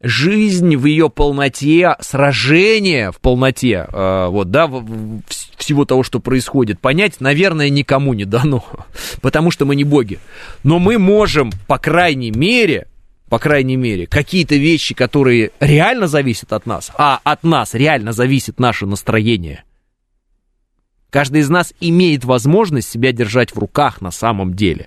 [0.00, 4.70] жизнь в ее полноте, сражение в полноте, э, вот, да,
[5.56, 8.64] всего того, что происходит, понять, наверное, никому не дано,
[9.22, 10.20] потому что мы не боги.
[10.62, 12.86] Но мы можем, по крайней мере,
[13.28, 18.60] по крайней мере, какие-то вещи, которые реально зависят от нас, а от нас реально зависит
[18.60, 19.64] наше настроение.
[21.10, 24.86] Каждый из нас имеет возможность себя держать в руках на самом деле.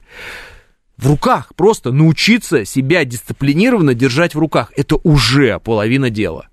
[1.03, 6.47] В руках, просто научиться себя дисциплинированно держать в руках, это уже половина дела.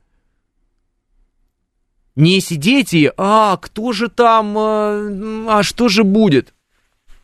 [2.17, 6.53] Не сидеть и, а, кто же там, а, а что же будет?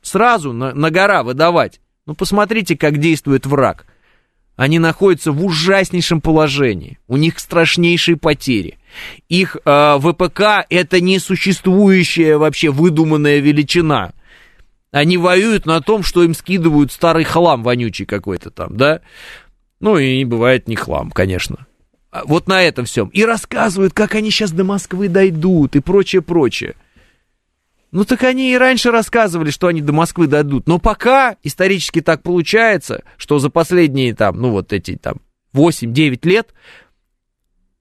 [0.03, 1.81] Сразу на, на гора выдавать.
[2.07, 3.87] Ну, посмотрите, как действует враг.
[4.55, 7.01] Они находятся в ужаснейшем положении.
[7.09, 8.79] У них страшнейшие потери.
[9.29, 14.13] Их э, ВПК это несуществующая вообще выдуманная величина.
[14.97, 19.03] Они воюют на том, что им скидывают старый хлам вонючий какой-то там, да?
[19.79, 21.67] Ну и бывает не хлам, конечно.
[22.11, 23.09] А вот на этом всем.
[23.09, 26.77] И рассказывают, как они сейчас до Москвы дойдут и прочее, прочее.
[27.93, 30.67] Ну так они и раньше рассказывали, что они до Москвы дойдут.
[30.67, 35.17] Но пока исторически так получается, что за последние там, ну вот эти там
[35.53, 36.55] 8-9 лет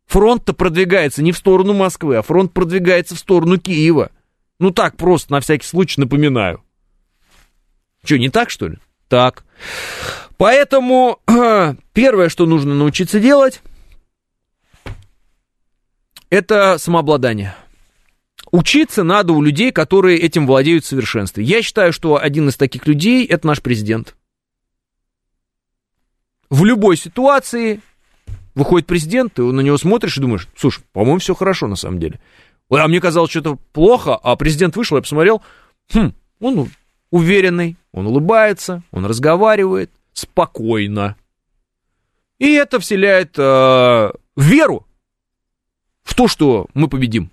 [0.06, 4.12] фронт-то продвигается не в сторону Москвы, а фронт продвигается в сторону Киева.
[4.60, 6.65] Ну так просто, на всякий случай напоминаю.
[8.06, 8.78] Что, не так, что ли?
[9.08, 9.44] Так.
[10.38, 11.20] Поэтому
[11.94, 13.62] первое, что нужно научиться делать,
[16.30, 17.56] это самообладание.
[18.52, 21.44] Учиться надо у людей, которые этим владеют в совершенстве.
[21.44, 24.16] Я считаю, что один из таких людей это наш президент.
[26.50, 27.82] В любой ситуации
[28.54, 32.20] выходит президент, ты на него смотришь и думаешь, слушай, по-моему, все хорошо на самом деле.
[32.70, 35.42] А мне казалось, что это плохо, а президент вышел, я посмотрел,
[35.94, 36.70] хм, он
[37.16, 41.16] уверенный, он улыбается, он разговаривает спокойно.
[42.40, 44.86] И это вселяет э, веру
[46.04, 47.32] в то, что мы победим.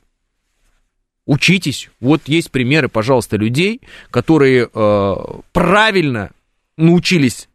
[1.26, 1.90] Учитесь.
[1.98, 3.80] Вот есть примеры, пожалуйста, людей,
[4.12, 5.16] которые э,
[5.52, 6.30] правильно
[6.76, 7.48] научились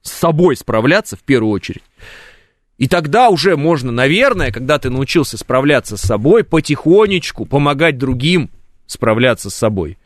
[0.00, 1.82] с собой справляться в первую очередь.
[2.78, 8.48] И тогда уже можно, наверное, когда ты научился справляться с собой, потихонечку помогать другим
[8.86, 9.98] справляться с собой.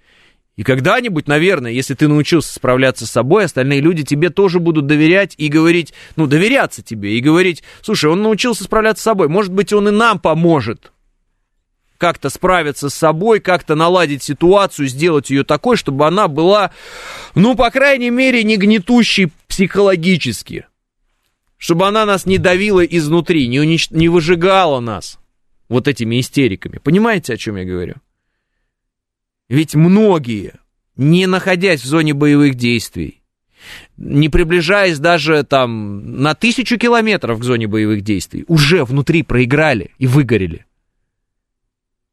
[0.58, 5.34] И когда-нибудь, наверное, если ты научился справляться с собой, остальные люди тебе тоже будут доверять
[5.36, 9.72] и говорить, ну, доверяться тебе и говорить, слушай, он научился справляться с собой, может быть,
[9.72, 10.90] он и нам поможет
[11.96, 16.72] как-то справиться с собой, как-то наладить ситуацию, сделать ее такой, чтобы она была,
[17.36, 20.66] ну, по крайней мере, не гнетущей психологически.
[21.56, 23.90] Чтобы она нас не давила изнутри, не, унич...
[23.92, 25.20] не выжигала нас
[25.68, 26.80] вот этими истериками.
[26.82, 27.94] Понимаете, о чем я говорю?
[29.48, 30.54] Ведь многие,
[30.96, 33.22] не находясь в зоне боевых действий,
[33.96, 40.06] не приближаясь даже там на тысячу километров к зоне боевых действий, уже внутри проиграли и
[40.06, 40.66] выгорели.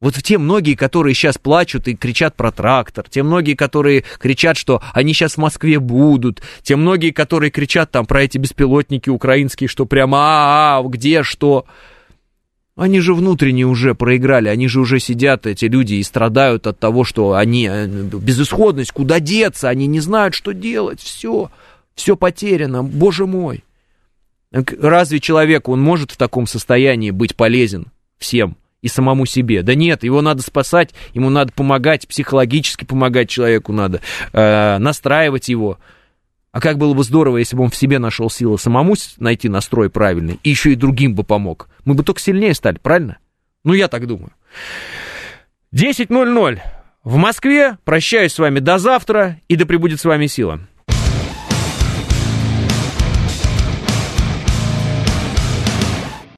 [0.00, 4.82] Вот те многие, которые сейчас плачут и кричат про трактор, те многие, которые кричат, что
[4.92, 9.86] они сейчас в Москве будут, те многие, которые кричат там про эти беспилотники украинские, что
[9.86, 11.66] прямо а, -а, -а где, что...
[12.76, 17.04] Они же внутренне уже проиграли, они же уже сидят, эти люди, и страдают от того,
[17.04, 21.50] что они, э, безысходность, куда деться, они не знают, что делать, все,
[21.94, 23.64] все потеряно, боже мой.
[24.52, 27.86] Разве человек, он может в таком состоянии быть полезен
[28.18, 29.62] всем и самому себе?
[29.62, 34.02] Да нет, его надо спасать, ему надо помогать, психологически помогать человеку надо,
[34.34, 35.78] э, настраивать его.
[36.56, 39.90] А как было бы здорово, если бы он в себе нашел силы самому найти настрой
[39.90, 41.68] правильный, и еще и другим бы помог.
[41.84, 43.18] Мы бы только сильнее стали, правильно?
[43.62, 44.32] Ну, я так думаю.
[45.74, 46.60] 10.00
[47.04, 47.76] в Москве.
[47.84, 50.60] Прощаюсь с вами до завтра, и да пребудет с вами сила.